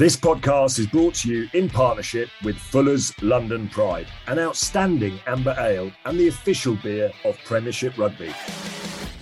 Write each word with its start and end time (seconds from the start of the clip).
This 0.00 0.16
podcast 0.16 0.78
is 0.78 0.86
brought 0.86 1.14
to 1.16 1.28
you 1.28 1.50
in 1.52 1.68
partnership 1.68 2.30
with 2.42 2.56
Fuller's 2.56 3.12
London 3.22 3.68
Pride, 3.68 4.06
an 4.28 4.38
outstanding 4.38 5.20
amber 5.26 5.54
ale 5.58 5.92
and 6.06 6.18
the 6.18 6.28
official 6.28 6.74
beer 6.76 7.12
of 7.26 7.36
Premiership 7.44 7.98
Rugby. 7.98 8.32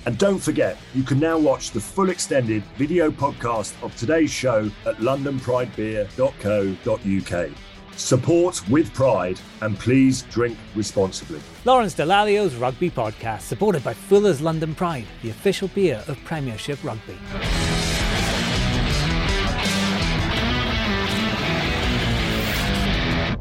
And 0.06 0.16
don't 0.18 0.38
forget, 0.38 0.79
you 0.95 1.02
can 1.02 1.18
now 1.18 1.37
watch 1.37 1.73
the 1.73 1.80
full 1.80 2.10
extended 2.10 2.62
video 2.76 3.10
podcast 3.10 3.74
of 3.82 3.96
today's 3.96 4.30
show 4.30 4.71
at 4.87 4.99
londonpridebeer.co.uk. 4.99 7.51
Support 7.96 8.68
with 8.68 8.95
pride 8.95 9.40
and 9.62 9.76
please 9.76 10.23
drink 10.30 10.56
responsibly. 10.76 11.40
Lawrence 11.65 11.96
Dallaglio's 11.96 12.54
Rugby 12.54 12.88
Podcast, 12.88 13.40
supported 13.40 13.82
by 13.82 13.95
Fuller's 13.95 14.40
London 14.40 14.76
Pride, 14.76 15.06
the 15.23 15.30
official 15.30 15.66
beer 15.74 16.04
of 16.06 16.16
Premiership 16.24 16.84
Rugby. 16.84 17.18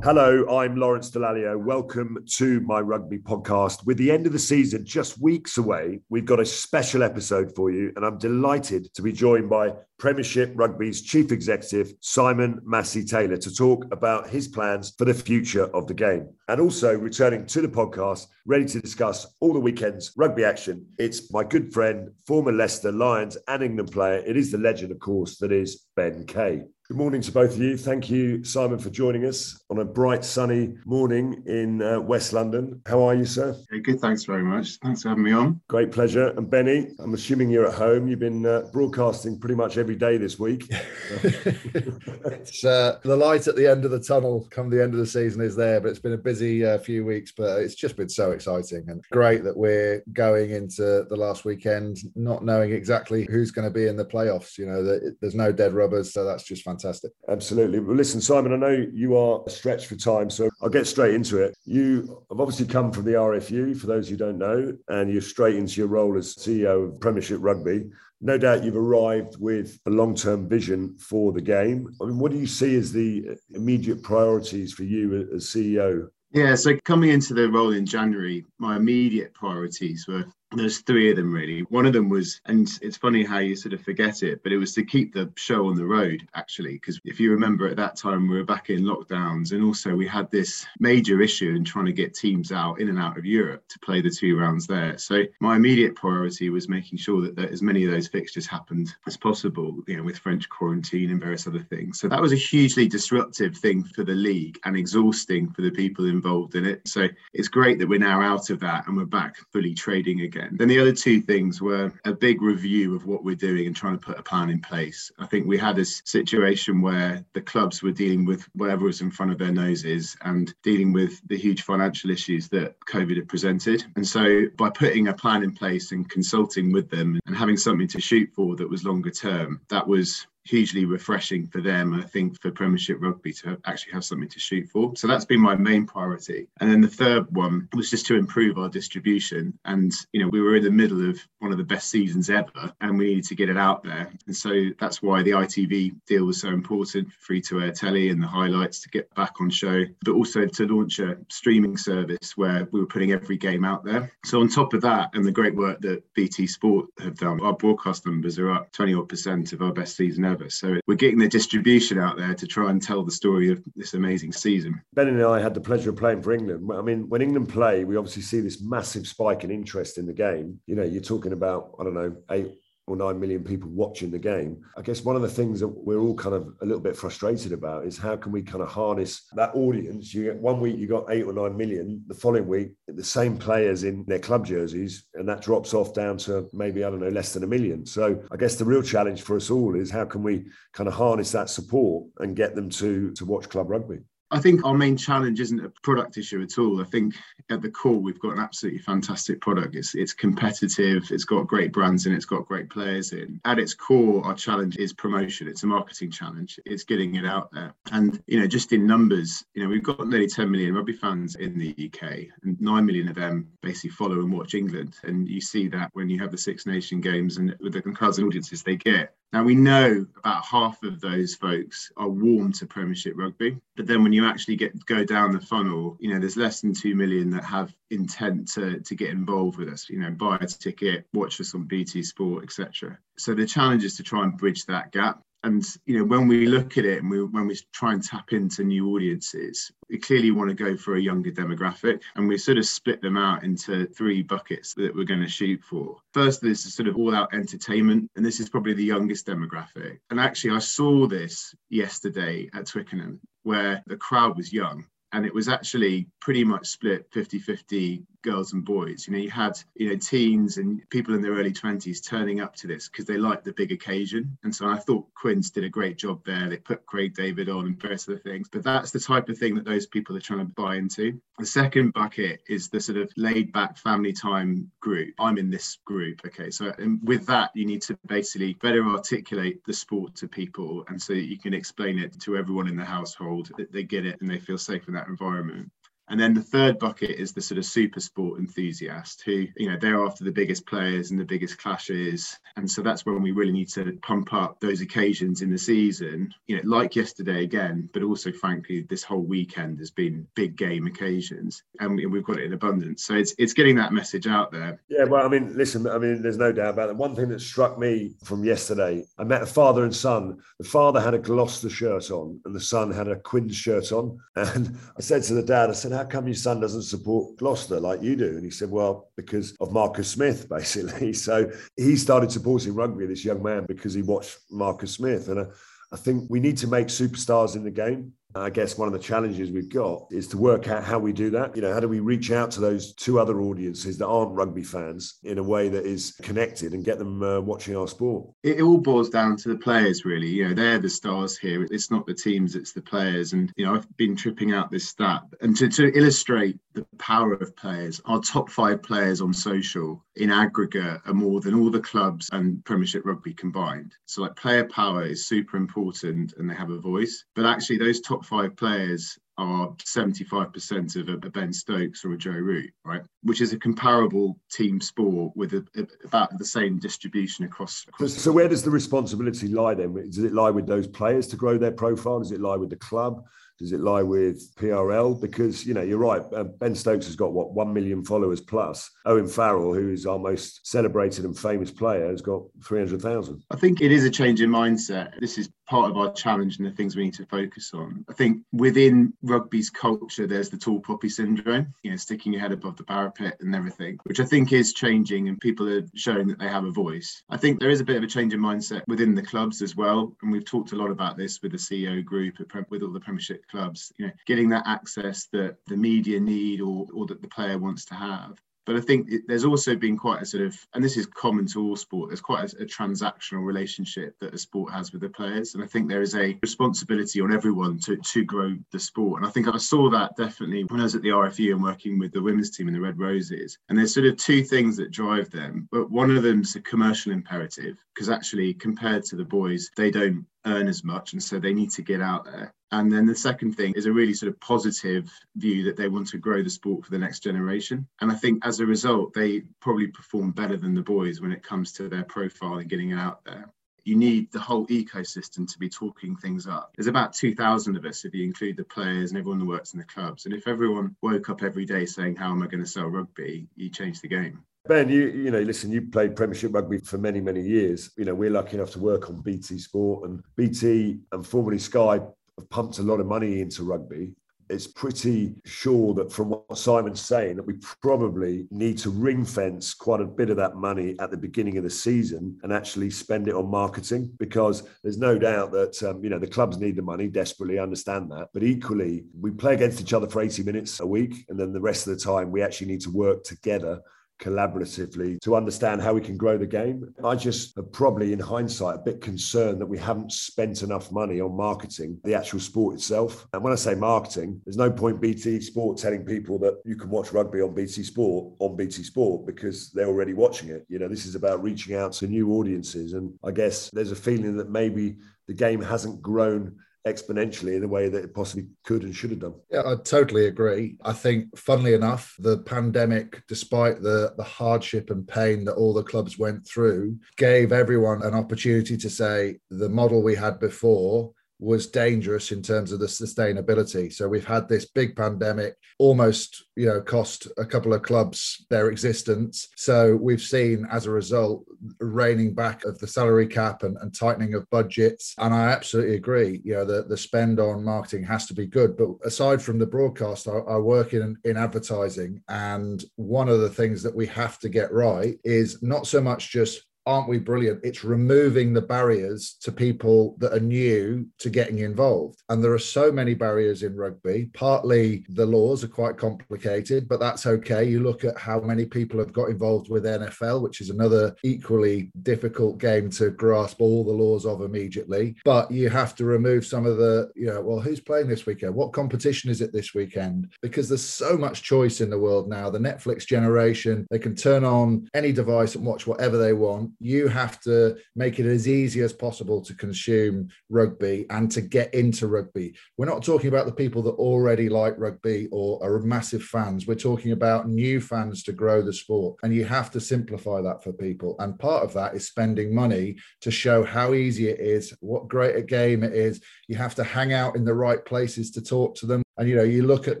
Hello, 0.04 0.58
I'm 0.58 0.76
Lawrence 0.76 1.10
Dallaglio. 1.10 1.56
Welcome 1.58 2.18
to 2.36 2.60
my 2.60 2.78
rugby 2.78 3.16
podcast. 3.16 3.86
With 3.86 3.96
the 3.96 4.10
end 4.10 4.26
of 4.26 4.34
the 4.34 4.38
season 4.38 4.84
just 4.84 5.18
weeks 5.18 5.56
away, 5.56 6.00
we've 6.10 6.26
got 6.26 6.40
a 6.40 6.44
special 6.44 7.02
episode 7.02 7.56
for 7.56 7.70
you, 7.70 7.90
and 7.96 8.04
I'm 8.04 8.18
delighted 8.18 8.92
to 8.92 9.00
be 9.00 9.12
joined 9.12 9.48
by 9.48 9.72
Premiership 9.98 10.52
Rugby's 10.56 11.00
Chief 11.00 11.32
Executive, 11.32 11.94
Simon 12.00 12.60
Massey 12.66 13.02
Taylor, 13.02 13.38
to 13.38 13.54
talk 13.54 13.86
about 13.92 14.28
his 14.28 14.46
plans 14.46 14.92
for 14.98 15.06
the 15.06 15.14
future 15.14 15.74
of 15.74 15.86
the 15.86 15.94
game. 15.94 16.28
And 16.48 16.60
also 16.60 16.94
returning 16.98 17.46
to 17.46 17.62
the 17.62 17.68
podcast, 17.68 18.26
ready 18.44 18.66
to 18.66 18.80
discuss 18.82 19.26
all 19.40 19.54
the 19.54 19.58
weekend's 19.58 20.12
rugby 20.18 20.44
action. 20.44 20.84
It's 20.98 21.32
my 21.32 21.44
good 21.44 21.72
friend, 21.72 22.10
former 22.26 22.52
Leicester 22.52 22.92
Lions 22.92 23.38
and 23.48 23.62
England 23.62 23.92
player. 23.92 24.18
It 24.18 24.36
is 24.36 24.52
the 24.52 24.58
legend, 24.58 24.92
of 24.92 24.98
course, 24.98 25.38
that 25.38 25.50
is 25.50 25.86
Ben 25.96 26.26
Kay. 26.26 26.64
Good 26.86 26.98
morning 26.98 27.22
to 27.22 27.32
both 27.32 27.54
of 27.54 27.62
you. 27.62 27.78
Thank 27.78 28.10
you, 28.10 28.44
Simon, 28.44 28.78
for 28.78 28.90
joining 28.90 29.24
us 29.24 29.58
on 29.70 29.78
a 29.78 29.86
bright, 29.86 30.22
sunny 30.22 30.74
morning 30.84 31.42
in 31.46 31.80
uh, 31.80 31.98
West 31.98 32.34
London. 32.34 32.82
How 32.84 33.02
are 33.04 33.14
you, 33.14 33.24
sir? 33.24 33.56
Yeah, 33.72 33.78
good. 33.78 34.00
Thanks 34.00 34.24
very 34.24 34.42
much. 34.42 34.76
Thanks 34.82 35.02
for 35.02 35.08
having 35.08 35.24
me 35.24 35.32
on. 35.32 35.62
Great 35.66 35.90
pleasure. 35.92 36.34
And 36.36 36.50
Benny, 36.50 36.90
I'm 36.98 37.14
assuming 37.14 37.48
you're 37.48 37.66
at 37.66 37.72
home. 37.72 38.06
You've 38.06 38.18
been 38.18 38.44
uh, 38.44 38.68
broadcasting 38.70 39.40
pretty 39.40 39.54
much 39.54 39.78
every 39.78 39.96
day 39.96 40.18
this 40.18 40.38
week. 40.38 40.66
it's 41.22 42.62
uh, 42.66 42.98
the 43.02 43.16
light 43.16 43.48
at 43.48 43.56
the 43.56 43.66
end 43.66 43.86
of 43.86 43.90
the 43.90 43.98
tunnel 43.98 44.46
come 44.50 44.68
the 44.68 44.82
end 44.82 44.92
of 44.92 45.00
the 45.00 45.06
season 45.06 45.40
is 45.40 45.56
there, 45.56 45.80
but 45.80 45.88
it's 45.88 45.98
been 45.98 46.12
a 46.12 46.18
busy 46.18 46.66
uh, 46.66 46.76
few 46.76 47.02
weeks. 47.02 47.32
But 47.34 47.62
it's 47.62 47.76
just 47.76 47.96
been 47.96 48.10
so 48.10 48.32
exciting 48.32 48.84
and 48.88 49.02
great 49.10 49.42
that 49.44 49.56
we're 49.56 50.02
going 50.12 50.50
into 50.50 51.06
the 51.08 51.16
last 51.16 51.46
weekend 51.46 51.96
not 52.14 52.44
knowing 52.44 52.72
exactly 52.72 53.24
who's 53.24 53.52
going 53.52 53.66
to 53.66 53.72
be 53.72 53.86
in 53.86 53.96
the 53.96 54.04
playoffs. 54.04 54.58
You 54.58 54.66
know, 54.66 54.84
that 54.84 55.16
there's 55.22 55.34
no 55.34 55.50
dead 55.50 55.72
rubbers, 55.72 56.12
so 56.12 56.26
that's 56.26 56.44
just 56.44 56.62
fantastic 56.62 56.83
fantastic. 56.84 57.12
Absolutely. 57.28 57.80
Well, 57.80 57.96
listen, 57.96 58.20
Simon, 58.20 58.52
I 58.52 58.56
know 58.56 58.86
you 58.92 59.16
are 59.16 59.42
stretched 59.48 59.86
for 59.86 59.96
time, 59.96 60.28
so 60.30 60.50
I'll 60.62 60.68
get 60.68 60.86
straight 60.86 61.14
into 61.14 61.42
it. 61.42 61.56
You 61.64 62.22
have 62.30 62.40
obviously 62.40 62.66
come 62.66 62.92
from 62.92 63.04
the 63.04 63.12
RFU, 63.12 63.76
for 63.76 63.86
those 63.86 64.08
who 64.08 64.16
don't 64.16 64.38
know, 64.38 64.76
and 64.88 65.10
you're 65.10 65.22
straight 65.22 65.56
into 65.56 65.80
your 65.80 65.88
role 65.88 66.16
as 66.16 66.34
CEO 66.34 66.88
of 66.88 67.00
Premiership 67.00 67.38
Rugby. 67.40 67.90
No 68.20 68.38
doubt 68.38 68.64
you've 68.64 68.76
arrived 68.76 69.36
with 69.40 69.78
a 69.86 69.90
long 69.90 70.14
term 70.14 70.48
vision 70.48 70.96
for 70.98 71.32
the 71.32 71.40
game. 71.40 71.88
I 72.00 72.06
mean, 72.06 72.18
what 72.18 72.32
do 72.32 72.38
you 72.38 72.46
see 72.46 72.76
as 72.76 72.92
the 72.92 73.36
immediate 73.54 74.02
priorities 74.02 74.72
for 74.72 74.84
you 74.84 75.28
as 75.34 75.46
CEO? 75.46 76.08
Yeah, 76.32 76.54
so 76.56 76.76
coming 76.84 77.10
into 77.10 77.32
the 77.32 77.48
role 77.48 77.72
in 77.72 77.86
January, 77.86 78.44
my 78.58 78.76
immediate 78.76 79.34
priorities 79.34 80.06
were 80.08 80.24
there's 80.56 80.78
three 80.78 81.10
of 81.10 81.16
them 81.16 81.32
really. 81.32 81.60
One 81.62 81.86
of 81.86 81.92
them 81.92 82.08
was, 82.08 82.40
and 82.46 82.68
it's 82.82 82.96
funny 82.96 83.24
how 83.24 83.38
you 83.38 83.56
sort 83.56 83.72
of 83.72 83.82
forget 83.82 84.22
it, 84.22 84.42
but 84.42 84.52
it 84.52 84.58
was 84.58 84.74
to 84.74 84.84
keep 84.84 85.12
the 85.12 85.32
show 85.36 85.68
on 85.68 85.76
the 85.76 85.84
road 85.84 86.26
actually. 86.34 86.74
Because 86.74 87.00
if 87.04 87.20
you 87.20 87.30
remember 87.30 87.68
at 87.68 87.76
that 87.76 87.96
time, 87.96 88.28
we 88.28 88.36
were 88.36 88.44
back 88.44 88.70
in 88.70 88.84
lockdowns, 88.84 89.52
and 89.52 89.62
also 89.62 89.94
we 89.94 90.06
had 90.06 90.30
this 90.30 90.66
major 90.78 91.20
issue 91.20 91.54
in 91.54 91.64
trying 91.64 91.86
to 91.86 91.92
get 91.92 92.14
teams 92.14 92.52
out 92.52 92.80
in 92.80 92.88
and 92.88 92.98
out 92.98 93.18
of 93.18 93.24
Europe 93.24 93.64
to 93.68 93.78
play 93.80 94.00
the 94.00 94.10
two 94.10 94.38
rounds 94.38 94.66
there. 94.66 94.98
So 94.98 95.22
my 95.40 95.56
immediate 95.56 95.94
priority 95.94 96.50
was 96.50 96.68
making 96.68 96.98
sure 96.98 97.22
that, 97.22 97.36
that 97.36 97.50
as 97.50 97.62
many 97.62 97.84
of 97.84 97.90
those 97.90 98.08
fixtures 98.08 98.46
happened 98.46 98.94
as 99.06 99.16
possible, 99.16 99.82
you 99.86 99.96
know, 99.96 100.02
with 100.02 100.18
French 100.18 100.48
quarantine 100.48 101.10
and 101.10 101.20
various 101.20 101.46
other 101.46 101.62
things. 101.62 102.00
So 102.00 102.08
that 102.08 102.20
was 102.20 102.32
a 102.32 102.36
hugely 102.36 102.86
disruptive 102.88 103.56
thing 103.56 103.84
for 103.84 104.04
the 104.04 104.14
league 104.14 104.58
and 104.64 104.76
exhausting 104.76 105.50
for 105.50 105.62
the 105.62 105.70
people 105.70 106.06
involved 106.06 106.54
in 106.54 106.66
it. 106.66 106.86
So 106.86 107.08
it's 107.32 107.48
great 107.48 107.78
that 107.78 107.88
we're 107.88 107.98
now 107.98 108.20
out 108.20 108.50
of 108.50 108.60
that 108.60 108.86
and 108.86 108.96
we're 108.96 109.04
back 109.04 109.36
fully 109.52 109.74
trading 109.74 110.20
again 110.20 110.43
again. 110.44 110.56
Then 110.56 110.68
the 110.68 110.80
other 110.80 110.92
two 110.92 111.20
things 111.20 111.60
were 111.60 111.92
a 112.04 112.12
big 112.12 112.42
review 112.42 112.94
of 112.94 113.06
what 113.06 113.24
we're 113.24 113.34
doing 113.34 113.66
and 113.66 113.76
trying 113.76 113.98
to 113.98 114.04
put 114.04 114.18
a 114.18 114.22
plan 114.22 114.50
in 114.50 114.60
place. 114.60 115.10
I 115.18 115.26
think 115.26 115.46
we 115.46 115.58
had 115.58 115.78
a 115.78 115.84
situation 115.84 116.80
where 116.80 117.24
the 117.32 117.40
clubs 117.40 117.82
were 117.82 117.92
dealing 117.92 118.24
with 118.24 118.48
whatever 118.54 118.84
was 118.84 119.00
in 119.00 119.10
front 119.10 119.32
of 119.32 119.38
their 119.38 119.52
noses 119.52 120.16
and 120.22 120.54
dealing 120.62 120.92
with 120.92 121.20
the 121.28 121.36
huge 121.36 121.62
financial 121.62 122.10
issues 122.10 122.48
that 122.50 122.76
COVID 122.88 123.16
had 123.16 123.28
presented. 123.28 123.84
And 123.96 124.06
so 124.06 124.46
by 124.56 124.70
putting 124.70 125.08
a 125.08 125.14
plan 125.14 125.42
in 125.42 125.52
place 125.52 125.92
and 125.92 126.08
consulting 126.08 126.72
with 126.72 126.90
them 126.90 127.20
and 127.26 127.36
having 127.36 127.56
something 127.56 127.88
to 127.88 128.00
shoot 128.00 128.30
for 128.34 128.56
that 128.56 128.68
was 128.68 128.84
longer 128.84 129.10
term, 129.10 129.60
that 129.68 129.86
was 129.86 130.26
hugely 130.44 130.84
refreshing 130.84 131.46
for 131.46 131.60
them. 131.60 131.94
I 131.94 132.02
think 132.02 132.40
for 132.40 132.50
Premiership 132.50 132.98
Rugby 133.00 133.32
to 133.34 133.58
actually 133.64 133.92
have 133.92 134.04
something 134.04 134.28
to 134.28 134.38
shoot 134.38 134.68
for. 134.68 134.94
So 134.96 135.06
that's 135.06 135.24
been 135.24 135.40
my 135.40 135.56
main 135.56 135.86
priority. 135.86 136.48
And 136.60 136.70
then 136.70 136.80
the 136.80 136.88
third 136.88 137.34
one 137.34 137.68
was 137.72 137.90
just 137.90 138.06
to 138.06 138.16
improve 138.16 138.58
our 138.58 138.68
distribution. 138.68 139.58
And, 139.64 139.92
you 140.12 140.22
know, 140.22 140.28
we 140.28 140.40
were 140.40 140.56
in 140.56 140.64
the 140.64 140.70
middle 140.70 141.08
of 141.08 141.18
one 141.38 141.52
of 141.52 141.58
the 141.58 141.64
best 141.64 141.90
seasons 141.90 142.30
ever 142.30 142.72
and 142.80 142.98
we 142.98 143.06
needed 143.06 143.24
to 143.24 143.34
get 143.34 143.48
it 143.48 143.56
out 143.56 143.82
there. 143.82 144.12
And 144.26 144.36
so 144.36 144.66
that's 144.78 145.02
why 145.02 145.22
the 145.22 145.32
ITV 145.32 145.94
deal 146.06 146.26
was 146.26 146.40
so 146.40 146.48
important 146.48 147.12
free 147.12 147.40
to 147.42 147.60
air 147.60 147.72
telly 147.72 148.10
and 148.10 148.22
the 148.22 148.26
highlights 148.26 148.80
to 148.80 148.88
get 148.90 149.12
back 149.14 149.40
on 149.40 149.50
show, 149.50 149.84
but 150.04 150.12
also 150.12 150.46
to 150.46 150.66
launch 150.66 150.98
a 150.98 151.16
streaming 151.30 151.76
service 151.76 152.36
where 152.36 152.68
we 152.70 152.80
were 152.80 152.86
putting 152.86 153.12
every 153.12 153.36
game 153.36 153.64
out 153.64 153.84
there. 153.84 154.12
So 154.24 154.40
on 154.40 154.48
top 154.48 154.74
of 154.74 154.82
that 154.82 155.10
and 155.14 155.24
the 155.24 155.32
great 155.32 155.54
work 155.54 155.80
that 155.80 156.02
BT 156.14 156.46
Sport 156.46 156.86
have 157.00 157.16
done, 157.16 157.40
our 157.40 157.54
broadcast 157.54 158.06
numbers 158.06 158.38
are 158.38 158.50
up 158.50 158.72
20 158.72 158.94
odd 158.94 159.08
percent 159.08 159.52
of 159.52 159.62
our 159.62 159.72
best 159.72 159.96
season 159.96 160.24
ever 160.24 160.33
service. 160.34 160.54
So 160.56 160.76
we're 160.86 160.94
getting 160.96 161.18
the 161.18 161.28
distribution 161.28 161.98
out 161.98 162.16
there 162.16 162.34
to 162.34 162.46
try 162.46 162.70
and 162.70 162.82
tell 162.82 163.04
the 163.04 163.12
story 163.12 163.50
of 163.50 163.62
this 163.76 163.94
amazing 163.94 164.32
season. 164.32 164.80
Ben 164.92 165.08
and 165.08 165.22
I 165.22 165.40
had 165.40 165.54
the 165.54 165.60
pleasure 165.60 165.90
of 165.90 165.96
playing 165.96 166.22
for 166.22 166.32
England. 166.32 166.70
I 166.72 166.82
mean, 166.82 167.08
when 167.08 167.22
England 167.22 167.48
play, 167.48 167.84
we 167.84 167.96
obviously 167.96 168.22
see 168.22 168.40
this 168.40 168.60
massive 168.60 169.06
spike 169.06 169.44
in 169.44 169.50
interest 169.50 169.98
in 169.98 170.06
the 170.06 170.12
game. 170.12 170.60
You 170.66 170.76
know, 170.76 170.82
you're 170.82 171.02
talking 171.02 171.32
about, 171.32 171.74
I 171.78 171.84
don't 171.84 171.94
know, 171.94 172.16
eight 172.30 172.52
or 172.86 172.96
nine 172.96 173.18
million 173.18 173.42
people 173.42 173.70
watching 173.70 174.10
the 174.10 174.18
game. 174.18 174.62
I 174.76 174.82
guess 174.82 175.04
one 175.04 175.16
of 175.16 175.22
the 175.22 175.28
things 175.28 175.60
that 175.60 175.68
we're 175.68 176.00
all 176.00 176.14
kind 176.14 176.34
of 176.34 176.54
a 176.60 176.66
little 176.66 176.82
bit 176.82 176.96
frustrated 176.96 177.52
about 177.52 177.86
is 177.86 177.96
how 177.96 178.16
can 178.16 178.32
we 178.32 178.42
kind 178.42 178.62
of 178.62 178.68
harness 178.68 179.26
that 179.34 179.54
audience? 179.54 180.12
You 180.12 180.24
get 180.24 180.36
one 180.36 180.60
week 180.60 180.76
you 180.76 180.86
got 180.86 181.10
eight 181.10 181.22
or 181.22 181.32
nine 181.32 181.56
million, 181.56 182.04
the 182.06 182.14
following 182.14 182.46
week 182.46 182.72
the 182.86 183.04
same 183.04 183.38
players 183.38 183.84
in 183.84 184.04
their 184.06 184.18
club 184.18 184.46
jerseys, 184.46 185.04
and 185.14 185.28
that 185.28 185.42
drops 185.42 185.72
off 185.72 185.94
down 185.94 186.18
to 186.18 186.48
maybe 186.52 186.84
I 186.84 186.90
don't 186.90 187.00
know 187.00 187.08
less 187.08 187.32
than 187.32 187.44
a 187.44 187.46
million. 187.46 187.86
So 187.86 188.22
I 188.30 188.36
guess 188.36 188.56
the 188.56 188.64
real 188.64 188.82
challenge 188.82 189.22
for 189.22 189.36
us 189.36 189.50
all 189.50 189.74
is 189.76 189.90
how 189.90 190.04
can 190.04 190.22
we 190.22 190.46
kind 190.72 190.88
of 190.88 190.94
harness 190.94 191.32
that 191.32 191.50
support 191.50 192.06
and 192.18 192.36
get 192.36 192.54
them 192.54 192.68
to 192.70 193.12
to 193.12 193.24
watch 193.24 193.48
club 193.48 193.70
rugby. 193.70 194.00
I 194.30 194.40
think 194.40 194.64
our 194.64 194.74
main 194.74 194.96
challenge 194.96 195.40
isn't 195.40 195.64
a 195.64 195.72
product 195.82 196.16
issue 196.16 196.42
at 196.42 196.58
all. 196.58 196.80
I 196.80 196.84
think 196.84 197.14
at 197.50 197.62
the 197.62 197.70
core, 197.70 197.98
we've 197.98 198.18
got 198.18 198.32
an 198.32 198.40
absolutely 198.40 198.80
fantastic 198.80 199.40
product. 199.40 199.74
It's 199.76 199.94
it's 199.94 200.12
competitive. 200.12 201.10
It's 201.10 201.24
got 201.24 201.46
great 201.46 201.72
brands 201.72 202.06
and 202.06 202.14
it's 202.14 202.24
got 202.24 202.46
great 202.46 202.70
players 202.70 203.12
in. 203.12 203.40
At 203.44 203.58
its 203.58 203.74
core, 203.74 204.24
our 204.24 204.34
challenge 204.34 204.76
is 204.76 204.92
promotion. 204.92 205.46
It's 205.46 205.62
a 205.62 205.66
marketing 205.66 206.10
challenge. 206.10 206.58
It's 206.64 206.84
getting 206.84 207.14
it 207.16 207.24
out 207.24 207.52
there. 207.52 207.74
And 207.92 208.22
you 208.26 208.40
know, 208.40 208.46
just 208.46 208.72
in 208.72 208.86
numbers, 208.86 209.44
you 209.54 209.62
know, 209.62 209.68
we've 209.68 209.82
got 209.82 210.06
nearly 210.08 210.26
10 210.26 210.50
million 210.50 210.74
rugby 210.74 210.94
fans 210.94 211.36
in 211.36 211.58
the 211.58 211.74
UK, 211.78 212.26
and 212.42 212.60
nine 212.60 212.86
million 212.86 213.08
of 213.08 213.14
them 213.14 213.48
basically 213.60 213.90
follow 213.90 214.20
and 214.20 214.32
watch 214.32 214.54
England. 214.54 214.96
And 215.04 215.28
you 215.28 215.40
see 215.40 215.68
that 215.68 215.90
when 215.92 216.08
you 216.08 216.18
have 216.20 216.30
the 216.30 216.38
Six 216.38 216.66
Nation 216.66 217.00
games 217.00 217.36
and 217.36 217.54
with 217.60 217.74
the 217.74 217.82
crowds 217.82 218.18
and 218.18 218.26
audiences 218.26 218.62
they 218.62 218.76
get. 218.76 219.14
Now 219.34 219.42
we 219.42 219.56
know 219.56 220.06
about 220.16 220.44
half 220.44 220.80
of 220.84 221.00
those 221.00 221.34
folks 221.34 221.90
are 221.96 222.08
warm 222.08 222.52
to 222.52 222.66
Premiership 222.66 223.14
rugby, 223.16 223.58
but 223.74 223.84
then 223.84 224.04
when 224.04 224.12
you 224.12 224.24
actually 224.24 224.54
get 224.54 224.86
go 224.86 225.04
down 225.04 225.32
the 225.32 225.40
funnel, 225.40 225.96
you 225.98 226.14
know, 226.14 226.20
there's 226.20 226.36
less 226.36 226.60
than 226.60 226.72
two 226.72 226.94
million 226.94 227.30
that 227.30 227.42
have 227.42 227.74
intent 227.90 228.46
to 228.52 228.78
to 228.78 228.94
get 228.94 229.10
involved 229.10 229.58
with 229.58 229.70
us. 229.70 229.90
You 229.90 229.98
know, 229.98 230.12
buy 230.12 230.38
a 230.40 230.46
ticket, 230.46 231.08
watch 231.12 231.40
us 231.40 231.52
on 231.52 231.64
BT 231.64 232.04
Sport, 232.04 232.44
etc. 232.44 232.96
So 233.18 233.34
the 233.34 233.44
challenge 233.44 233.82
is 233.82 233.96
to 233.96 234.04
try 234.04 234.22
and 234.22 234.38
bridge 234.38 234.66
that 234.66 234.92
gap 234.92 235.20
and 235.44 235.62
you 235.84 235.98
know 235.98 236.04
when 236.04 236.26
we 236.26 236.46
look 236.46 236.76
at 236.78 236.84
it 236.84 237.02
and 237.02 237.10
we, 237.10 237.22
when 237.22 237.46
we 237.46 237.56
try 237.72 237.92
and 237.92 238.02
tap 238.02 238.32
into 238.32 238.64
new 238.64 238.94
audiences 238.94 239.70
we 239.88 239.98
clearly 239.98 240.30
want 240.30 240.48
to 240.48 240.54
go 240.54 240.76
for 240.76 240.96
a 240.96 241.00
younger 241.00 241.30
demographic 241.30 242.00
and 242.16 242.26
we 242.26 242.38
sort 242.38 242.58
of 242.58 242.66
split 242.66 243.00
them 243.02 243.16
out 243.16 243.44
into 243.44 243.86
three 243.86 244.22
buckets 244.22 244.74
that 244.74 244.94
we're 244.94 245.04
going 245.04 245.20
to 245.20 245.28
shoot 245.28 245.62
for. 245.62 245.96
First 246.14 246.40
there's 246.40 246.64
a 246.64 246.70
sort 246.70 246.88
of 246.88 246.96
all 246.96 247.14
out 247.14 247.34
entertainment 247.34 248.10
and 248.16 248.24
this 248.24 248.40
is 248.40 248.48
probably 248.48 248.72
the 248.72 248.84
youngest 248.84 249.26
demographic. 249.26 249.98
And 250.10 250.18
actually 250.18 250.56
i 250.56 250.58
saw 250.58 251.06
this 251.06 251.54
yesterday 251.68 252.48
at 252.54 252.66
twickenham 252.66 253.20
where 253.42 253.82
the 253.86 253.96
crowd 253.96 254.36
was 254.36 254.52
young 254.52 254.86
and 255.12 255.26
it 255.26 255.34
was 255.34 255.48
actually 255.48 256.08
pretty 256.20 256.42
much 256.42 256.66
split 256.66 257.10
50-50 257.12 258.04
girls 258.24 258.52
and 258.54 258.64
boys. 258.64 259.06
You 259.06 259.12
know 259.12 259.20
you 259.20 259.30
had 259.30 259.56
you 259.76 259.90
know 259.90 259.96
teens 259.96 260.56
and 260.56 260.88
people 260.90 261.14
in 261.14 261.22
their 261.22 261.34
early 261.34 261.52
20s 261.52 262.04
turning 262.04 262.40
up 262.40 262.56
to 262.56 262.66
this 262.66 262.88
because 262.88 263.04
they 263.04 263.18
liked 263.18 263.44
the 263.44 263.52
big 263.52 263.70
occasion. 263.70 264.36
And 264.42 264.52
so 264.52 264.66
i 264.66 264.76
thought 264.76 265.06
quins 265.14 265.50
did 265.50 265.62
a 265.62 265.68
great 265.68 265.98
job 265.98 266.24
there. 266.24 266.48
They 266.48 266.56
put 266.56 266.86
craig 266.86 267.14
david 267.14 267.48
on 267.48 267.66
and 267.66 267.80
various 267.80 268.08
other 268.08 268.18
things. 268.18 268.48
But 268.50 268.64
that's 268.64 268.90
the 268.90 268.98
type 268.98 269.28
of 269.28 269.38
thing 269.38 269.54
that 269.54 269.64
those 269.64 269.86
people 269.86 270.16
are 270.16 270.20
trying 270.20 270.40
to 270.40 270.52
buy 270.56 270.76
into. 270.76 271.20
The 271.38 271.46
second 271.46 271.92
bucket 271.92 272.40
is 272.48 272.70
the 272.70 272.80
sort 272.80 272.98
of 272.98 273.12
laid 273.16 273.52
back 273.52 273.76
family 273.76 274.12
time 274.12 274.70
group. 274.80 275.14
I'm 275.18 275.38
in 275.38 275.50
this 275.50 275.78
group 275.84 276.22
okay? 276.26 276.50
So 276.50 276.72
and 276.78 276.98
with 277.02 277.26
that 277.26 277.50
you 277.54 277.66
need 277.66 277.82
to 277.82 277.98
basically 278.06 278.54
better 278.54 278.84
articulate 278.86 279.64
the 279.66 279.74
sport 279.74 280.16
to 280.16 280.28
people 280.28 280.84
and 280.88 281.00
so 281.00 281.12
you 281.12 281.38
can 281.38 281.54
explain 281.54 281.98
it 281.98 282.18
to 282.20 282.36
everyone 282.36 282.68
in 282.68 282.76
the 282.76 282.84
household 282.84 283.50
that 283.58 283.70
they 283.70 283.82
get 283.82 284.06
it 284.06 284.20
and 284.20 284.30
they 284.30 284.38
feel 284.38 284.58
safe 284.58 284.88
in 284.88 284.94
that 284.94 285.08
environment 285.08 285.70
and 286.08 286.20
then 286.20 286.34
the 286.34 286.42
third 286.42 286.78
bucket 286.78 287.10
is 287.10 287.32
the 287.32 287.40
sort 287.40 287.58
of 287.58 287.64
super 287.64 288.00
sport 288.00 288.38
enthusiast 288.38 289.22
who, 289.24 289.46
you 289.56 289.70
know, 289.70 289.76
they're 289.80 290.04
after 290.04 290.24
the 290.24 290.32
biggest 290.32 290.66
players 290.66 291.10
and 291.10 291.18
the 291.18 291.24
biggest 291.24 291.58
clashes. 291.58 292.38
And 292.56 292.70
so 292.70 292.82
that's 292.82 293.06
when 293.06 293.22
we 293.22 293.30
really 293.30 293.52
need 293.52 293.68
to 293.70 293.98
pump 294.02 294.32
up 294.32 294.60
those 294.60 294.80
occasions 294.80 295.40
in 295.40 295.50
the 295.50 295.58
season, 295.58 296.32
you 296.46 296.56
know, 296.56 296.62
like 296.64 296.94
yesterday 296.94 297.42
again, 297.42 297.88
but 297.92 298.02
also, 298.02 298.32
frankly, 298.32 298.86
this 298.88 299.02
whole 299.02 299.22
weekend 299.22 299.78
has 299.78 299.90
been 299.90 300.26
big 300.34 300.56
game 300.56 300.86
occasions 300.86 301.62
and 301.80 301.96
we've 301.96 302.24
got 302.24 302.38
it 302.38 302.44
in 302.44 302.52
abundance. 302.52 303.04
So 303.04 303.14
it's, 303.14 303.34
it's 303.38 303.54
getting 303.54 303.76
that 303.76 303.92
message 303.92 304.26
out 304.26 304.52
there. 304.52 304.80
Yeah, 304.88 305.04
well, 305.04 305.24
I 305.24 305.28
mean, 305.28 305.56
listen, 305.56 305.86
I 305.86 305.98
mean, 305.98 306.20
there's 306.20 306.36
no 306.36 306.52
doubt 306.52 306.74
about 306.74 306.90
it. 306.90 306.96
One 306.96 307.16
thing 307.16 307.30
that 307.30 307.40
struck 307.40 307.78
me 307.78 308.14
from 308.24 308.44
yesterday, 308.44 309.04
I 309.18 309.24
met 309.24 309.42
a 309.42 309.46
father 309.46 309.84
and 309.84 309.94
son. 309.94 310.38
The 310.58 310.68
father 310.68 311.00
had 311.00 311.14
a 311.14 311.18
Gloucester 311.18 311.70
shirt 311.70 312.10
on 312.10 312.40
and 312.44 312.54
the 312.54 312.60
son 312.60 312.90
had 312.90 313.08
a 313.08 313.16
Quins 313.16 313.56
shirt 313.56 313.90
on. 313.90 314.18
And 314.36 314.76
I 314.96 315.00
said 315.00 315.22
to 315.24 315.34
the 315.34 315.42
dad, 315.42 315.70
I 315.70 315.72
said, 315.72 315.92
how 315.94 316.03
come 316.10 316.26
your 316.26 316.34
son 316.34 316.60
doesn't 316.60 316.82
support 316.82 317.36
Gloucester 317.36 317.80
like 317.80 318.02
you 318.02 318.16
do? 318.16 318.28
And 318.28 318.44
he 318.44 318.50
said, 318.50 318.70
well, 318.70 319.10
because 319.16 319.56
of 319.60 319.72
Marcus 319.72 320.08
Smith, 320.08 320.48
basically. 320.50 321.12
So 321.12 321.50
he 321.76 321.96
started 321.96 322.30
supporting 322.30 322.74
rugby, 322.74 323.06
this 323.06 323.24
young 323.24 323.42
man, 323.42 323.66
because 323.66 323.94
he 323.94 324.02
watched 324.02 324.38
Marcus 324.50 324.92
Smith. 324.92 325.28
And 325.28 325.40
I, 325.40 325.46
I 325.92 325.96
think 325.96 326.24
we 326.28 326.40
need 326.40 326.56
to 326.58 326.66
make 326.66 326.88
superstars 326.88 327.56
in 327.56 327.64
the 327.64 327.70
game. 327.70 328.12
I 328.36 328.50
guess 328.50 328.76
one 328.76 328.88
of 328.88 328.92
the 328.92 328.98
challenges 328.98 329.50
we've 329.50 329.68
got 329.68 330.06
is 330.10 330.26
to 330.28 330.38
work 330.38 330.68
out 330.68 330.84
how 330.84 330.98
we 330.98 331.12
do 331.12 331.30
that. 331.30 331.54
You 331.54 331.62
know, 331.62 331.72
how 331.72 331.80
do 331.80 331.88
we 331.88 332.00
reach 332.00 332.30
out 332.32 332.50
to 332.52 332.60
those 332.60 332.92
two 332.94 333.20
other 333.20 333.40
audiences 333.40 333.98
that 333.98 334.06
aren't 334.06 334.32
rugby 334.32 334.64
fans 334.64 335.18
in 335.22 335.38
a 335.38 335.42
way 335.42 335.68
that 335.68 335.86
is 335.86 336.12
connected 336.22 336.72
and 336.72 336.84
get 336.84 336.98
them 336.98 337.22
uh, 337.22 337.40
watching 337.40 337.76
our 337.76 337.86
sport? 337.86 338.28
It 338.42 338.60
all 338.60 338.78
boils 338.78 339.10
down 339.10 339.36
to 339.38 339.48
the 339.48 339.56
players, 339.56 340.04
really. 340.04 340.28
You 340.28 340.48
know, 340.48 340.54
they're 340.54 340.78
the 340.78 340.90
stars 340.90 341.38
here. 341.38 341.66
It's 341.70 341.90
not 341.90 342.06
the 342.06 342.14
teams, 342.14 342.56
it's 342.56 342.72
the 342.72 342.82
players. 342.82 343.32
And, 343.32 343.52
you 343.56 343.64
know, 343.64 343.74
I've 343.74 343.96
been 343.96 344.16
tripping 344.16 344.52
out 344.52 344.70
this 344.70 344.88
stat. 344.88 345.22
And 345.40 345.56
to, 345.56 345.68
to 345.68 345.96
illustrate 345.96 346.58
the 346.72 346.86
power 346.98 347.34
of 347.34 347.54
players, 347.56 348.00
our 348.04 348.20
top 348.20 348.50
five 348.50 348.82
players 348.82 349.20
on 349.20 349.32
social 349.32 350.03
in 350.16 350.30
aggregate 350.30 351.00
are 351.06 351.14
more 351.14 351.40
than 351.40 351.54
all 351.54 351.70
the 351.70 351.80
clubs 351.80 352.30
and 352.32 352.64
Premiership 352.64 353.04
rugby 353.04 353.34
combined. 353.34 353.94
So, 354.06 354.22
like, 354.22 354.36
player 354.36 354.64
power 354.64 355.04
is 355.04 355.26
super 355.26 355.56
important 355.56 356.34
and 356.36 356.48
they 356.48 356.54
have 356.54 356.70
a 356.70 356.78
voice. 356.78 357.24
But 357.34 357.46
actually, 357.46 357.78
those 357.78 358.00
top 358.00 358.24
five 358.24 358.56
players 358.56 359.18
are 359.36 359.68
75% 359.84 360.96
of 360.96 361.08
a, 361.08 361.30
Ben 361.30 361.52
Stokes 361.52 362.04
or 362.04 362.12
a 362.12 362.16
Joe 362.16 362.30
Root, 362.30 362.70
right? 362.84 363.02
Which 363.22 363.40
is 363.40 363.52
a 363.52 363.58
comparable 363.58 364.38
team 364.52 364.80
sport 364.80 365.32
with 365.34 365.54
a, 365.54 365.66
a, 365.76 365.86
about 366.04 366.38
the 366.38 366.44
same 366.44 366.78
distribution 366.78 367.44
across, 367.44 367.84
across. 367.88 368.12
So, 368.12 368.18
so, 368.20 368.32
where 368.32 368.48
does 368.48 368.62
the 368.62 368.70
responsibility 368.70 369.48
lie 369.48 369.74
then? 369.74 369.92
Does 369.94 370.18
it 370.18 370.32
lie 370.32 370.50
with 370.50 370.66
those 370.66 370.86
players 370.86 371.26
to 371.28 371.36
grow 371.36 371.58
their 371.58 371.72
profile? 371.72 372.20
Does 372.20 372.30
it 372.30 372.40
lie 372.40 372.56
with 372.56 372.70
the 372.70 372.76
club? 372.76 373.24
Does 373.58 373.72
it 373.72 373.80
lie 373.80 374.02
with 374.02 374.54
PRL? 374.56 375.20
Because, 375.20 375.64
you 375.64 375.74
know, 375.74 375.82
you're 375.82 375.98
right. 375.98 376.22
Uh, 376.34 376.44
ben 376.44 376.74
Stokes 376.74 377.06
has 377.06 377.16
got, 377.16 377.32
what, 377.32 377.52
1 377.52 377.72
million 377.72 378.04
followers 378.04 378.40
plus. 378.40 378.90
Owen 379.06 379.28
Farrell, 379.28 379.72
who 379.72 379.90
is 379.90 380.06
our 380.06 380.18
most 380.18 380.66
celebrated 380.66 381.24
and 381.24 381.38
famous 381.38 381.70
player, 381.70 382.08
has 382.08 382.20
got 382.20 382.42
300,000. 382.64 383.42
I 383.50 383.56
think 383.56 383.80
it 383.80 383.92
is 383.92 384.04
a 384.04 384.10
change 384.10 384.40
in 384.40 384.50
mindset. 384.50 385.20
This 385.20 385.38
is 385.38 385.48
part 385.66 385.90
of 385.90 385.96
our 385.96 386.12
challenge 386.12 386.58
and 386.58 386.66
the 386.66 386.70
things 386.70 386.96
we 386.96 387.04
need 387.04 387.14
to 387.14 387.26
focus 387.26 387.72
on. 387.74 388.04
I 388.08 388.12
think 388.12 388.42
within 388.52 389.12
rugby's 389.22 389.70
culture, 389.70 390.26
there's 390.26 390.50
the 390.50 390.58
tall 390.58 390.80
poppy 390.80 391.08
syndrome, 391.08 391.72
you 391.82 391.90
know, 391.90 391.96
sticking 391.96 392.32
your 392.32 392.42
head 392.42 392.52
above 392.52 392.76
the 392.76 392.84
parapet 392.84 393.36
and 393.40 393.54
everything, 393.54 393.98
which 394.04 394.20
I 394.20 394.24
think 394.24 394.52
is 394.52 394.72
changing 394.72 395.28
and 395.28 395.40
people 395.40 395.68
are 395.68 395.86
showing 395.94 396.28
that 396.28 396.38
they 396.38 396.48
have 396.48 396.64
a 396.64 396.70
voice. 396.70 397.22
I 397.30 397.36
think 397.36 397.60
there 397.60 397.70
is 397.70 397.80
a 397.80 397.84
bit 397.84 397.96
of 397.96 398.02
a 398.02 398.06
change 398.06 398.34
in 398.34 398.40
mindset 398.40 398.82
within 398.88 399.14
the 399.14 399.22
clubs 399.22 399.62
as 399.62 399.76
well. 399.76 400.14
And 400.22 400.30
we've 400.30 400.44
talked 400.44 400.72
a 400.72 400.76
lot 400.76 400.90
about 400.90 401.16
this 401.16 401.40
with 401.42 401.52
the 401.52 401.58
CEO 401.58 402.04
group, 402.04 402.36
with 402.70 402.82
all 402.82 402.92
the 402.92 403.00
Premiership 403.00 403.46
clubs, 403.48 403.92
you 403.98 404.06
know, 404.06 404.12
getting 404.26 404.48
that 404.50 404.66
access 404.66 405.26
that 405.32 405.56
the 405.66 405.76
media 405.76 406.20
need 406.20 406.60
or, 406.60 406.86
or 406.92 407.06
that 407.06 407.22
the 407.22 407.28
player 407.28 407.58
wants 407.58 407.84
to 407.86 407.94
have. 407.94 408.38
But 408.66 408.76
I 408.76 408.80
think 408.80 409.10
it, 409.10 409.22
there's 409.26 409.44
also 409.44 409.76
been 409.76 409.96
quite 409.96 410.22
a 410.22 410.26
sort 410.26 410.44
of, 410.44 410.56
and 410.74 410.82
this 410.82 410.96
is 410.96 411.06
common 411.06 411.46
to 411.48 411.62
all 411.62 411.76
sport, 411.76 412.10
there's 412.10 412.20
quite 412.20 412.52
a, 412.52 412.62
a, 412.62 412.66
transactional 412.66 413.44
relationship 413.44 414.16
that 414.20 414.34
a 414.34 414.38
sport 414.38 414.72
has 414.72 414.92
with 414.92 415.02
the 415.02 415.08
players. 415.08 415.54
And 415.54 415.62
I 415.62 415.66
think 415.66 415.88
there 415.88 416.02
is 416.02 416.14
a 416.14 416.38
responsibility 416.42 417.20
on 417.20 417.32
everyone 417.32 417.78
to, 417.80 417.96
to 417.96 418.24
grow 418.24 418.56
the 418.72 418.78
sport. 418.78 419.20
And 419.20 419.26
I 419.26 419.30
think 419.30 419.48
I 419.48 419.56
saw 419.58 419.90
that 419.90 420.16
definitely 420.16 420.64
when 420.64 420.80
I 420.80 420.84
was 420.84 420.94
at 420.94 421.02
the 421.02 421.10
RFU 421.10 421.52
and 421.52 421.62
working 421.62 421.98
with 421.98 422.12
the 422.12 422.22
women's 422.22 422.50
team 422.50 422.68
in 422.68 422.74
the 422.74 422.80
Red 422.80 422.98
Roses. 422.98 423.58
And 423.68 423.78
there's 423.78 423.94
sort 423.94 424.06
of 424.06 424.16
two 424.16 424.42
things 424.42 424.76
that 424.76 424.90
drive 424.90 425.30
them. 425.30 425.68
But 425.70 425.90
one 425.90 426.10
of 426.16 426.22
them's 426.22 426.56
a 426.56 426.60
commercial 426.60 427.12
imperative, 427.12 427.78
because 427.94 428.08
actually, 428.08 428.54
compared 428.54 429.04
to 429.04 429.16
the 429.16 429.24
boys, 429.24 429.70
they 429.76 429.90
don't 429.90 430.26
earn 430.46 430.68
as 430.68 430.84
much. 430.84 431.12
And 431.12 431.22
so 431.22 431.38
they 431.38 431.52
need 431.52 431.70
to 431.72 431.82
get 431.82 432.00
out 432.00 432.24
there. 432.24 432.52
And 432.70 432.92
then 432.92 433.06
the 433.06 433.14
second 433.14 433.52
thing 433.56 433.72
is 433.76 433.86
a 433.86 433.92
really 433.92 434.14
sort 434.14 434.32
of 434.32 434.40
positive 434.40 435.08
view 435.36 435.64
that 435.64 435.76
they 435.76 435.88
want 435.88 436.08
to 436.08 436.18
grow 436.18 436.42
the 436.42 436.50
sport 436.50 436.84
for 436.84 436.90
the 436.90 436.98
next 436.98 437.20
generation. 437.20 437.86
And 438.00 438.10
I 438.10 438.16
think 438.16 438.44
as 438.44 438.60
a 438.60 438.66
result, 438.66 439.14
they 439.14 439.42
probably 439.60 439.86
perform 439.88 440.32
better 440.32 440.56
than 440.56 440.74
the 440.74 440.82
boys 440.82 441.20
when 441.20 441.32
it 441.32 441.42
comes 441.42 441.72
to 441.72 441.88
their 441.88 442.04
profile 442.04 442.58
and 442.58 442.68
getting 442.68 442.90
it 442.90 442.98
out 442.98 443.24
there. 443.24 443.48
You 443.84 443.96
need 443.96 444.32
the 444.32 444.40
whole 444.40 444.66
ecosystem 444.68 445.46
to 445.52 445.58
be 445.58 445.68
talking 445.68 446.16
things 446.16 446.46
up. 446.46 446.72
There's 446.74 446.86
about 446.86 447.12
2,000 447.12 447.76
of 447.76 447.84
us 447.84 448.04
if 448.04 448.14
you 448.14 448.24
include 448.24 448.56
the 448.56 448.64
players 448.64 449.10
and 449.10 449.18
everyone 449.18 449.40
that 449.40 449.44
works 449.44 449.74
in 449.74 449.78
the 449.78 449.84
clubs. 449.84 450.24
And 450.24 450.34
if 450.34 450.48
everyone 450.48 450.96
woke 451.02 451.28
up 451.28 451.42
every 451.42 451.66
day 451.66 451.84
saying, 451.84 452.16
How 452.16 452.30
am 452.30 452.42
I 452.42 452.46
going 452.46 452.64
to 452.64 452.68
sell 452.68 452.86
rugby? 452.86 453.46
you 453.56 453.68
change 453.68 454.00
the 454.00 454.08
game. 454.08 454.42
Ben, 454.66 454.88
you 454.88 455.08
you 455.08 455.30
know, 455.30 455.40
listen, 455.40 455.70
you 455.70 455.82
played 455.82 456.16
Premiership 456.16 456.54
rugby 456.54 456.78
for 456.78 456.96
many 456.96 457.20
many 457.20 457.42
years. 457.42 457.90
You 457.98 458.06
know, 458.06 458.14
we're 458.14 458.30
lucky 458.30 458.56
enough 458.56 458.70
to 458.70 458.78
work 458.78 459.10
on 459.10 459.20
BT 459.20 459.58
Sport 459.58 460.08
and 460.08 460.22
BT 460.36 461.00
and 461.12 461.26
formerly 461.26 461.58
Sky 461.58 462.00
have 462.38 462.50
pumped 462.50 462.78
a 462.78 462.82
lot 462.82 462.98
of 462.98 463.06
money 463.06 463.42
into 463.42 463.62
rugby. 463.62 464.14
It's 464.48 464.66
pretty 464.66 465.34
sure 465.44 465.92
that 465.94 466.10
from 466.10 466.30
what 466.30 466.56
Simon's 466.56 467.02
saying, 467.02 467.36
that 467.36 467.46
we 467.46 467.54
probably 467.82 468.46
need 468.50 468.78
to 468.78 468.90
ring 468.90 469.24
fence 469.24 469.74
quite 469.74 470.00
a 470.00 470.06
bit 470.06 470.30
of 470.30 470.36
that 470.38 470.56
money 470.56 470.96
at 470.98 471.10
the 471.10 471.16
beginning 471.16 471.58
of 471.58 471.64
the 471.64 471.70
season 471.70 472.38
and 472.42 472.52
actually 472.52 472.90
spend 472.90 473.28
it 473.28 473.34
on 473.34 473.50
marketing 473.50 474.12
because 474.18 474.66
there's 474.82 474.98
no 474.98 475.18
doubt 475.18 475.50
that 475.52 475.82
um, 475.82 476.02
you 476.02 476.08
know 476.08 476.18
the 476.18 476.26
clubs 476.26 476.56
need 476.56 476.76
the 476.76 476.82
money 476.82 477.08
desperately. 477.08 477.58
Understand 477.58 478.10
that, 478.12 478.28
but 478.32 478.42
equally 478.42 479.04
we 479.20 479.30
play 479.30 479.52
against 479.52 479.82
each 479.82 479.92
other 479.92 480.08
for 480.08 480.22
80 480.22 480.42
minutes 480.42 480.80
a 480.80 480.86
week, 480.86 481.26
and 481.28 481.38
then 481.38 481.52
the 481.52 481.60
rest 481.60 481.86
of 481.86 481.98
the 481.98 482.02
time 482.02 482.30
we 482.30 482.40
actually 482.40 482.68
need 482.68 482.80
to 482.80 482.90
work 482.90 483.24
together 483.24 483.82
collaboratively 484.20 485.20
to 485.20 485.36
understand 485.36 485.82
how 485.82 485.92
we 485.92 486.00
can 486.00 486.16
grow 486.16 486.38
the 486.38 486.46
game. 486.46 486.94
I 487.04 487.14
just 487.14 487.56
are 487.58 487.62
probably, 487.62 488.12
in 488.12 488.18
hindsight, 488.18 488.76
a 488.76 488.82
bit 488.82 489.00
concerned 489.00 489.60
that 489.60 489.66
we 489.66 489.78
haven't 489.78 490.12
spent 490.12 490.62
enough 490.62 490.92
money 490.92 491.20
on 491.20 491.36
marketing 491.36 491.98
the 492.04 492.14
actual 492.14 492.40
sport 492.40 492.74
itself. 492.74 493.26
And 493.32 493.42
when 493.42 493.52
I 493.52 493.56
say 493.56 493.74
marketing, 493.74 494.40
there's 494.44 494.56
no 494.56 494.70
point 494.70 495.00
BT 495.00 495.40
Sport 495.40 495.78
telling 495.78 496.04
people 496.04 496.38
that 496.40 496.60
you 496.64 496.76
can 496.76 496.90
watch 496.90 497.12
rugby 497.12 497.40
on 497.40 497.54
BT 497.54 497.82
Sport 497.82 498.34
on 498.38 498.56
BT 498.56 498.82
Sport 498.82 499.26
because 499.26 499.70
they're 499.72 499.86
already 499.86 500.14
watching 500.14 500.48
it. 500.48 500.64
You 500.68 500.78
know, 500.78 500.88
this 500.88 501.06
is 501.06 501.14
about 501.14 501.42
reaching 501.42 501.74
out 501.76 501.92
to 501.94 502.06
new 502.06 502.32
audiences. 502.32 502.92
And 502.94 503.12
I 503.24 503.30
guess 503.30 503.70
there's 503.70 503.92
a 503.92 503.96
feeling 503.96 504.36
that 504.36 504.50
maybe 504.50 504.96
the 505.26 505.34
game 505.34 505.60
hasn't 505.60 506.02
grown 506.02 506.56
exponentially 506.86 507.54
in 507.54 507.62
the 507.62 507.68
way 507.68 507.88
that 507.88 508.04
it 508.04 508.14
possibly 508.14 508.46
could 508.64 508.82
and 508.82 508.94
should 508.94 509.10
have 509.10 509.20
done. 509.20 509.34
Yeah, 509.50 509.62
I 509.64 509.76
totally 509.76 510.26
agree. 510.26 510.76
I 510.84 510.92
think, 510.92 511.36
funnily 511.36 511.74
enough, 511.74 512.14
the 512.18 512.38
pandemic, 512.38 513.22
despite 513.26 513.80
the, 513.80 514.12
the 514.16 514.22
hardship 514.22 514.90
and 514.90 515.06
pain 515.06 515.44
that 515.44 515.54
all 515.54 515.72
the 515.72 515.82
clubs 515.82 516.18
went 516.18 516.46
through, 516.46 516.98
gave 517.16 517.52
everyone 517.52 518.02
an 518.02 518.14
opportunity 518.14 518.76
to 518.76 518.90
say 518.90 519.38
the 519.50 519.68
model 519.68 520.02
we 520.02 520.14
had 520.14 520.38
before 520.38 521.12
was 521.38 521.66
dangerous 521.66 522.32
in 522.32 522.42
terms 522.42 522.72
of 522.72 522.80
the 522.80 522.86
sustainability. 522.86 523.92
So 523.92 524.08
we've 524.08 524.24
had 524.24 524.48
this 524.48 524.66
big 524.66 524.96
pandemic 524.96 525.56
almost, 525.78 526.44
you 526.56 526.66
know, 526.66 526.80
cost 526.80 527.28
a 527.36 527.44
couple 527.44 527.74
of 527.74 527.82
clubs 527.82 528.46
their 528.50 528.70
existence. 528.70 529.48
So 529.56 529.96
we've 529.96 530.22
seen 530.22 530.66
as 530.70 530.86
a 530.86 530.90
result 530.90 531.44
reining 531.80 532.34
back 532.34 532.64
of 532.64 532.78
the 532.78 532.86
salary 532.86 533.26
cap 533.26 533.62
and, 533.62 533.76
and 533.78 533.94
tightening 533.94 534.34
of 534.34 534.48
budgets. 534.50 535.14
And 535.18 535.34
I 535.34 535.50
absolutely 535.50 535.96
agree. 535.96 536.40
You 536.44 536.54
know, 536.54 536.64
the, 536.64 536.84
the 536.84 536.96
spend 536.96 537.40
on 537.40 537.64
marketing 537.64 538.04
has 538.04 538.26
to 538.26 538.34
be 538.34 538.46
good. 538.46 538.76
But 538.76 538.90
aside 539.04 539.42
from 539.42 539.58
the 539.58 539.66
broadcast, 539.66 540.28
I, 540.28 540.38
I 540.38 540.56
work 540.58 540.94
in 540.94 541.16
in 541.24 541.36
advertising. 541.36 542.22
And 542.28 542.82
one 542.96 543.28
of 543.28 543.40
the 543.40 543.50
things 543.50 543.82
that 543.82 543.94
we 543.94 544.06
have 544.06 544.38
to 544.40 544.48
get 544.48 544.72
right 544.72 545.18
is 545.24 545.62
not 545.62 545.86
so 545.86 546.00
much 546.00 546.30
just 546.30 546.64
aren't 546.86 547.08
we 547.08 547.18
brilliant? 547.18 547.60
It's 547.64 547.84
removing 547.84 548.52
the 548.52 548.62
barriers 548.62 549.36
to 549.40 549.52
people 549.52 550.16
that 550.18 550.32
are 550.32 550.40
new 550.40 551.06
to 551.18 551.30
getting 551.30 551.60
involved. 551.60 552.22
And 552.28 552.42
there 552.42 552.52
are 552.52 552.58
so 552.58 552.92
many 552.92 553.14
barriers 553.14 553.62
in 553.62 553.76
rugby. 553.76 554.30
Partly 554.34 555.04
the 555.08 555.26
laws 555.26 555.64
are 555.64 555.68
quite 555.68 555.96
complicated, 555.96 556.88
but 556.88 557.00
that's 557.00 557.26
okay. 557.26 557.64
You 557.64 557.80
look 557.80 558.04
at 558.04 558.18
how 558.18 558.40
many 558.40 558.66
people 558.66 558.98
have 558.98 559.12
got 559.12 559.30
involved 559.30 559.70
with 559.70 559.84
NFL, 559.84 560.42
which 560.42 560.60
is 560.60 560.70
another 560.70 561.14
equally 561.22 561.90
difficult 562.02 562.58
game 562.58 562.90
to 562.90 563.10
grasp 563.10 563.60
all 563.60 563.84
the 563.84 563.92
laws 563.92 564.26
of 564.26 564.42
immediately. 564.42 565.16
But 565.24 565.50
you 565.50 565.70
have 565.70 565.94
to 565.96 566.04
remove 566.04 566.44
some 566.46 566.66
of 566.66 566.76
the, 566.76 567.10
you 567.14 567.26
know, 567.26 567.40
well, 567.40 567.60
who's 567.60 567.80
playing 567.80 568.08
this 568.08 568.26
weekend? 568.26 568.54
What 568.54 568.72
competition 568.72 569.30
is 569.30 569.40
it 569.40 569.52
this 569.52 569.74
weekend? 569.74 570.32
Because 570.42 570.68
there's 570.68 570.84
so 570.84 571.16
much 571.16 571.42
choice 571.42 571.80
in 571.80 571.90
the 571.90 571.98
world 571.98 572.28
now. 572.28 572.50
The 572.50 572.58
Netflix 572.58 573.06
generation, 573.06 573.86
they 573.90 573.98
can 573.98 574.14
turn 574.14 574.44
on 574.44 574.88
any 574.94 575.12
device 575.12 575.54
and 575.54 575.64
watch 575.64 575.86
whatever 575.86 576.18
they 576.18 576.32
want 576.32 576.73
you 576.80 577.08
have 577.08 577.40
to 577.40 577.76
make 577.94 578.18
it 578.18 578.26
as 578.26 578.48
easy 578.48 578.80
as 578.80 578.92
possible 578.92 579.40
to 579.42 579.54
consume 579.54 580.28
rugby 580.50 581.06
and 581.10 581.30
to 581.32 581.40
get 581.40 581.72
into 581.74 582.06
rugby. 582.06 582.54
We're 582.76 582.86
not 582.86 583.04
talking 583.04 583.28
about 583.28 583.46
the 583.46 583.52
people 583.52 583.82
that 583.82 583.92
already 583.92 584.48
like 584.48 584.74
rugby 584.78 585.28
or 585.30 585.62
are 585.62 585.80
massive 585.80 586.22
fans. 586.22 586.66
We're 586.66 586.74
talking 586.74 587.12
about 587.12 587.48
new 587.48 587.80
fans 587.80 588.22
to 588.24 588.32
grow 588.32 588.62
the 588.62 588.72
sport. 588.72 589.18
And 589.22 589.34
you 589.34 589.44
have 589.44 589.70
to 589.72 589.80
simplify 589.80 590.40
that 590.42 590.62
for 590.64 590.72
people. 590.72 591.16
And 591.18 591.38
part 591.38 591.64
of 591.64 591.72
that 591.74 591.94
is 591.94 592.08
spending 592.08 592.54
money 592.54 592.96
to 593.20 593.30
show 593.30 593.62
how 593.62 593.94
easy 593.94 594.28
it 594.28 594.40
is, 594.40 594.74
what 594.80 595.08
great 595.08 595.36
a 595.36 595.42
game 595.42 595.84
it 595.84 595.92
is. 595.92 596.20
You 596.48 596.56
have 596.56 596.74
to 596.76 596.84
hang 596.84 597.12
out 597.12 597.36
in 597.36 597.44
the 597.44 597.54
right 597.54 597.84
places 597.84 598.30
to 598.32 598.42
talk 598.42 598.74
to 598.76 598.86
them. 598.86 599.03
And 599.16 599.28
you 599.28 599.36
know, 599.36 599.44
you 599.44 599.64
look 599.64 599.86
at 599.86 600.00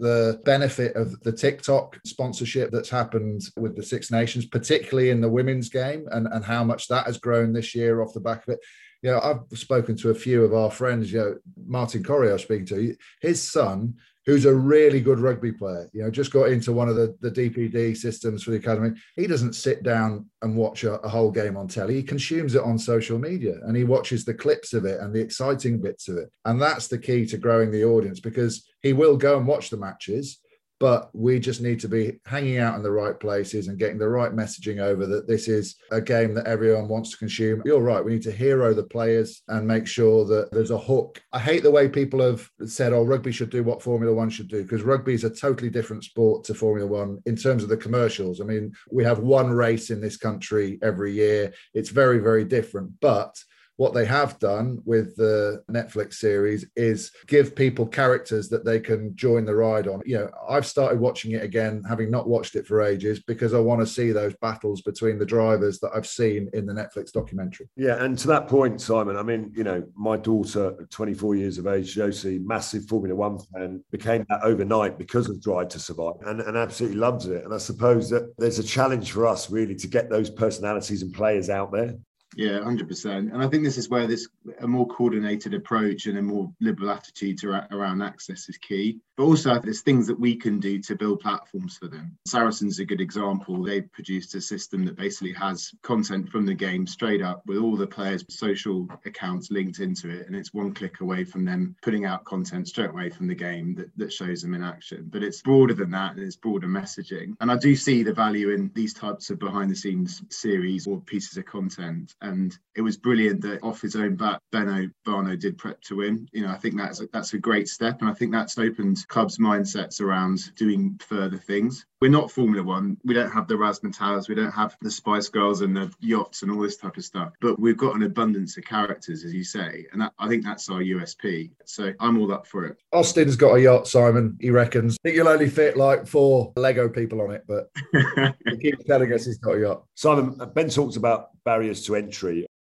the 0.00 0.40
benefit 0.44 0.96
of 0.96 1.20
the 1.20 1.32
TikTok 1.32 2.00
sponsorship 2.04 2.70
that's 2.70 2.90
happened 2.90 3.42
with 3.56 3.76
the 3.76 3.82
Six 3.82 4.10
Nations, 4.10 4.46
particularly 4.46 5.10
in 5.10 5.20
the 5.20 5.28
women's 5.28 5.68
game, 5.68 6.08
and, 6.10 6.26
and 6.26 6.44
how 6.44 6.64
much 6.64 6.88
that 6.88 7.06
has 7.06 7.18
grown 7.18 7.52
this 7.52 7.74
year 7.74 8.02
off 8.02 8.12
the 8.12 8.20
back 8.20 8.46
of 8.46 8.54
it. 8.54 8.60
You 9.02 9.10
know, 9.12 9.20
I've 9.20 9.58
spoken 9.58 9.96
to 9.98 10.10
a 10.10 10.14
few 10.14 10.44
of 10.44 10.54
our 10.54 10.70
friends, 10.70 11.12
you 11.12 11.18
know, 11.18 11.36
Martin 11.66 12.02
was 12.02 12.42
speaking 12.42 12.66
to, 12.66 12.96
his 13.20 13.40
son 13.42 13.94
who's 14.26 14.46
a 14.46 14.54
really 14.54 15.00
good 15.00 15.20
rugby 15.20 15.52
player, 15.52 15.88
you 15.92 16.02
know, 16.02 16.10
just 16.10 16.32
got 16.32 16.50
into 16.50 16.72
one 16.72 16.88
of 16.88 16.96
the, 16.96 17.16
the 17.20 17.30
DPP 17.30 17.96
systems 17.96 18.42
for 18.42 18.50
the 18.50 18.56
academy. 18.56 18.90
He 19.16 19.26
doesn't 19.26 19.54
sit 19.54 19.82
down 19.82 20.26
and 20.42 20.56
watch 20.56 20.84
a, 20.84 20.94
a, 21.00 21.08
whole 21.08 21.30
game 21.30 21.56
on 21.56 21.68
telly. 21.68 21.94
He 21.94 22.02
consumes 22.02 22.54
it 22.54 22.62
on 22.62 22.78
social 22.78 23.18
media 23.18 23.56
and 23.64 23.76
he 23.76 23.84
watches 23.84 24.24
the 24.24 24.34
clips 24.34 24.72
of 24.72 24.84
it 24.86 25.00
and 25.00 25.14
the 25.14 25.20
exciting 25.20 25.80
bits 25.80 26.08
of 26.08 26.16
it. 26.16 26.30
And 26.44 26.60
that's 26.60 26.88
the 26.88 26.98
key 26.98 27.26
to 27.26 27.36
growing 27.36 27.70
the 27.70 27.84
audience 27.84 28.20
because 28.20 28.66
he 28.82 28.92
will 28.92 29.16
go 29.16 29.36
and 29.36 29.46
watch 29.46 29.70
the 29.70 29.76
matches 29.76 30.40
but 30.84 31.08
we 31.14 31.40
just 31.40 31.62
need 31.62 31.80
to 31.80 31.88
be 31.88 32.20
hanging 32.26 32.58
out 32.58 32.76
in 32.76 32.82
the 32.82 32.90
right 32.90 33.18
places 33.18 33.68
and 33.68 33.78
getting 33.78 33.96
the 33.96 34.06
right 34.06 34.32
messaging 34.32 34.80
over 34.80 35.06
that 35.06 35.26
this 35.26 35.48
is 35.48 35.76
a 35.92 35.98
game 35.98 36.34
that 36.34 36.46
everyone 36.46 36.88
wants 36.88 37.10
to 37.10 37.16
consume. 37.16 37.62
You're 37.64 37.80
right. 37.80 38.04
We 38.04 38.12
need 38.12 38.22
to 38.24 38.30
hero 38.30 38.74
the 38.74 38.82
players 38.82 39.40
and 39.48 39.66
make 39.66 39.86
sure 39.86 40.26
that 40.26 40.50
there's 40.52 40.72
a 40.72 40.76
hook. 40.76 41.22
I 41.32 41.38
hate 41.38 41.62
the 41.62 41.70
way 41.70 41.88
people 41.88 42.20
have 42.20 42.46
said, 42.66 42.92
oh, 42.92 43.02
rugby 43.02 43.32
should 43.32 43.48
do 43.48 43.62
what 43.62 43.80
Formula 43.80 44.12
One 44.12 44.28
should 44.28 44.48
do, 44.48 44.62
because 44.62 44.82
rugby 44.82 45.14
is 45.14 45.24
a 45.24 45.34
totally 45.34 45.70
different 45.70 46.04
sport 46.04 46.44
to 46.44 46.54
Formula 46.54 46.86
One 46.86 47.22
in 47.24 47.34
terms 47.34 47.62
of 47.62 47.70
the 47.70 47.78
commercials. 47.78 48.42
I 48.42 48.44
mean, 48.44 48.70
we 48.90 49.04
have 49.04 49.20
one 49.20 49.48
race 49.52 49.88
in 49.88 50.02
this 50.02 50.18
country 50.18 50.78
every 50.82 51.14
year. 51.14 51.54
It's 51.72 51.88
very, 51.88 52.18
very 52.18 52.44
different. 52.44 52.90
But 53.00 53.34
what 53.76 53.92
they 53.92 54.04
have 54.04 54.38
done 54.38 54.80
with 54.84 55.16
the 55.16 55.62
Netflix 55.70 56.14
series 56.14 56.66
is 56.76 57.10
give 57.26 57.56
people 57.56 57.86
characters 57.86 58.48
that 58.48 58.64
they 58.64 58.78
can 58.78 59.14
join 59.16 59.44
the 59.44 59.54
ride 59.54 59.88
on. 59.88 60.00
You 60.04 60.18
know, 60.18 60.30
I've 60.48 60.66
started 60.66 61.00
watching 61.00 61.32
it 61.32 61.42
again, 61.42 61.82
having 61.88 62.10
not 62.10 62.28
watched 62.28 62.54
it 62.54 62.66
for 62.66 62.82
ages, 62.82 63.20
because 63.20 63.52
I 63.52 63.58
want 63.58 63.80
to 63.80 63.86
see 63.86 64.12
those 64.12 64.34
battles 64.40 64.82
between 64.82 65.18
the 65.18 65.26
drivers 65.26 65.80
that 65.80 65.90
I've 65.94 66.06
seen 66.06 66.48
in 66.52 66.66
the 66.66 66.72
Netflix 66.72 67.10
documentary. 67.10 67.68
Yeah, 67.76 68.02
and 68.02 68.16
to 68.18 68.28
that 68.28 68.46
point, 68.46 68.80
Simon, 68.80 69.16
I 69.16 69.22
mean, 69.22 69.52
you 69.56 69.64
know, 69.64 69.84
my 69.96 70.16
daughter, 70.16 70.86
24 70.90 71.34
years 71.34 71.58
of 71.58 71.66
age, 71.66 71.94
Josie, 71.94 72.38
massive 72.38 72.86
Formula 72.86 73.14
One 73.14 73.38
fan, 73.38 73.82
became 73.90 74.24
that 74.28 74.42
overnight 74.42 74.98
because 74.98 75.28
of 75.28 75.42
Drive 75.42 75.68
to 75.68 75.80
Survive 75.80 76.14
and, 76.26 76.40
and 76.40 76.56
absolutely 76.56 76.98
loves 76.98 77.26
it. 77.26 77.44
And 77.44 77.52
I 77.52 77.58
suppose 77.58 78.08
that 78.10 78.34
there's 78.38 78.58
a 78.58 78.64
challenge 78.64 79.10
for 79.12 79.26
us 79.26 79.50
really 79.50 79.74
to 79.76 79.88
get 79.88 80.10
those 80.10 80.30
personalities 80.30 81.02
and 81.02 81.12
players 81.12 81.50
out 81.50 81.72
there 81.72 81.94
yeah, 82.36 82.62
hundred 82.62 82.88
percent. 82.88 83.32
And 83.32 83.42
I 83.42 83.48
think 83.48 83.64
this 83.64 83.78
is 83.78 83.88
where 83.88 84.06
this 84.06 84.28
a 84.60 84.66
more 84.66 84.86
coordinated 84.86 85.54
approach 85.54 86.06
and 86.06 86.18
a 86.18 86.22
more 86.22 86.52
liberal 86.60 86.90
attitude 86.90 87.38
to, 87.38 87.66
around 87.72 88.02
access 88.02 88.48
is 88.48 88.58
key. 88.58 88.98
But 89.16 89.24
also, 89.24 89.60
there's 89.60 89.82
things 89.82 90.08
that 90.08 90.18
we 90.18 90.34
can 90.34 90.58
do 90.58 90.80
to 90.80 90.96
build 90.96 91.20
platforms 91.20 91.76
for 91.76 91.86
them. 91.86 92.18
Saracen's 92.26 92.80
a 92.80 92.84
good 92.84 93.00
example. 93.00 93.62
They've 93.62 93.90
produced 93.92 94.34
a 94.34 94.40
system 94.40 94.84
that 94.86 94.96
basically 94.96 95.32
has 95.34 95.72
content 95.82 96.28
from 96.30 96.46
the 96.46 96.54
game 96.54 96.86
straight 96.86 97.22
up 97.22 97.42
with 97.46 97.58
all 97.58 97.76
the 97.76 97.86
players' 97.86 98.24
social 98.28 98.88
accounts 99.06 99.52
linked 99.52 99.78
into 99.78 100.10
it, 100.10 100.26
and 100.26 100.34
it's 100.34 100.52
one 100.52 100.74
click 100.74 101.00
away 101.00 101.22
from 101.22 101.44
them 101.44 101.76
putting 101.80 102.06
out 102.06 102.24
content 102.24 102.66
straight 102.66 102.90
away 102.90 103.08
from 103.08 103.28
the 103.28 103.34
game 103.34 103.74
that, 103.76 103.90
that 103.96 104.12
shows 104.12 104.42
them 104.42 104.54
in 104.54 104.64
action. 104.64 105.08
But 105.12 105.22
it's 105.22 105.42
broader 105.42 105.74
than 105.74 105.92
that, 105.92 106.16
and 106.16 106.24
it's 106.24 106.36
broader 106.36 106.66
messaging. 106.66 107.34
And 107.40 107.52
I 107.52 107.56
do 107.56 107.76
see 107.76 108.02
the 108.02 108.12
value 108.12 108.50
in 108.50 108.72
these 108.74 108.94
types 108.94 109.30
of 109.30 109.38
behind-the-scenes 109.38 110.22
series 110.30 110.88
or 110.88 111.00
pieces 111.00 111.36
of 111.36 111.44
content 111.44 112.14
and 112.24 112.56
it 112.74 112.80
was 112.80 112.96
brilliant 112.96 113.42
that 113.42 113.62
off 113.62 113.82
his 113.82 113.96
own 113.96 114.16
bat, 114.16 114.40
Benno 114.50 114.88
Barno 115.06 115.38
did 115.38 115.58
prep 115.58 115.80
to 115.82 115.96
win. 115.96 116.26
You 116.32 116.42
know, 116.42 116.48
I 116.48 116.56
think 116.56 116.76
that's 116.76 117.00
a, 117.00 117.08
that's 117.12 117.34
a 117.34 117.38
great 117.38 117.68
step, 117.68 118.00
and 118.00 118.10
I 118.10 118.14
think 118.14 118.32
that's 118.32 118.58
opened 118.58 119.06
clubs' 119.08 119.38
mindsets 119.38 120.00
around 120.00 120.54
doing 120.56 120.98
further 121.06 121.36
things. 121.36 121.86
We're 122.00 122.10
not 122.10 122.30
Formula 122.30 122.62
One. 122.62 122.96
We 123.04 123.14
don't 123.14 123.30
have 123.30 123.46
the 123.46 123.54
Razzmatazz. 123.54 124.28
We 124.28 124.34
don't 124.34 124.50
have 124.50 124.76
the 124.80 124.90
Spice 124.90 125.28
Girls 125.28 125.60
and 125.60 125.76
the 125.76 125.92
yachts 126.00 126.42
and 126.42 126.50
all 126.50 126.60
this 126.60 126.76
type 126.76 126.96
of 126.96 127.04
stuff. 127.04 127.32
But 127.40 127.58
we've 127.58 127.76
got 127.76 127.94
an 127.94 128.02
abundance 128.02 128.56
of 128.56 128.64
characters, 128.64 129.24
as 129.24 129.32
you 129.32 129.44
say, 129.44 129.86
and 129.92 130.00
that, 130.00 130.12
I 130.18 130.28
think 130.28 130.44
that's 130.44 130.68
our 130.68 130.80
USP. 130.80 131.52
So 131.64 131.92
I'm 132.00 132.18
all 132.18 132.32
up 132.32 132.46
for 132.46 132.64
it. 132.64 132.76
Austin's 132.92 133.36
got 133.36 133.54
a 133.54 133.60
yacht, 133.60 133.86
Simon. 133.86 134.36
He 134.40 134.50
reckons. 134.50 134.96
I 135.00 135.08
think 135.08 135.16
you'll 135.16 135.28
only 135.28 135.48
fit 135.48 135.76
like 135.76 136.06
four 136.06 136.52
Lego 136.56 136.88
people 136.88 137.20
on 137.20 137.30
it, 137.30 137.44
but 137.46 137.70
he 138.46 138.56
keeps 138.58 138.84
telling 138.84 139.12
us 139.12 139.26
he's 139.26 139.38
got 139.38 139.56
a 139.56 139.60
yacht. 139.60 139.84
Simon, 139.94 140.40
Ben 140.54 140.68
talks 140.68 140.96
about 140.96 141.30
barriers 141.44 141.84
to 141.86 141.94
entry. 141.96 142.13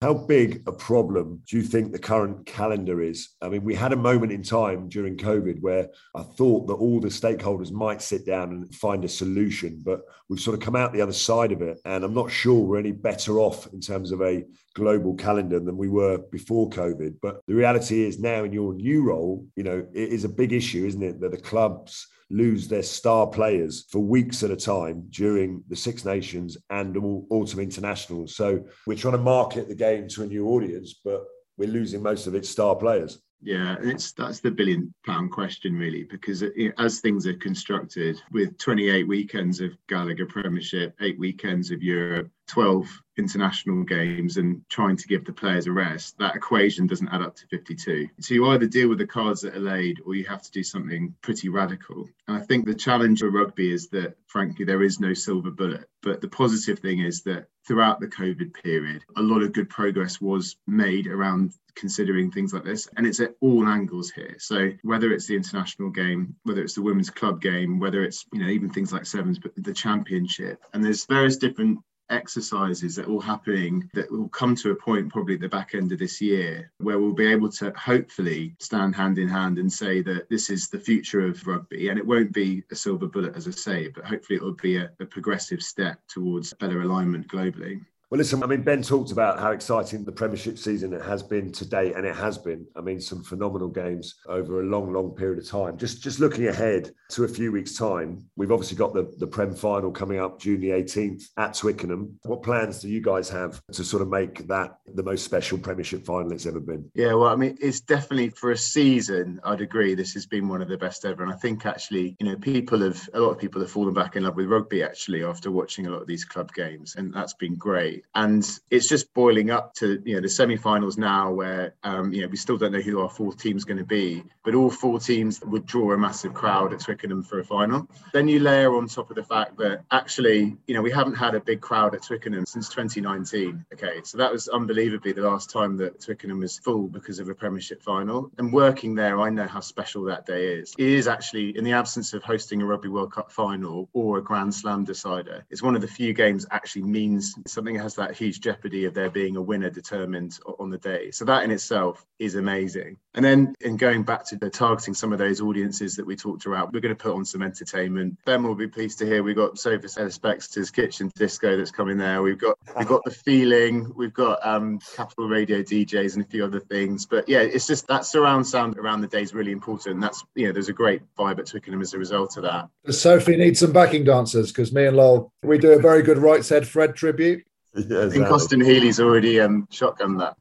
How 0.02 0.14
big 0.14 0.62
a 0.66 0.73
problem 0.73 1.42
do 1.47 1.59
you 1.59 1.62
think 1.62 1.92
the 1.92 1.99
current 1.99 2.47
calendar 2.47 3.02
is? 3.02 3.30
I 3.42 3.50
mean, 3.50 3.62
we 3.62 3.75
had 3.75 3.92
a 3.92 3.97
moment 3.97 4.33
in 4.33 4.42
time 4.42 4.88
during 4.88 5.19
COVID 5.19 5.61
where 5.61 5.88
I 6.14 6.23
thought 6.23 6.66
that 6.69 6.75
all 6.75 7.00
the 7.00 7.09
stakeholders 7.09 7.71
might 7.71 8.00
sit 8.00 8.25
down 8.25 8.50
and 8.50 8.75
find 8.75 9.04
a 9.04 9.09
solution, 9.09 9.83
but 9.85 10.00
we've 10.30 10.40
sort 10.40 10.54
of 10.54 10.64
come 10.64 10.75
out 10.75 10.95
the 10.95 11.02
other 11.02 11.12
side 11.12 11.52
of 11.52 11.61
it. 11.61 11.80
And 11.85 12.02
I'm 12.02 12.14
not 12.14 12.30
sure 12.30 12.64
we're 12.64 12.78
any 12.78 12.92
better 12.92 13.40
off 13.40 13.71
in 13.75 13.80
terms 13.80 14.11
of 14.11 14.23
a 14.23 14.45
global 14.75 15.14
calendar 15.16 15.61
than 15.61 15.76
we 15.76 15.90
were 15.90 16.16
before 16.30 16.71
COVID. 16.71 17.16
But 17.21 17.42
the 17.47 17.54
reality 17.54 18.02
is 18.02 18.19
now 18.19 18.45
in 18.45 18.54
your 18.54 18.73
new 18.73 19.02
role, 19.02 19.47
you 19.54 19.64
know, 19.64 19.87
it 19.92 20.09
is 20.09 20.25
a 20.25 20.30
big 20.30 20.54
issue, 20.54 20.87
isn't 20.87 21.02
it? 21.02 21.21
That 21.21 21.33
the 21.33 21.37
clubs 21.37 22.07
lose 22.31 22.69
their 22.69 22.83
star 22.83 23.27
players 23.27 23.87
for 23.91 23.99
weeks 23.99 24.43
at 24.43 24.51
a 24.51 24.57
time 24.57 25.05
during 25.11 25.63
the 25.69 25.77
Six 25.77 26.05
Nations 26.05 26.57
and 26.71 26.97
Autumn 27.31 27.61
Internationals. 27.61 28.37
So 28.37 28.65
we're 28.87 28.97
trying 28.97 29.17
to 29.17 29.23
market 29.23 29.69
the 29.69 29.75
game 29.75 30.09
to 30.09 30.23
a 30.23 30.27
new 30.27 30.49
audience, 30.49 31.01
but 31.05 31.25
we're 31.59 31.69
losing 31.69 32.03
most 32.03 32.27
of 32.27 32.35
its 32.35 32.49
star 32.49 32.77
players. 32.77 33.21
Yeah, 33.43 33.77
it's 33.81 34.13
that's 34.13 34.41
the 34.41 34.51
billion 34.51 34.93
pound 35.07 35.33
question 35.33 35.75
really, 35.75 36.05
because 36.05 36.43
it, 36.43 36.53
as 36.79 37.01
things 37.01 37.27
are 37.27 37.35
constructed 37.35 38.21
with 38.33 38.59
28 38.59 39.09
weekends 39.09 39.61
of 39.61 39.71
Gallagher 39.89 40.27
Premiership, 40.27 40.95
eight 41.01 41.19
weekends 41.19 41.71
of 41.71 41.83
Europe, 41.83 42.31
12 42.50 43.02
international 43.16 43.85
games 43.85 44.37
and 44.37 44.62
trying 44.69 44.97
to 44.97 45.07
give 45.07 45.25
the 45.25 45.33
players 45.33 45.66
a 45.66 45.73
rest, 45.73 46.19
that 46.19 46.35
equation 46.35 46.87
doesn't 46.87 47.09
add 47.09 47.23
up 47.23 47.37
to 47.37 47.47
52. 47.47 48.09
So 48.21 48.35
you 48.35 48.49
either 48.49 48.66
deal 48.66 48.88
with 48.88 48.99
the 48.99 49.07
cards 49.07 49.42
that 49.42 49.54
are 49.54 49.61
laid 49.61 50.00
or 50.04 50.14
you 50.14 50.25
have 50.25 50.42
to 50.42 50.50
do 50.50 50.64
something 50.64 51.14
pretty 51.23 51.49
radical. 51.49 52.09
And 52.26 52.37
I 52.37 52.40
think 52.40 52.66
the 52.66 52.75
challenge 52.75 53.21
for 53.21 53.30
rugby 53.30 53.73
is 53.73 53.88
that, 53.90 54.16
frankly, 54.26 54.64
there 54.64 54.83
is 54.83 54.99
no 54.99 55.14
silver 55.14 55.50
bullet. 55.50 55.88
But 56.02 56.21
the 56.21 56.28
positive 56.28 56.80
thing 56.80 57.00
is 57.00 57.23
that 57.23 57.47
throughout 57.69 58.00
the 58.00 58.09
COVID 58.09 58.52
period, 58.54 59.04
a 59.16 59.23
lot 59.23 59.42
of 59.42 59.52
good 59.52 59.69
progress 59.69 60.21
was 60.21 60.57
made 60.66 61.07
around 61.07 61.52
considering 61.76 62.30
things 62.30 62.52
like 62.52 62.64
this 62.64 62.88
and 62.97 63.07
it's 63.07 63.21
at 63.21 63.35
all 63.40 63.66
angles 63.66 64.11
here 64.11 64.35
so 64.38 64.71
whether 64.83 65.12
it's 65.12 65.26
the 65.26 65.37
international 65.37 65.88
game 65.88 66.35
whether 66.42 66.62
it's 66.62 66.75
the 66.75 66.83
women's 66.83 67.11
club 67.11 67.40
game 67.40 67.78
whether 67.78 68.02
it's 68.02 68.26
you 68.33 68.40
know 68.40 68.49
even 68.49 68.69
things 68.69 68.92
like 68.92 69.07
sevens 69.07 69.38
but 69.38 69.52
the 69.57 69.73
championship 69.73 70.61
and 70.75 70.85
there's 70.85 71.07
various 71.07 71.37
different 71.37 71.78
exercises 72.11 72.97
that 72.97 73.09
will 73.09 73.21
happening 73.21 73.88
that 73.95 74.11
will 74.11 74.29
come 74.29 74.55
to 74.57 74.71
a 74.71 74.75
point 74.75 75.09
probably 75.11 75.35
at 75.35 75.40
the 75.40 75.49
back 75.49 75.75
end 75.75 75.93
of 75.93 75.99
this 75.99 76.21
year 76.21 76.71
where 76.79 76.99
we'll 76.99 77.12
be 77.12 77.26
able 77.26 77.50
to 77.50 77.73
hopefully 77.76 78.55
stand 78.59 78.95
hand 78.95 79.19
in 79.19 79.29
hand 79.29 79.59
and 79.59 79.73
say 79.73 80.02
that 80.02 80.29
this 80.29 80.50
is 80.50 80.69
the 80.69 80.79
future 80.79 81.26
of 81.26 81.47
rugby. 81.47 81.88
And 81.88 81.99
it 81.99 82.07
won't 82.07 82.33
be 82.33 82.62
a 82.71 82.75
silver 82.75 83.07
bullet 83.07 83.37
as 83.37 83.47
i 83.47 83.50
say 83.50 83.88
but 83.88 84.05
hopefully 84.05 84.37
it 84.37 84.43
will 84.43 84.55
be 84.55 84.76
a, 84.76 84.90
a 85.00 85.05
progressive 85.07 85.62
step 85.62 86.00
towards 86.09 86.52
better 86.55 86.83
alignment 86.83 87.29
globally 87.29 87.81
well, 88.11 88.19
listen, 88.19 88.43
I 88.43 88.47
mean, 88.47 88.62
Ben 88.62 88.83
talked 88.83 89.12
about 89.12 89.38
how 89.38 89.52
exciting 89.52 90.05
the 90.05 90.11
Premiership 90.11 90.59
season 90.59 90.93
it 90.93 91.02
has 91.02 91.23
been 91.23 91.52
to 91.52 91.64
date, 91.64 91.95
and 91.95 92.05
it 92.05 92.17
has 92.17 92.38
been. 92.38 92.67
I 92.75 92.81
mean, 92.81 93.00
some 93.00 93.23
phenomenal 93.23 93.69
games 93.69 94.17
over 94.26 94.61
a 94.61 94.64
long, 94.64 94.93
long 94.93 95.12
period 95.12 95.38
of 95.38 95.49
time. 95.49 95.79
Just 95.79 96.02
just 96.02 96.19
looking 96.19 96.49
ahead 96.49 96.90
to 97.11 97.23
a 97.23 97.29
few 97.29 97.52
weeks' 97.52 97.76
time, 97.76 98.25
we've 98.35 98.50
obviously 98.50 98.76
got 98.76 98.95
the, 98.95 99.14
the 99.19 99.29
Prem 99.29 99.55
final 99.55 99.93
coming 99.93 100.19
up 100.19 100.40
June 100.40 100.61
the 100.61 100.71
18th 100.71 101.23
at 101.37 101.55
Twickenham. 101.55 102.19
What 102.25 102.43
plans 102.43 102.81
do 102.81 102.88
you 102.88 103.00
guys 103.00 103.29
have 103.29 103.62
to 103.73 103.85
sort 103.85 104.02
of 104.02 104.09
make 104.09 104.47
that 104.49 104.79
the 104.95 105.05
most 105.05 105.25
special 105.25 105.59
Premiership 105.59 106.05
final 106.05 106.33
it's 106.33 106.47
ever 106.47 106.59
been? 106.59 106.90
Yeah, 106.95 107.14
well, 107.14 107.29
I 107.29 107.37
mean, 107.37 107.57
it's 107.61 107.81
definitely 107.81 108.31
for 108.31 108.50
a 108.50 108.57
season, 108.57 109.40
I'd 109.45 109.61
agree, 109.61 109.95
this 109.95 110.14
has 110.14 110.26
been 110.26 110.49
one 110.49 110.62
of 110.62 110.69
the 110.69 110.79
best 110.79 111.05
ever. 111.05 111.23
And 111.23 111.33
I 111.33 111.37
think 111.37 111.64
actually, 111.64 112.17
you 112.19 112.26
know, 112.26 112.37
people 112.37 112.81
have, 112.81 113.09
a 113.14 113.21
lot 113.21 113.31
of 113.31 113.38
people 113.38 113.61
have 113.61 113.71
fallen 113.71 113.95
back 113.95 114.17
in 114.17 114.25
love 114.25 114.37
with 114.37 114.47
rugby 114.47 114.83
actually 114.83 115.25
after 115.25 115.50
watching 115.50 115.87
a 115.87 115.90
lot 115.90 116.02
of 116.02 116.09
these 116.09 116.25
club 116.25 116.52
games, 116.52 116.97
and 116.97 117.14
that's 117.14 117.35
been 117.35 117.55
great. 117.55 118.00
And 118.14 118.47
it's 118.71 118.88
just 118.88 119.12
boiling 119.14 119.50
up 119.50 119.75
to 119.75 120.02
you 120.04 120.14
know 120.14 120.21
the 120.21 120.28
semi-finals 120.28 120.99
now, 120.99 121.33
where 121.33 121.75
um, 121.83 122.12
you 122.12 122.23
know 122.23 122.28
we 122.28 122.37
still 122.37 122.57
don't 122.57 122.73
know 122.73 122.80
who 122.80 123.00
our 123.00 123.09
fourth 123.09 123.38
team's 123.38 123.64
going 123.64 123.78
to 123.78 123.85
be, 123.85 124.23
but 124.45 124.54
all 124.54 124.71
four 124.71 124.99
teams 124.99 125.40
would 125.42 125.66
draw 125.66 125.92
a 125.92 125.99
massive 125.99 126.35
crowd 126.35 126.73
at 126.73 126.80
Twickenham 126.80 127.23
for 127.23 127.40
a 127.40 127.45
final. 127.45 127.88
Then 128.12 128.28
you 128.28 128.40
layer 128.40 128.75
on 128.76 128.88
top 128.88 129.11
of 129.11 129.16
the 129.16 129.25
fact 129.25 129.57
that 129.59 129.85
actually 129.90 130.57
you 130.66 130.75
know 130.75 130.83
we 130.83 130.90
haven't 130.90 131.14
had 131.14 131.35
a 131.35 131.40
big 131.40 131.61
crowd 131.61 131.95
at 131.95 132.02
Twickenham 132.02 132.47
since 132.47 132.69
2019. 132.69 133.64
Okay, 133.73 134.00
so 134.04 134.19
that 134.19 134.33
was 134.33 134.49
unbelievably 134.49 135.12
the 135.12 135.23
last 135.23 135.50
time 135.50 135.76
that 135.78 136.00
Twickenham 136.00 136.40
was 136.40 136.59
full 136.59 136.88
because 136.88 137.19
of 137.19 137.28
a 137.28 137.35
Premiership 137.35 137.83
final. 137.83 138.30
And 138.38 138.52
working 138.52 138.95
there, 138.95 139.21
I 139.21 139.30
know 139.30 139.47
how 139.47 139.61
special 139.61 140.04
that 140.04 140.26
day 140.26 140.54
is. 140.54 140.75
It 140.78 140.88
is 140.88 141.09
actually 141.09 141.57
in 141.57 141.64
the 141.64 141.73
absence 141.73 142.12
of 142.12 142.23
hosting 142.23 142.62
a 142.62 142.66
Rugby 142.66 142.88
World 142.88 143.12
Cup 143.12 143.30
final 143.30 143.88
or 143.92 144.19
a 144.19 144.23
Grand 144.23 144.54
Slam 144.54 144.85
decider. 144.85 145.45
It's 145.50 145.62
one 145.62 145.75
of 145.75 145.80
the 145.80 145.88
few 145.88 146.12
games 146.12 146.47
actually 146.50 146.83
means 146.83 147.35
something 147.47 147.76
that 147.76 147.83
has 147.91 148.07
that 148.07 148.17
huge 148.17 148.41
jeopardy 148.41 148.85
of 148.85 148.95
there 148.95 149.11
being 149.11 149.37
a 149.37 149.43
winner 149.43 149.71
determined 149.71 150.39
on 150.59 150.71
the 150.71 150.79
day. 150.79 151.11
So 151.11 151.25
that 151.25 151.43
in 151.43 151.51
itself 151.51 152.07
is 152.19 152.37
amazing. 152.37 152.99
And 153.15 153.25
then 153.25 153.55
in 153.61 153.77
going 153.77 154.05
back 154.05 154.25
to 154.27 154.37
the 154.37 154.49
targeting 154.49 154.95
some 154.95 155.13
of 155.13 155.19
those 155.19 155.41
audiences 155.41 155.97
that 155.97 156.07
we 156.07 156.15
talked 156.15 156.47
about, 156.47 156.73
we're 156.73 156.81
going 156.81 156.95
to 156.95 157.03
put 157.03 157.15
on 157.15 157.25
some 157.25 157.43
entertainment. 157.43 158.17
Ben 158.25 158.43
will 158.43 158.55
be 158.55 158.69
pleased 158.69 158.99
to 159.01 159.07
hear 159.07 159.23
we've 159.23 159.35
got 159.35 159.59
Sophie 159.59 159.89
Ellis-Bextor's 159.97 160.71
Kitchen 160.71 161.11
Disco 161.17 161.57
that's 161.57 161.73
coming 161.73 161.99
there. 161.99 162.23
We've 162.23 162.39
got 162.39 162.57
we've 162.79 162.87
got 162.87 163.05
the 163.05 163.11
feeling, 163.11 163.93
we've 163.97 164.15
got 164.15 164.47
um, 164.47 164.79
Capital 164.95 165.29
Radio 165.29 165.63
DJs 165.63 166.15
and 166.15 166.25
a 166.25 166.29
few 166.29 166.45
other 166.45 166.61
things. 166.61 167.07
But 167.07 167.29
yeah, 167.29 167.41
it's 167.41 167.67
just 167.67 167.89
that 167.89 168.05
surround 168.05 168.47
sound 168.47 168.79
around 168.79 169.01
the 169.01 169.09
day 169.09 169.23
is 169.23 169.35
really 169.35 169.53
important. 169.53 170.01
That's 170.01 170.23
you 170.37 170.47
know, 170.47 170.53
there's 170.53 170.69
a 170.69 170.73
great 170.73 171.03
vibe 171.19 171.41
at 171.41 171.47
Twickenham 171.47 171.81
as 171.81 171.95
a 171.95 171.99
result 171.99 172.37
of 172.37 172.45
that. 172.45 172.69
Sophie 172.91 173.37
needs 173.37 173.59
some 173.59 173.73
backing 173.73 174.05
dancers 174.05 174.53
because 174.53 174.73
me 174.73 174.87
and 174.87 174.97
Lol, 174.97 175.33
we 175.43 175.59
do 175.59 175.73
a 175.73 175.79
very 175.81 176.03
good 176.03 176.19
right 176.19 176.45
said 176.45 176.69
Fred 176.69 176.95
tribute. 176.95 177.45
Yeah, 177.75 177.83
exactly. 177.83 178.07
I 178.07 178.11
think 178.11 178.27
Austin 178.31 178.61
Healey's 178.61 179.00
already 179.00 179.41
um, 179.41 179.69
shotgun 179.71 180.17
that. 180.19 180.37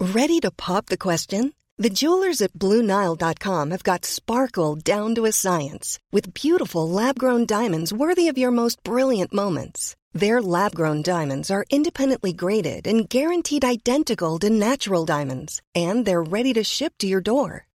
Ready 0.00 0.40
to 0.40 0.50
pop 0.50 0.86
the 0.86 0.98
question? 0.98 1.52
The 1.78 1.90
jewelers 1.90 2.42
at 2.42 2.52
BlueNile.com 2.52 3.70
have 3.70 3.82
got 3.82 4.04
sparkle 4.04 4.76
down 4.76 5.14
to 5.14 5.24
a 5.24 5.32
science 5.32 5.98
with 6.12 6.34
beautiful 6.34 6.88
lab-grown 6.88 7.46
diamonds 7.46 7.92
worthy 7.92 8.28
of 8.28 8.38
your 8.38 8.50
most 8.50 8.82
brilliant 8.82 9.32
moments. 9.32 9.96
Their 10.12 10.42
lab-grown 10.42 11.02
diamonds 11.02 11.50
are 11.50 11.64
independently 11.70 12.32
graded 12.32 12.86
and 12.86 13.08
guaranteed 13.08 13.64
identical 13.64 14.38
to 14.40 14.50
natural 14.50 15.06
diamonds, 15.06 15.62
and 15.74 16.04
they're 16.04 16.22
ready 16.22 16.52
to 16.52 16.64
ship 16.64 16.94
to 16.98 17.06
your 17.06 17.20
door. 17.22 17.66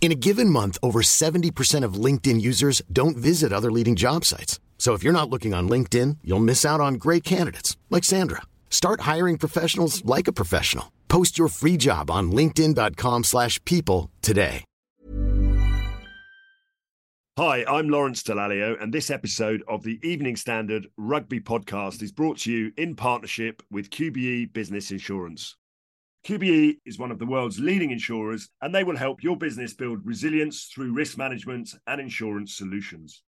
In 0.00 0.12
a 0.12 0.14
given 0.14 0.48
month, 0.50 0.78
over 0.84 1.02
70% 1.02 1.82
of 1.82 1.94
LinkedIn 1.94 2.40
users 2.40 2.80
don't 2.92 3.16
visit 3.16 3.52
other 3.52 3.72
leading 3.72 3.96
job 3.96 4.24
sites. 4.24 4.60
So 4.78 4.94
if 4.94 5.02
you're 5.02 5.12
not 5.12 5.28
looking 5.28 5.52
on 5.52 5.68
LinkedIn, 5.68 6.18
you'll 6.22 6.38
miss 6.38 6.64
out 6.64 6.80
on 6.80 6.94
great 6.94 7.24
candidates 7.24 7.76
like 7.90 8.04
Sandra. 8.04 8.42
Start 8.70 9.00
hiring 9.00 9.36
professionals 9.36 10.04
like 10.04 10.28
a 10.28 10.32
professional. 10.32 10.92
Post 11.08 11.38
your 11.38 11.48
free 11.48 11.76
job 11.76 12.08
on 12.08 12.30
linkedin.com/people 12.30 14.10
today. 14.22 14.64
Hi, 17.38 17.66
I'm 17.68 17.90
Lawrence 17.90 18.22
Dallaglio 18.22 18.82
and 18.82 18.94
this 18.94 19.10
episode 19.10 19.62
of 19.68 19.82
the 19.82 19.98
Evening 20.02 20.36
Standard 20.36 20.86
Rugby 20.96 21.38
Podcast 21.38 22.02
is 22.02 22.10
brought 22.10 22.38
to 22.38 22.50
you 22.50 22.72
in 22.78 22.96
partnership 22.96 23.62
with 23.70 23.90
QBE 23.90 24.54
Business 24.54 24.90
Insurance. 24.90 25.54
QBE 26.26 26.78
is 26.84 26.98
one 26.98 27.12
of 27.12 27.20
the 27.20 27.26
world's 27.26 27.60
leading 27.60 27.92
insurers, 27.92 28.48
and 28.60 28.74
they 28.74 28.82
will 28.82 28.96
help 28.96 29.22
your 29.22 29.36
business 29.36 29.74
build 29.74 30.04
resilience 30.04 30.64
through 30.64 30.92
risk 30.92 31.16
management 31.16 31.72
and 31.86 32.00
insurance 32.00 32.56
solutions. 32.56 33.22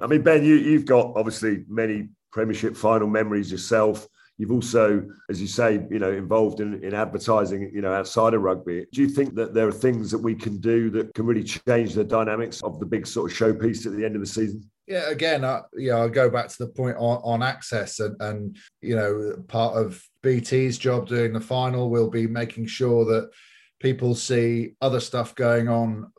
I 0.00 0.08
mean, 0.08 0.22
Ben, 0.22 0.44
you, 0.44 0.56
you've 0.56 0.84
got 0.84 1.12
obviously 1.14 1.64
many 1.68 2.08
Premiership 2.32 2.76
final 2.76 3.06
memories 3.06 3.52
yourself. 3.52 4.08
You've 4.36 4.50
also, 4.50 5.06
as 5.28 5.40
you 5.40 5.46
say, 5.46 5.86
you 5.90 6.00
know, 6.00 6.10
involved 6.10 6.58
in, 6.58 6.82
in 6.82 6.92
advertising, 6.92 7.70
you 7.72 7.82
know, 7.82 7.92
outside 7.92 8.34
of 8.34 8.42
rugby. 8.42 8.86
Do 8.92 9.00
you 9.00 9.08
think 9.08 9.36
that 9.36 9.54
there 9.54 9.68
are 9.68 9.72
things 9.72 10.10
that 10.10 10.18
we 10.18 10.34
can 10.34 10.58
do 10.58 10.90
that 10.90 11.14
can 11.14 11.24
really 11.24 11.44
change 11.44 11.94
the 11.94 12.02
dynamics 12.02 12.60
of 12.64 12.80
the 12.80 12.86
big 12.86 13.06
sort 13.06 13.30
of 13.30 13.36
showpiece 13.36 13.86
at 13.86 13.92
the 13.92 14.04
end 14.04 14.16
of 14.16 14.22
the 14.22 14.26
season? 14.26 14.68
Yeah, 14.90 15.08
again, 15.08 15.44
I, 15.44 15.60
you 15.72 15.90
know, 15.90 16.02
I 16.02 16.08
go 16.08 16.28
back 16.28 16.48
to 16.48 16.58
the 16.58 16.66
point 16.66 16.96
on, 16.96 17.20
on 17.22 17.44
access 17.44 18.00
and, 18.00 18.20
and, 18.20 18.56
you 18.82 18.96
know, 18.96 19.36
part 19.46 19.76
of 19.76 20.02
BT's 20.24 20.78
job 20.78 21.06
doing 21.06 21.32
the 21.32 21.40
final 21.40 21.90
will 21.90 22.10
be 22.10 22.26
making 22.26 22.66
sure 22.66 23.04
that 23.04 23.30
people 23.78 24.16
see 24.16 24.74
other 24.80 24.98
stuff 24.98 25.36
going 25.36 25.68
on 25.68 26.12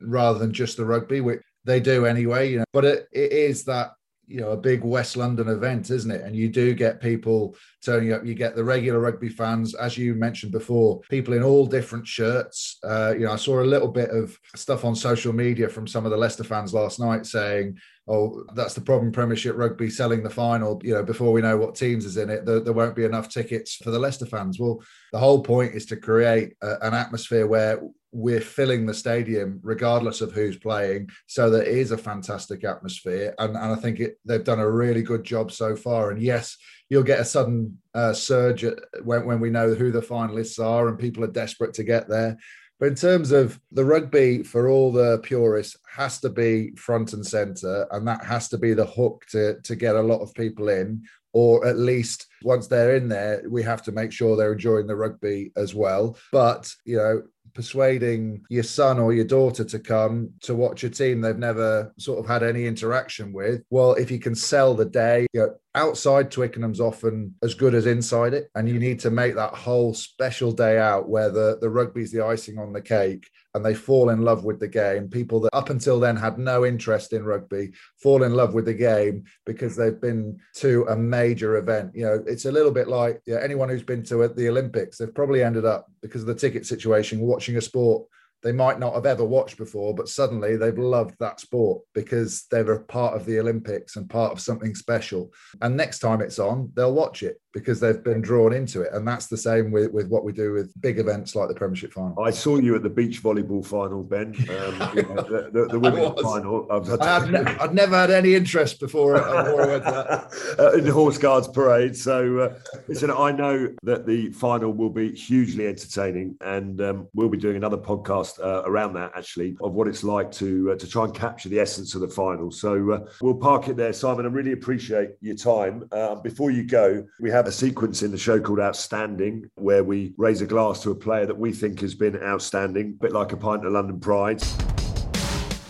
rather 0.00 0.40
than 0.40 0.52
just 0.52 0.76
the 0.76 0.84
rugby, 0.84 1.20
which 1.20 1.40
they 1.64 1.78
do 1.78 2.04
anyway, 2.04 2.50
you 2.50 2.58
know, 2.58 2.64
but 2.72 2.84
it, 2.84 3.06
it 3.12 3.30
is 3.30 3.62
that 3.66 3.92
you 4.26 4.40
know 4.40 4.50
a 4.50 4.56
big 4.56 4.82
West 4.82 5.16
London 5.16 5.48
event, 5.48 5.90
isn't 5.90 6.10
it? 6.10 6.22
And 6.22 6.34
you 6.34 6.48
do 6.48 6.74
get 6.74 7.00
people 7.00 7.56
turning 7.84 8.12
up. 8.12 8.24
You 8.24 8.34
get 8.34 8.56
the 8.56 8.64
regular 8.64 8.98
rugby 9.00 9.28
fans, 9.28 9.74
as 9.74 9.96
you 9.96 10.14
mentioned 10.14 10.52
before, 10.52 11.00
people 11.08 11.34
in 11.34 11.42
all 11.42 11.66
different 11.66 12.06
shirts. 12.06 12.78
Uh, 12.82 13.14
you 13.16 13.26
know, 13.26 13.32
I 13.32 13.36
saw 13.36 13.60
a 13.60 13.64
little 13.64 13.88
bit 13.88 14.10
of 14.10 14.38
stuff 14.54 14.84
on 14.84 14.94
social 14.94 15.32
media 15.32 15.68
from 15.68 15.86
some 15.86 16.04
of 16.04 16.10
the 16.10 16.16
Leicester 16.16 16.44
fans 16.44 16.74
last 16.74 16.98
night 16.98 17.26
saying, 17.26 17.78
"Oh, 18.08 18.44
that's 18.54 18.74
the 18.74 18.80
problem. 18.80 19.12
Premiership 19.12 19.56
rugby 19.56 19.90
selling 19.90 20.22
the 20.22 20.30
final. 20.30 20.80
You 20.82 20.94
know, 20.94 21.02
before 21.02 21.32
we 21.32 21.42
know 21.42 21.56
what 21.56 21.74
teams 21.74 22.04
is 22.04 22.16
in 22.16 22.30
it, 22.30 22.44
there, 22.44 22.60
there 22.60 22.72
won't 22.72 22.96
be 22.96 23.04
enough 23.04 23.28
tickets 23.28 23.76
for 23.76 23.90
the 23.90 23.98
Leicester 23.98 24.26
fans." 24.26 24.58
Well, 24.58 24.82
the 25.12 25.18
whole 25.18 25.42
point 25.42 25.74
is 25.74 25.86
to 25.86 25.96
create 25.96 26.54
a, 26.62 26.76
an 26.82 26.94
atmosphere 26.94 27.46
where 27.46 27.80
we're 28.16 28.40
filling 28.40 28.86
the 28.86 28.94
stadium 28.94 29.60
regardless 29.62 30.22
of 30.22 30.32
who's 30.32 30.56
playing. 30.56 31.08
So 31.26 31.50
there 31.50 31.62
is 31.62 31.90
a 31.90 31.98
fantastic 31.98 32.64
atmosphere 32.64 33.34
and, 33.38 33.56
and 33.56 33.72
i 33.72 33.76
think 33.76 34.00
it, 34.00 34.18
they've 34.24 34.42
done 34.42 34.60
a 34.60 34.70
really 34.70 35.02
good 35.02 35.22
job 35.22 35.52
so 35.52 35.76
far. 35.76 36.10
And 36.10 36.20
yes 36.20 36.56
you'll 36.88 37.02
get 37.02 37.20
a 37.20 37.24
sudden 37.24 37.78
uh, 37.94 38.12
surge 38.12 38.64
at, 38.64 38.78
when, 39.02 39.26
when 39.26 39.40
we 39.40 39.50
know 39.50 39.74
who 39.74 39.90
the 39.90 40.00
finalists 40.00 40.64
are 40.64 40.88
and 40.88 40.98
people 40.98 41.24
are 41.24 41.28
desperate 41.28 41.74
to 41.74 41.84
get 41.84 42.08
there. 42.08 42.38
But 42.78 42.88
in 42.88 42.94
terms 42.94 43.32
of 43.32 43.58
the 43.72 43.84
rugby, 43.84 44.42
for 44.42 44.68
all 44.68 44.92
the 44.92 45.18
purists, 45.20 45.76
has 45.94 46.20
to 46.20 46.28
be 46.28 46.72
front 46.76 47.14
and 47.14 47.26
centre, 47.26 47.86
and 47.90 48.06
that 48.06 48.22
has 48.22 48.48
to 48.50 48.58
be 48.58 48.74
the 48.74 48.84
hook 48.84 49.24
to 49.30 49.58
to 49.62 49.74
get 49.74 49.96
a 49.96 50.02
lot 50.02 50.20
of 50.20 50.34
people 50.34 50.68
in 50.68 51.02
or 51.36 51.66
at 51.66 51.76
least 51.76 52.28
once 52.44 52.66
they're 52.66 52.96
in 52.96 53.10
there, 53.10 53.42
we 53.50 53.62
have 53.62 53.82
to 53.82 53.92
make 53.92 54.10
sure 54.10 54.36
they're 54.38 54.54
enjoying 54.54 54.86
the 54.86 54.96
rugby 54.96 55.52
as 55.54 55.74
well. 55.74 56.16
But, 56.32 56.72
you 56.86 56.96
know, 56.96 57.24
persuading 57.56 58.44
your 58.50 58.62
son 58.62 58.98
or 58.98 59.12
your 59.14 59.24
daughter 59.24 59.64
to 59.64 59.78
come 59.78 60.30
to 60.42 60.54
watch 60.54 60.84
a 60.84 60.90
team 60.90 61.20
they've 61.20 61.38
never 61.38 61.92
sort 61.98 62.18
of 62.18 62.26
had 62.26 62.42
any 62.42 62.66
interaction 62.66 63.32
with. 63.32 63.62
Well, 63.70 63.94
if 63.94 64.10
you 64.10 64.20
can 64.20 64.34
sell 64.34 64.74
the 64.74 64.84
day, 64.84 65.26
you 65.32 65.40
know, 65.40 65.54
outside 65.74 66.30
Twickenham's 66.30 66.80
often 66.80 67.34
as 67.42 67.54
good 67.54 67.74
as 67.74 67.86
inside 67.86 68.34
it. 68.34 68.50
And 68.54 68.68
you 68.68 68.78
need 68.78 69.00
to 69.00 69.10
make 69.10 69.34
that 69.34 69.54
whole 69.54 69.94
special 69.94 70.52
day 70.52 70.78
out 70.78 71.08
where 71.08 71.30
the, 71.30 71.58
the 71.60 71.70
rugby's 71.70 72.12
the 72.12 72.24
icing 72.24 72.58
on 72.58 72.72
the 72.72 72.82
cake 72.82 73.28
and 73.56 73.64
they 73.64 73.74
fall 73.74 74.10
in 74.10 74.20
love 74.20 74.44
with 74.44 74.60
the 74.60 74.68
game. 74.68 75.08
People 75.08 75.40
that 75.40 75.50
up 75.54 75.70
until 75.70 75.98
then 75.98 76.14
had 76.14 76.38
no 76.38 76.66
interest 76.66 77.14
in 77.14 77.24
rugby 77.24 77.72
fall 77.96 78.22
in 78.22 78.34
love 78.34 78.52
with 78.52 78.66
the 78.66 78.74
game 78.74 79.24
because 79.46 79.74
they've 79.74 80.00
been 80.00 80.38
to 80.56 80.84
a 80.90 80.96
major 80.96 81.56
event. 81.56 81.90
You 81.94 82.04
know, 82.04 82.24
it's 82.26 82.44
a 82.44 82.52
little 82.52 82.70
bit 82.70 82.86
like 82.86 83.22
anyone 83.26 83.70
who's 83.70 83.82
been 83.82 84.04
to 84.04 84.28
the 84.28 84.48
Olympics, 84.48 84.98
they've 84.98 85.14
probably 85.14 85.42
ended 85.42 85.64
up 85.64 85.90
because 86.02 86.20
of 86.20 86.28
the 86.28 86.34
ticket 86.34 86.66
situation 86.66 87.18
watching 87.18 87.56
a 87.56 87.60
sport 87.62 88.06
they 88.42 88.52
might 88.52 88.78
not 88.78 88.94
have 88.94 89.06
ever 89.06 89.24
watched 89.24 89.56
before, 89.56 89.94
but 89.94 90.08
suddenly 90.08 90.56
they've 90.56 90.78
loved 90.78 91.16
that 91.18 91.40
sport 91.40 91.82
because 91.94 92.44
they 92.50 92.62
were 92.62 92.80
part 92.80 93.16
of 93.16 93.24
the 93.24 93.40
Olympics 93.40 93.96
and 93.96 94.08
part 94.08 94.30
of 94.30 94.40
something 94.40 94.74
special. 94.74 95.32
And 95.62 95.76
next 95.76 95.98
time 96.00 96.20
it's 96.20 96.38
on, 96.38 96.70
they'll 96.74 96.94
watch 96.94 97.22
it 97.22 97.40
because 97.56 97.80
they've 97.80 98.04
been 98.04 98.20
drawn 98.20 98.52
into 98.52 98.82
it. 98.82 98.92
And 98.92 99.08
that's 99.08 99.28
the 99.28 99.36
same 99.38 99.70
with, 99.70 99.90
with 99.90 100.08
what 100.08 100.24
we 100.24 100.32
do 100.32 100.52
with 100.52 100.78
big 100.82 100.98
events 100.98 101.34
like 101.34 101.48
the 101.48 101.54
Premiership 101.54 101.90
final. 101.90 102.22
I 102.22 102.30
saw 102.30 102.58
you 102.58 102.76
at 102.76 102.82
the 102.82 102.90
beach 102.90 103.22
volleyball 103.22 103.64
final, 103.64 104.02
Ben. 104.02 104.26
Um, 104.26 104.90
you 104.94 105.02
know, 105.04 105.22
the, 105.22 105.50
the, 105.50 105.68
the 105.70 105.78
women's 105.86 106.20
final. 106.20 106.66
I 106.70 107.18
had 107.18 107.32
ne- 107.32 107.56
I'd 107.58 107.72
never 107.72 107.96
had 107.96 108.10
any 108.10 108.34
interest 108.34 108.78
before, 108.78 109.16
uh, 109.16 109.44
before 109.44 109.62
I 109.62 109.66
went 109.68 109.84
to 109.84 109.90
that. 109.90 110.58
uh, 110.58 110.72
in 110.72 110.84
the 110.84 110.92
Horse 110.92 111.16
Guards 111.16 111.48
parade. 111.48 111.96
So, 111.96 112.38
uh, 112.40 112.54
listen, 112.88 113.10
I 113.10 113.32
know 113.32 113.74
that 113.84 114.04
the 114.04 114.30
final 114.32 114.70
will 114.70 114.90
be 114.90 115.12
hugely 115.12 115.66
entertaining, 115.66 116.36
and 116.42 116.78
um, 116.82 117.08
we'll 117.14 117.30
be 117.30 117.38
doing 117.38 117.56
another 117.56 117.78
podcast 117.78 118.38
uh, 118.38 118.64
around 118.66 118.92
that 118.94 119.12
actually 119.16 119.56
of 119.62 119.72
what 119.72 119.88
it's 119.88 120.04
like 120.04 120.30
to 120.32 120.72
uh, 120.72 120.76
to 120.76 120.86
try 120.86 121.04
and 121.04 121.14
capture 121.14 121.48
the 121.48 121.58
essence 121.58 121.94
of 121.94 122.02
the 122.02 122.08
final. 122.08 122.50
So, 122.50 122.90
uh, 122.90 123.06
we'll 123.22 123.34
park 123.34 123.68
it 123.68 123.78
there, 123.78 123.94
Simon. 123.94 124.26
I 124.26 124.28
really 124.28 124.52
appreciate 124.52 125.12
your 125.22 125.36
time. 125.36 125.88
before 126.22 126.50
you 126.50 126.64
go, 126.64 127.02
we 127.18 127.30
have 127.30 127.45
a 127.46 127.52
sequence 127.52 128.02
in 128.02 128.10
the 128.10 128.18
show 128.18 128.40
called 128.40 128.58
Outstanding, 128.58 129.48
where 129.54 129.84
we 129.84 130.12
raise 130.16 130.42
a 130.42 130.46
glass 130.46 130.82
to 130.82 130.90
a 130.90 130.94
player 130.96 131.26
that 131.26 131.38
we 131.38 131.52
think 131.52 131.80
has 131.80 131.94
been 131.94 132.20
outstanding, 132.20 132.88
a 132.88 133.02
bit 133.04 133.12
like 133.12 133.32
a 133.32 133.36
pint 133.36 133.64
of 133.64 133.72
London 133.72 134.00
Pride. 134.00 134.42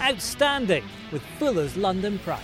Outstanding 0.01 0.85
with 1.12 1.23
Fuller's 1.39 1.77
London 1.77 2.19
Pride. 2.21 2.41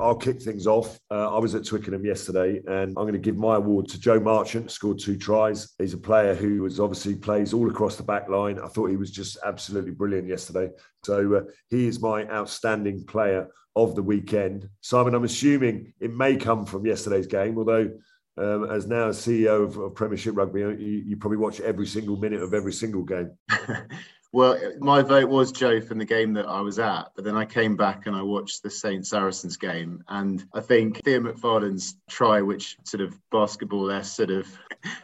I'll 0.00 0.16
kick 0.16 0.42
things 0.42 0.66
off. 0.66 0.98
Uh, 1.12 1.32
I 1.32 1.38
was 1.38 1.54
at 1.54 1.64
Twickenham 1.64 2.04
yesterday, 2.04 2.60
and 2.66 2.88
I'm 2.88 3.04
going 3.04 3.12
to 3.12 3.20
give 3.20 3.36
my 3.36 3.54
award 3.54 3.86
to 3.90 4.00
Joe 4.00 4.18
Marchant. 4.18 4.72
Scored 4.72 4.98
two 4.98 5.16
tries. 5.16 5.74
He's 5.78 5.94
a 5.94 5.98
player 5.98 6.34
who 6.34 6.62
was 6.62 6.80
obviously 6.80 7.14
plays 7.14 7.52
all 7.52 7.70
across 7.70 7.94
the 7.94 8.02
back 8.02 8.28
line. 8.28 8.58
I 8.58 8.66
thought 8.66 8.90
he 8.90 8.96
was 8.96 9.12
just 9.12 9.38
absolutely 9.44 9.92
brilliant 9.92 10.26
yesterday. 10.26 10.70
So 11.04 11.34
uh, 11.36 11.42
he 11.68 11.86
is 11.86 12.00
my 12.00 12.24
outstanding 12.24 13.04
player 13.04 13.48
of 13.76 13.94
the 13.94 14.02
weekend. 14.02 14.68
Simon, 14.80 15.14
I'm 15.14 15.22
assuming 15.22 15.92
it 16.00 16.12
may 16.12 16.36
come 16.36 16.66
from 16.66 16.84
yesterday's 16.84 17.28
game, 17.28 17.56
although 17.56 17.90
um, 18.36 18.70
as 18.70 18.86
now 18.86 19.08
CEO 19.08 19.64
of, 19.64 19.76
of 19.76 19.94
Premiership 19.94 20.36
Rugby, 20.36 20.60
you, 20.60 21.02
you, 21.06 21.16
probably 21.16 21.38
watch 21.38 21.60
every 21.60 21.86
single 21.86 22.16
minute 22.16 22.42
of 22.42 22.54
every 22.54 22.72
single 22.72 23.02
game. 23.02 23.32
well, 24.32 24.58
my 24.78 25.02
vote 25.02 25.28
was 25.28 25.50
Joe 25.50 25.80
from 25.80 25.98
the 25.98 26.04
game 26.04 26.32
that 26.34 26.46
I 26.46 26.60
was 26.60 26.78
at, 26.78 27.08
but 27.16 27.24
then 27.24 27.36
I 27.36 27.44
came 27.44 27.76
back 27.76 28.06
and 28.06 28.14
I 28.14 28.22
watched 28.22 28.62
the 28.62 28.70
Saint 28.70 29.06
Saracens 29.06 29.56
game, 29.56 30.04
and 30.08 30.44
I 30.54 30.60
think 30.60 31.02
Theo 31.04 31.20
McFarland's 31.20 31.96
try, 32.08 32.40
which 32.40 32.76
sort 32.84 33.00
of 33.00 33.18
basketball-esque 33.32 34.14
sort 34.14 34.30
of, 34.30 34.46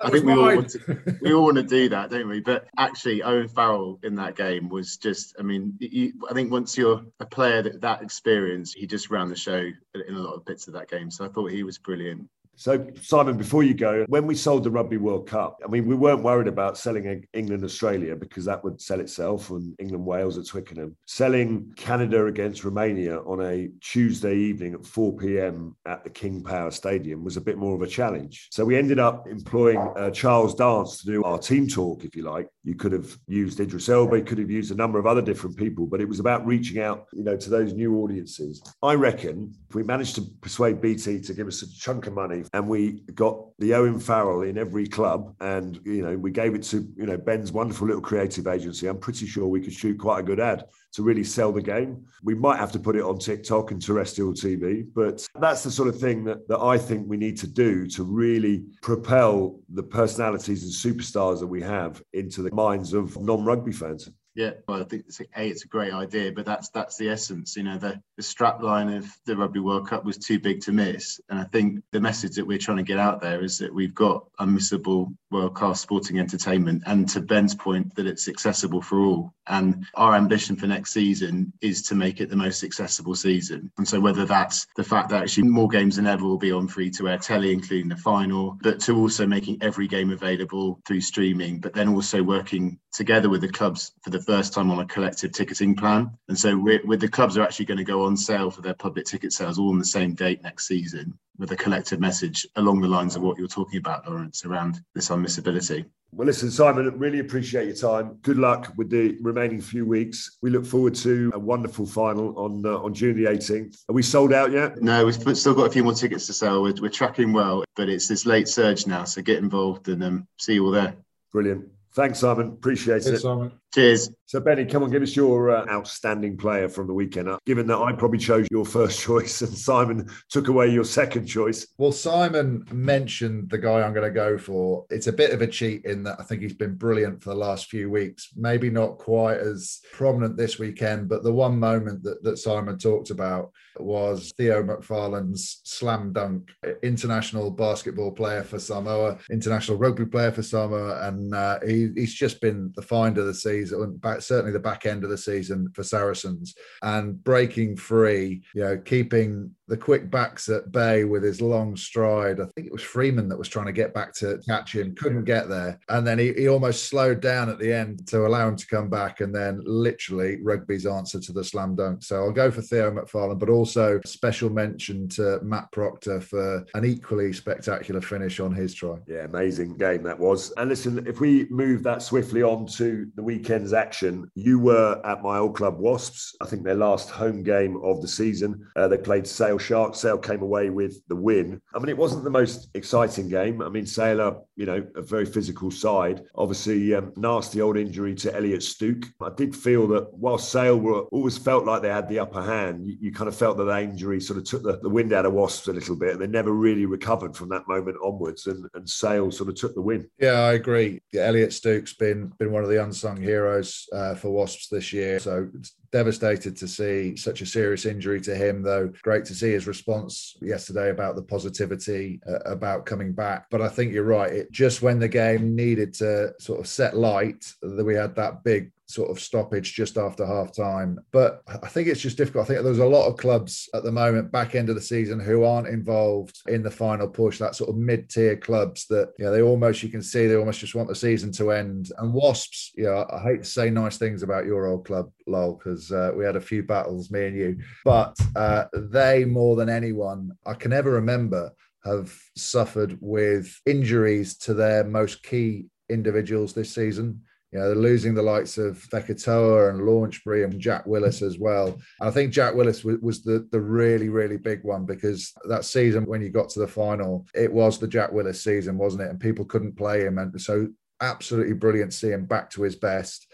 I 0.00 0.10
think 0.10 0.24
we 0.24 0.32
all 0.32 0.54
want 0.54 0.70
to, 0.70 1.18
we 1.20 1.34
all 1.34 1.44
want 1.44 1.56
to 1.56 1.64
do 1.64 1.88
that, 1.88 2.10
don't 2.10 2.28
we? 2.28 2.40
But 2.40 2.68
actually, 2.78 3.24
Owen 3.24 3.48
Farrell 3.48 3.98
in 4.04 4.14
that 4.14 4.36
game 4.36 4.68
was 4.68 4.96
just, 4.96 5.34
I 5.38 5.42
mean, 5.42 5.74
you, 5.80 6.12
I 6.30 6.32
think 6.32 6.52
once 6.52 6.78
you're 6.78 7.02
a 7.18 7.26
player 7.26 7.60
that 7.62 7.80
that 7.80 8.02
experience, 8.02 8.72
he 8.72 8.86
just 8.86 9.10
ran 9.10 9.28
the 9.28 9.36
show 9.36 9.58
in 9.58 10.14
a 10.14 10.20
lot 10.20 10.34
of 10.34 10.44
bits 10.44 10.68
of 10.68 10.74
that 10.74 10.88
game. 10.88 11.10
So 11.10 11.24
I 11.24 11.28
thought 11.28 11.50
he 11.50 11.64
was 11.64 11.78
brilliant. 11.78 12.30
So, 12.56 12.86
Simon, 13.02 13.36
before 13.36 13.62
you 13.62 13.74
go, 13.74 14.06
when 14.08 14.26
we 14.26 14.34
sold 14.34 14.64
the 14.64 14.70
Rugby 14.70 14.96
World 14.96 15.28
Cup, 15.28 15.58
I 15.62 15.68
mean, 15.68 15.86
we 15.86 15.94
weren't 15.94 16.22
worried 16.22 16.48
about 16.48 16.78
selling 16.78 17.26
England 17.34 17.62
Australia 17.62 18.16
because 18.16 18.46
that 18.46 18.64
would 18.64 18.80
sell 18.80 19.00
itself 19.00 19.50
and 19.50 19.74
England 19.78 20.06
Wales 20.06 20.38
at 20.38 20.46
Twickenham. 20.46 20.96
Selling 21.04 21.72
Canada 21.76 22.24
against 22.26 22.64
Romania 22.64 23.18
on 23.20 23.42
a 23.42 23.68
Tuesday 23.82 24.36
evening 24.36 24.72
at 24.72 24.86
4 24.86 25.16
p.m. 25.16 25.76
at 25.84 26.02
the 26.02 26.08
King 26.10 26.42
Power 26.42 26.70
Stadium 26.70 27.22
was 27.22 27.36
a 27.36 27.42
bit 27.42 27.58
more 27.58 27.74
of 27.74 27.82
a 27.82 27.86
challenge. 27.86 28.48
So, 28.50 28.64
we 28.64 28.76
ended 28.76 28.98
up 28.98 29.26
employing 29.28 29.78
uh, 29.94 30.10
Charles 30.10 30.54
Dance 30.54 31.02
to 31.02 31.06
do 31.06 31.24
our 31.24 31.38
team 31.38 31.68
talk, 31.68 32.04
if 32.04 32.16
you 32.16 32.22
like. 32.22 32.48
You 32.64 32.74
could 32.74 32.92
have 32.92 33.18
used 33.28 33.60
Idris 33.60 33.90
Elba, 33.90 34.16
you 34.16 34.24
could 34.24 34.38
have 34.38 34.50
used 34.50 34.72
a 34.72 34.76
number 34.76 34.98
of 34.98 35.06
other 35.06 35.22
different 35.22 35.58
people, 35.58 35.86
but 35.86 36.00
it 36.00 36.08
was 36.08 36.20
about 36.20 36.46
reaching 36.46 36.80
out, 36.80 37.04
you 37.12 37.22
know, 37.22 37.36
to 37.36 37.50
those 37.50 37.74
new 37.74 37.98
audiences. 37.98 38.62
I 38.82 38.94
reckon 38.94 39.54
if 39.68 39.74
we 39.74 39.82
managed 39.82 40.14
to 40.14 40.22
persuade 40.40 40.80
BT 40.80 41.20
to 41.20 41.34
give 41.34 41.46
us 41.46 41.60
a 41.60 41.70
chunk 41.78 42.06
of 42.06 42.14
money 42.14 42.44
and 42.52 42.68
we 42.68 43.02
got 43.14 43.46
the 43.58 43.74
Owen 43.74 43.98
Farrell 43.98 44.42
in 44.42 44.58
every 44.58 44.86
club, 44.86 45.34
and 45.40 45.80
you 45.84 46.02
know 46.02 46.16
we 46.16 46.30
gave 46.30 46.54
it 46.54 46.62
to 46.64 46.86
you 46.96 47.06
know 47.06 47.16
Ben's 47.16 47.52
wonderful 47.52 47.86
little 47.86 48.02
creative 48.02 48.46
agency. 48.46 48.86
I'm 48.86 48.98
pretty 48.98 49.26
sure 49.26 49.46
we 49.46 49.60
could 49.60 49.72
shoot 49.72 49.98
quite 49.98 50.20
a 50.20 50.22
good 50.22 50.40
ad 50.40 50.66
to 50.92 51.02
really 51.02 51.24
sell 51.24 51.52
the 51.52 51.62
game. 51.62 52.06
We 52.22 52.34
might 52.34 52.58
have 52.58 52.72
to 52.72 52.78
put 52.78 52.96
it 52.96 53.02
on 53.02 53.18
TikTok 53.18 53.70
and 53.70 53.82
terrestrial 53.82 54.32
TV, 54.32 54.86
but 54.94 55.26
that's 55.40 55.62
the 55.62 55.70
sort 55.70 55.88
of 55.88 55.98
thing 56.00 56.24
that, 56.24 56.48
that 56.48 56.60
I 56.60 56.78
think 56.78 57.06
we 57.06 57.16
need 57.16 57.36
to 57.38 57.46
do 57.46 57.86
to 57.88 58.02
really 58.02 58.64
propel 58.82 59.60
the 59.68 59.82
personalities 59.82 60.62
and 60.62 60.72
superstars 60.72 61.40
that 61.40 61.46
we 61.46 61.60
have 61.62 62.02
into 62.12 62.42
the 62.42 62.54
minds 62.54 62.94
of 62.94 63.20
non-rugby 63.20 63.72
fans. 63.72 64.08
Yeah, 64.36 64.50
well, 64.68 64.82
I 64.82 64.84
think 64.84 65.04
it's 65.08 65.18
a, 65.20 65.24
a, 65.34 65.48
it's 65.48 65.64
a 65.64 65.68
great 65.68 65.94
idea, 65.94 66.30
but 66.30 66.44
that's 66.44 66.68
that's 66.68 66.98
the 66.98 67.08
essence. 67.08 67.56
You 67.56 67.62
know, 67.62 67.78
the 67.78 68.02
the 68.18 68.22
strap 68.22 68.62
line 68.62 68.92
of 68.92 69.06
the 69.24 69.34
Rugby 69.34 69.60
World 69.60 69.88
Cup 69.88 70.04
was 70.04 70.18
too 70.18 70.38
big 70.38 70.60
to 70.62 70.72
miss, 70.72 71.18
and 71.30 71.38
I 71.38 71.44
think 71.44 71.82
the 71.90 72.00
message 72.00 72.36
that 72.36 72.46
we're 72.46 72.58
trying 72.58 72.76
to 72.76 72.82
get 72.82 72.98
out 72.98 73.22
there 73.22 73.42
is 73.42 73.58
that 73.58 73.72
we've 73.72 73.94
got 73.94 74.26
unmissable 74.38 75.16
world 75.30 75.54
class 75.54 75.80
sporting 75.80 76.18
entertainment, 76.18 76.82
and 76.84 77.08
to 77.08 77.20
Ben's 77.20 77.54
point, 77.54 77.94
that 77.94 78.06
it's 78.06 78.28
accessible 78.28 78.82
for 78.82 79.00
all. 79.00 79.32
And 79.48 79.86
our 79.94 80.14
ambition 80.14 80.56
for 80.56 80.66
next 80.66 80.92
season 80.92 81.52
is 81.60 81.82
to 81.82 81.94
make 81.94 82.20
it 82.20 82.28
the 82.28 82.36
most 82.36 82.64
accessible 82.64 83.14
season. 83.14 83.70
And 83.78 83.86
so 83.86 84.00
whether 84.00 84.24
that's 84.24 84.66
the 84.76 84.84
fact 84.84 85.08
that 85.10 85.22
actually 85.22 85.44
more 85.44 85.68
games 85.68 85.96
than 85.96 86.06
ever 86.06 86.24
will 86.24 86.36
be 86.36 86.52
on 86.52 86.66
free 86.66 86.90
to 86.90 87.08
air 87.08 87.18
telly, 87.18 87.52
including 87.52 87.88
the 87.88 87.96
final, 87.96 88.58
but 88.60 88.80
to 88.80 88.96
also 88.96 89.26
making 89.26 89.58
every 89.60 89.86
game 89.86 90.10
available 90.10 90.80
through 90.84 91.00
streaming, 91.00 91.60
but 91.60 91.74
then 91.74 91.88
also 91.88 92.22
working 92.22 92.78
together 92.92 93.28
with 93.28 93.40
the 93.40 93.48
clubs 93.48 93.92
for 94.02 94.10
the 94.10 94.18
first 94.26 94.52
time 94.52 94.70
on 94.70 94.80
a 94.80 94.86
collective 94.86 95.32
ticketing 95.32 95.74
plan. 95.74 96.10
And 96.28 96.38
so 96.38 96.58
with 96.58 97.00
the 97.00 97.08
clubs 97.08 97.36
are 97.38 97.42
actually 97.42 97.66
going 97.66 97.78
to 97.78 97.84
go 97.84 98.04
on 98.04 98.16
sale 98.16 98.50
for 98.50 98.60
their 98.60 98.74
public 98.74 99.06
ticket 99.06 99.32
sales 99.32 99.58
all 99.58 99.70
on 99.70 99.78
the 99.78 99.84
same 99.84 100.14
date 100.14 100.42
next 100.42 100.66
season 100.66 101.16
with 101.38 101.52
a 101.52 101.56
collective 101.56 102.00
message 102.00 102.46
along 102.56 102.80
the 102.80 102.88
lines 102.88 103.14
of 103.14 103.22
what 103.22 103.38
you're 103.38 103.46
talking 103.46 103.78
about, 103.78 104.08
Lawrence, 104.08 104.44
around 104.44 104.80
this 104.94 105.10
unmissability. 105.10 105.84
Well, 106.12 106.26
listen, 106.26 106.50
Simon, 106.50 106.98
really 106.98 107.18
appreciate 107.18 107.66
your 107.66 107.76
time. 107.76 108.18
Good 108.22 108.38
luck 108.38 108.72
with 108.76 108.88
the 108.88 109.18
remaining 109.20 109.60
few 109.60 109.84
weeks. 109.84 110.38
We 110.40 110.50
look 110.50 110.64
forward 110.64 110.94
to 110.96 111.30
a 111.34 111.38
wonderful 111.38 111.84
final 111.84 112.38
on 112.38 112.64
uh, 112.64 112.78
on 112.78 112.94
June 112.94 113.16
the 113.16 113.28
18th. 113.28 113.84
Are 113.88 113.92
we 113.92 114.02
sold 114.02 114.32
out 114.32 114.50
yet? 114.50 114.80
No, 114.80 115.04
we've 115.04 115.36
still 115.36 115.54
got 115.54 115.66
a 115.66 115.70
few 115.70 115.84
more 115.84 115.92
tickets 115.92 116.26
to 116.28 116.32
sell. 116.32 116.62
We're, 116.62 116.74
we're 116.80 116.88
tracking 116.88 117.32
well, 117.32 117.64
but 117.74 117.88
it's 117.88 118.08
this 118.08 118.24
late 118.24 118.48
surge 118.48 118.86
now. 118.86 119.04
So 119.04 119.20
get 119.20 119.38
involved 119.38 119.88
and 119.88 120.02
um, 120.02 120.28
see 120.38 120.54
you 120.54 120.64
all 120.64 120.70
there. 120.70 120.94
Brilliant. 121.32 121.68
Thanks, 121.92 122.20
Simon. 122.20 122.48
Appreciate 122.48 123.02
Thanks, 123.02 123.18
it. 123.18 123.22
Simon. 123.22 123.52
Cheers. 123.76 124.10
So, 124.24 124.40
Benny, 124.40 124.64
come 124.64 124.82
on, 124.82 124.90
give 124.90 125.02
us 125.02 125.14
your 125.14 125.50
uh, 125.50 125.66
outstanding 125.70 126.36
player 126.38 126.68
from 126.68 126.86
the 126.86 126.94
weekend. 126.94 127.28
Uh, 127.28 127.38
given 127.44 127.66
that 127.66 127.76
I 127.78 127.92
probably 127.92 128.18
chose 128.18 128.48
your 128.50 128.64
first 128.64 129.00
choice 129.02 129.42
and 129.42 129.56
Simon 129.56 130.08
took 130.30 130.48
away 130.48 130.68
your 130.68 130.82
second 130.82 131.26
choice. 131.26 131.66
Well, 131.76 131.92
Simon 131.92 132.64
mentioned 132.72 133.50
the 133.50 133.58
guy 133.58 133.82
I'm 133.82 133.92
going 133.92 134.08
to 134.08 134.10
go 134.10 134.38
for. 134.38 134.86
It's 134.88 135.08
a 135.08 135.12
bit 135.12 135.32
of 135.32 135.42
a 135.42 135.46
cheat 135.46 135.84
in 135.84 136.02
that 136.04 136.16
I 136.18 136.22
think 136.22 136.40
he's 136.40 136.54
been 136.54 136.74
brilliant 136.74 137.22
for 137.22 137.30
the 137.30 137.36
last 137.36 137.66
few 137.66 137.90
weeks. 137.90 138.30
Maybe 138.34 138.70
not 138.70 138.98
quite 138.98 139.38
as 139.38 139.80
prominent 139.92 140.36
this 140.38 140.58
weekend, 140.58 141.08
but 141.08 141.22
the 141.22 141.32
one 141.32 141.58
moment 141.58 142.02
that, 142.02 142.24
that 142.24 142.38
Simon 142.38 142.78
talked 142.78 143.10
about 143.10 143.52
was 143.78 144.32
Theo 144.38 144.62
McFarland's 144.62 145.60
slam 145.64 146.12
dunk, 146.12 146.50
international 146.82 147.50
basketball 147.50 148.10
player 148.10 148.42
for 148.42 148.58
Samoa, 148.58 149.18
international 149.30 149.76
rugby 149.76 150.06
player 150.06 150.32
for 150.32 150.42
Samoa, 150.42 151.06
and 151.06 151.34
uh, 151.34 151.60
he, 151.64 151.90
he's 151.94 152.14
just 152.14 152.40
been 152.40 152.72
the 152.74 152.82
find 152.82 153.18
of 153.18 153.26
the 153.26 153.34
season 153.34 153.65
season, 153.66 153.82
uh, 153.82 153.86
back, 153.86 154.22
certainly 154.22 154.52
the 154.52 154.58
back 154.58 154.86
end 154.86 155.04
of 155.04 155.10
the 155.10 155.18
season 155.18 155.70
for 155.74 155.82
Saracens, 155.82 156.54
and 156.82 157.22
breaking 157.22 157.76
free, 157.76 158.42
you 158.54 158.62
know, 158.62 158.78
keeping 158.78 159.54
the 159.68 159.76
quick 159.76 160.10
backs 160.10 160.48
at 160.48 160.70
bay 160.70 161.04
with 161.04 161.22
his 161.22 161.40
long 161.40 161.76
stride. 161.76 162.40
I 162.40 162.46
think 162.54 162.66
it 162.66 162.72
was 162.72 162.82
Freeman 162.82 163.28
that 163.28 163.38
was 163.38 163.48
trying 163.48 163.66
to 163.66 163.72
get 163.72 163.92
back 163.92 164.14
to 164.14 164.38
catch 164.46 164.74
him, 164.74 164.94
couldn't 164.94 165.24
get 165.24 165.48
there. 165.48 165.80
And 165.88 166.06
then 166.06 166.18
he, 166.18 166.32
he 166.34 166.48
almost 166.48 166.84
slowed 166.84 167.20
down 167.20 167.48
at 167.48 167.58
the 167.58 167.72
end 167.72 168.06
to 168.08 168.26
allow 168.26 168.48
him 168.48 168.56
to 168.56 168.66
come 168.66 168.88
back. 168.88 169.20
And 169.20 169.34
then 169.34 169.60
literally 169.64 170.38
rugby's 170.42 170.86
answer 170.86 171.18
to 171.20 171.32
the 171.32 171.42
slam 171.42 171.74
dunk. 171.74 172.04
So 172.04 172.16
I'll 172.16 172.32
go 172.32 172.50
for 172.50 172.62
Theo 172.62 172.92
McFarland, 172.92 173.40
but 173.40 173.48
also 173.48 174.00
special 174.06 174.50
mention 174.50 175.08
to 175.10 175.40
Matt 175.42 175.72
Proctor 175.72 176.20
for 176.20 176.64
an 176.74 176.84
equally 176.84 177.32
spectacular 177.32 178.00
finish 178.00 178.38
on 178.38 178.54
his 178.54 178.72
try. 178.72 178.98
Yeah, 179.08 179.24
amazing 179.24 179.76
game 179.76 180.04
that 180.04 180.18
was. 180.18 180.52
And 180.56 180.68
listen, 180.68 181.04
if 181.08 181.20
we 181.20 181.48
move 181.50 181.82
that 181.82 182.02
swiftly 182.02 182.42
on 182.42 182.66
to 182.66 183.10
the 183.16 183.22
weekend's 183.22 183.55
action, 183.72 184.30
you 184.34 184.58
were 184.58 185.00
at 185.04 185.22
my 185.22 185.38
old 185.38 185.56
club 185.56 185.78
Wasps. 185.78 186.34
I 186.40 186.46
think 186.46 186.64
their 186.64 186.74
last 186.74 187.10
home 187.10 187.42
game 187.42 187.76
of 187.82 188.02
the 188.02 188.08
season. 188.08 188.66
Uh, 188.76 188.88
they 188.88 188.98
played 188.98 189.26
Sale 189.26 189.58
Sharks. 189.58 189.98
Sale 189.98 190.18
came 190.18 190.42
away 190.42 190.70
with 190.70 191.00
the 191.08 191.16
win. 191.16 191.60
I 191.74 191.78
mean, 191.78 191.88
it 191.88 191.96
wasn't 191.96 192.24
the 192.24 192.30
most 192.30 192.68
exciting 192.74 193.28
game. 193.28 193.62
I 193.62 193.68
mean, 193.68 193.86
Sale 193.86 194.20
are, 194.20 194.38
you 194.56 194.64
know, 194.64 194.86
a 194.96 195.02
very 195.02 195.26
physical 195.26 195.70
side. 195.70 196.24
Obviously, 196.34 196.94
um, 196.94 197.12
nasty 197.16 197.60
old 197.60 197.76
injury 197.76 198.14
to 198.16 198.34
Elliot 198.34 198.62
Stooke. 198.62 199.04
I 199.20 199.30
did 199.36 199.54
feel 199.54 199.86
that 199.88 200.12
while 200.14 200.38
Sale 200.38 200.78
were 200.78 201.02
always 201.12 201.36
felt 201.36 201.66
like 201.66 201.82
they 201.82 201.90
had 201.90 202.08
the 202.08 202.18
upper 202.18 202.42
hand, 202.42 202.86
you, 202.86 202.96
you 203.00 203.12
kind 203.12 203.28
of 203.28 203.36
felt 203.36 203.58
that 203.58 203.64
that 203.64 203.82
injury 203.82 204.20
sort 204.20 204.38
of 204.38 204.44
took 204.44 204.62
the, 204.62 204.78
the 204.80 204.88
wind 204.88 205.12
out 205.12 205.26
of 205.26 205.34
Wasps 205.34 205.68
a 205.68 205.72
little 205.72 205.96
bit. 205.96 206.18
They 206.18 206.26
never 206.26 206.52
really 206.52 206.86
recovered 206.86 207.36
from 207.36 207.50
that 207.50 207.68
moment 207.68 207.98
onwards. 208.02 208.46
And, 208.46 208.66
and 208.74 208.88
Sale 208.88 209.30
sort 209.30 209.50
of 209.50 209.56
took 209.56 209.74
the 209.74 209.82
win. 209.82 210.08
Yeah, 210.18 210.40
I 210.40 210.54
agree. 210.54 211.02
Yeah, 211.12 211.26
Elliot 211.26 211.52
Stooke's 211.52 211.94
been 211.94 212.32
been 212.38 212.52
one 212.52 212.62
of 212.62 212.70
the 212.70 212.82
unsung 212.82 213.20
heroes 213.20 213.86
uh, 213.92 214.14
for 214.14 214.30
Wasps 214.30 214.68
this 214.68 214.92
year. 214.92 215.18
So 215.18 215.48
devastated 215.96 216.54
to 216.54 216.68
see 216.68 217.16
such 217.16 217.40
a 217.40 217.46
serious 217.46 217.86
injury 217.86 218.20
to 218.20 218.34
him, 218.34 218.62
though. 218.62 218.92
Great 219.00 219.24
to 219.24 219.34
see 219.34 219.52
his 219.52 219.66
response 219.66 220.36
yesterday 220.42 220.90
about 220.90 221.16
the 221.16 221.22
positivity 221.22 222.20
uh, 222.28 222.40
about 222.40 222.84
coming 222.84 223.14
back. 223.14 223.46
But 223.50 223.62
I 223.62 223.68
think 223.68 223.94
you're 223.94 224.04
right. 224.04 224.30
It 224.30 224.52
just 224.52 224.82
when 224.82 224.98
the 224.98 225.08
game 225.08 225.56
needed 225.56 225.94
to 225.94 226.34
sort 226.38 226.60
of 226.60 226.66
set 226.66 226.98
light, 226.98 227.50
that 227.62 227.82
we 227.82 227.94
had 227.94 228.14
that 228.16 228.44
big 228.44 228.72
sort 228.86 229.10
of 229.10 229.20
stoppage 229.20 229.74
just 229.74 229.98
after 229.98 230.24
half 230.24 230.54
time. 230.54 230.98
But 231.12 231.42
I 231.46 231.68
think 231.68 231.88
it's 231.88 232.00
just 232.00 232.16
difficult. 232.16 232.44
I 232.44 232.46
think 232.48 232.62
there's 232.62 232.78
a 232.78 232.86
lot 232.86 233.08
of 233.08 233.16
clubs 233.16 233.68
at 233.74 233.82
the 233.82 233.92
moment, 233.92 234.32
back 234.32 234.54
end 234.54 234.68
of 234.68 234.74
the 234.74 234.80
season, 234.80 235.20
who 235.20 235.44
aren't 235.44 235.68
involved 235.68 236.40
in 236.48 236.62
the 236.62 236.70
final 236.70 237.08
push, 237.08 237.38
that 237.38 237.56
sort 237.56 237.70
of 237.70 237.76
mid 237.76 238.08
tier 238.08 238.36
clubs 238.36 238.86
that, 238.88 239.12
you 239.18 239.24
know, 239.24 239.32
they 239.32 239.42
almost, 239.42 239.82
you 239.82 239.88
can 239.88 240.02
see 240.02 240.26
they 240.26 240.36
almost 240.36 240.60
just 240.60 240.74
want 240.74 240.88
the 240.88 240.94
season 240.94 241.32
to 241.32 241.50
end. 241.50 241.90
And 241.98 242.12
Wasps, 242.12 242.72
you 242.76 242.84
know, 242.84 243.06
I 243.12 243.20
hate 243.20 243.42
to 243.42 243.48
say 243.48 243.70
nice 243.70 243.98
things 243.98 244.22
about 244.22 244.46
your 244.46 244.66
old 244.66 244.86
club, 244.86 245.10
Lol, 245.26 245.54
because 245.54 245.90
uh, 245.90 246.12
we 246.16 246.24
had 246.24 246.36
a 246.36 246.40
few 246.40 246.62
battles, 246.62 247.10
me 247.10 247.26
and 247.26 247.36
you, 247.36 247.58
but 247.84 248.16
uh, 248.36 248.64
they 248.72 249.24
more 249.24 249.56
than 249.56 249.68
anyone, 249.68 250.32
I 250.46 250.54
can 250.54 250.72
ever 250.72 250.92
remember, 250.92 251.52
have 251.84 252.12
suffered 252.36 252.98
with 253.00 253.60
injuries 253.64 254.36
to 254.38 254.54
their 254.54 254.84
most 254.84 255.22
key 255.22 255.66
individuals 255.88 256.52
this 256.52 256.74
season. 256.74 257.22
You 257.56 257.62
know, 257.62 257.68
they're 257.68 257.76
losing 257.76 258.12
the 258.12 258.20
likes 258.20 258.58
of 258.58 258.76
Fekitoa 258.76 259.70
and 259.70 259.80
Launchbury 259.80 260.44
and 260.44 260.60
Jack 260.60 260.84
Willis 260.84 261.22
as 261.22 261.38
well. 261.38 261.68
And 262.00 262.08
I 262.08 262.10
think 262.10 262.30
Jack 262.30 262.54
Willis 262.54 262.84
was, 262.84 262.98
was, 262.98 263.22
the, 263.22 263.48
the 263.50 263.58
really, 263.58 264.10
really 264.10 264.36
big 264.36 264.62
one 264.62 264.84
because 264.84 265.32
that 265.48 265.64
season 265.64 266.04
when 266.04 266.20
you 266.20 266.28
got 266.28 266.50
to 266.50 266.60
the 266.60 266.68
final, 266.68 267.26
it 267.34 267.50
was 267.50 267.78
the 267.78 267.88
Jack 267.88 268.12
Willis 268.12 268.44
season, 268.44 268.76
wasn't 268.76 269.04
it? 269.04 269.08
And 269.08 269.18
people 269.18 269.46
couldn't 269.46 269.74
play 269.74 270.02
him. 270.02 270.18
And 270.18 270.38
so 270.38 270.68
absolutely 271.00 271.54
brilliant 271.54 271.92
to 271.92 271.96
see 271.96 272.10
him 272.10 272.26
back 272.26 272.50
to 272.50 272.62
his 272.62 272.76
best. 272.76 273.26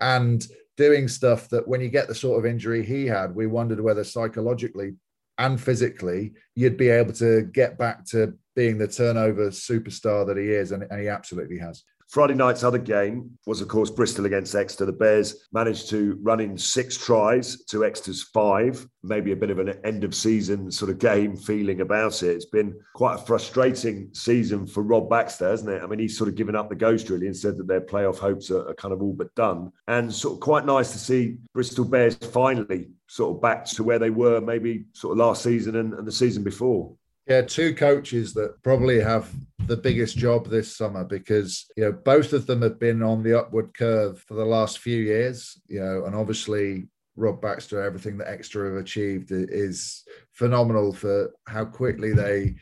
And 0.00 0.44
doing 0.76 1.06
stuff 1.06 1.48
that 1.50 1.68
when 1.68 1.80
you 1.80 1.88
get 1.88 2.08
the 2.08 2.16
sort 2.16 2.36
of 2.36 2.50
injury 2.50 2.84
he 2.84 3.06
had, 3.06 3.32
we 3.32 3.46
wondered 3.46 3.80
whether 3.80 4.02
psychologically 4.02 4.96
and 5.38 5.60
physically 5.60 6.32
you'd 6.56 6.76
be 6.76 6.88
able 6.88 7.12
to 7.12 7.42
get 7.52 7.78
back 7.78 8.04
to 8.06 8.34
being 8.56 8.76
the 8.76 8.88
turnover 8.88 9.50
superstar 9.50 10.26
that 10.26 10.36
he 10.36 10.48
is. 10.48 10.72
And, 10.72 10.82
and 10.90 11.00
he 11.00 11.06
absolutely 11.06 11.58
has. 11.58 11.84
Friday 12.08 12.32
night's 12.32 12.64
other 12.64 12.78
game 12.78 13.38
was, 13.46 13.60
of 13.60 13.68
course, 13.68 13.90
Bristol 13.90 14.24
against 14.24 14.54
Exeter. 14.54 14.86
The 14.86 14.92
Bears 14.92 15.46
managed 15.52 15.90
to 15.90 16.18
run 16.22 16.40
in 16.40 16.56
six 16.56 16.96
tries 16.96 17.64
to 17.64 17.84
Exeter's 17.84 18.22
five, 18.22 18.86
maybe 19.02 19.32
a 19.32 19.36
bit 19.36 19.50
of 19.50 19.58
an 19.58 19.74
end 19.84 20.04
of 20.04 20.14
season 20.14 20.70
sort 20.70 20.90
of 20.90 20.98
game 20.98 21.36
feeling 21.36 21.82
about 21.82 22.22
it. 22.22 22.30
It's 22.30 22.46
been 22.46 22.74
quite 22.94 23.16
a 23.16 23.18
frustrating 23.18 24.08
season 24.14 24.66
for 24.66 24.82
Rob 24.82 25.10
Baxter, 25.10 25.50
hasn't 25.50 25.68
it? 25.68 25.82
I 25.82 25.86
mean, 25.86 25.98
he's 25.98 26.16
sort 26.16 26.28
of 26.28 26.34
given 26.34 26.56
up 26.56 26.70
the 26.70 26.74
ghost 26.74 27.10
really 27.10 27.26
and 27.26 27.36
said 27.36 27.58
that 27.58 27.68
their 27.68 27.82
playoff 27.82 28.16
hopes 28.16 28.50
are, 28.50 28.66
are 28.70 28.74
kind 28.74 28.94
of 28.94 29.02
all 29.02 29.12
but 29.12 29.34
done. 29.34 29.70
And 29.86 30.12
sort 30.12 30.34
of 30.34 30.40
quite 30.40 30.64
nice 30.64 30.92
to 30.92 30.98
see 30.98 31.36
Bristol 31.52 31.84
Bears 31.84 32.16
finally 32.16 32.88
sort 33.06 33.36
of 33.36 33.42
back 33.42 33.66
to 33.66 33.84
where 33.84 33.98
they 33.98 34.10
were 34.10 34.40
maybe 34.40 34.86
sort 34.94 35.12
of 35.12 35.18
last 35.18 35.42
season 35.42 35.76
and, 35.76 35.92
and 35.92 36.06
the 36.06 36.12
season 36.12 36.42
before. 36.42 36.94
Yeah, 37.28 37.42
two 37.42 37.74
coaches 37.74 38.32
that 38.34 38.62
probably 38.62 39.00
have 39.00 39.30
the 39.66 39.76
biggest 39.76 40.16
job 40.16 40.46
this 40.46 40.74
summer 40.74 41.04
because 41.04 41.66
you 41.76 41.84
know 41.84 41.92
both 41.92 42.32
of 42.32 42.46
them 42.46 42.62
have 42.62 42.80
been 42.80 43.02
on 43.02 43.22
the 43.22 43.38
upward 43.38 43.76
curve 43.76 44.18
for 44.26 44.32
the 44.32 44.44
last 44.46 44.78
few 44.78 44.96
years. 44.96 45.60
You 45.68 45.80
know, 45.80 46.04
and 46.06 46.16
obviously 46.16 46.88
Rob 47.16 47.42
Baxter, 47.42 47.82
everything 47.82 48.16
that 48.18 48.28
Exeter 48.28 48.72
have 48.72 48.82
achieved 48.82 49.30
is 49.30 50.04
phenomenal 50.32 50.92
for 50.94 51.34
how 51.46 51.66
quickly 51.66 52.14
they 52.14 52.54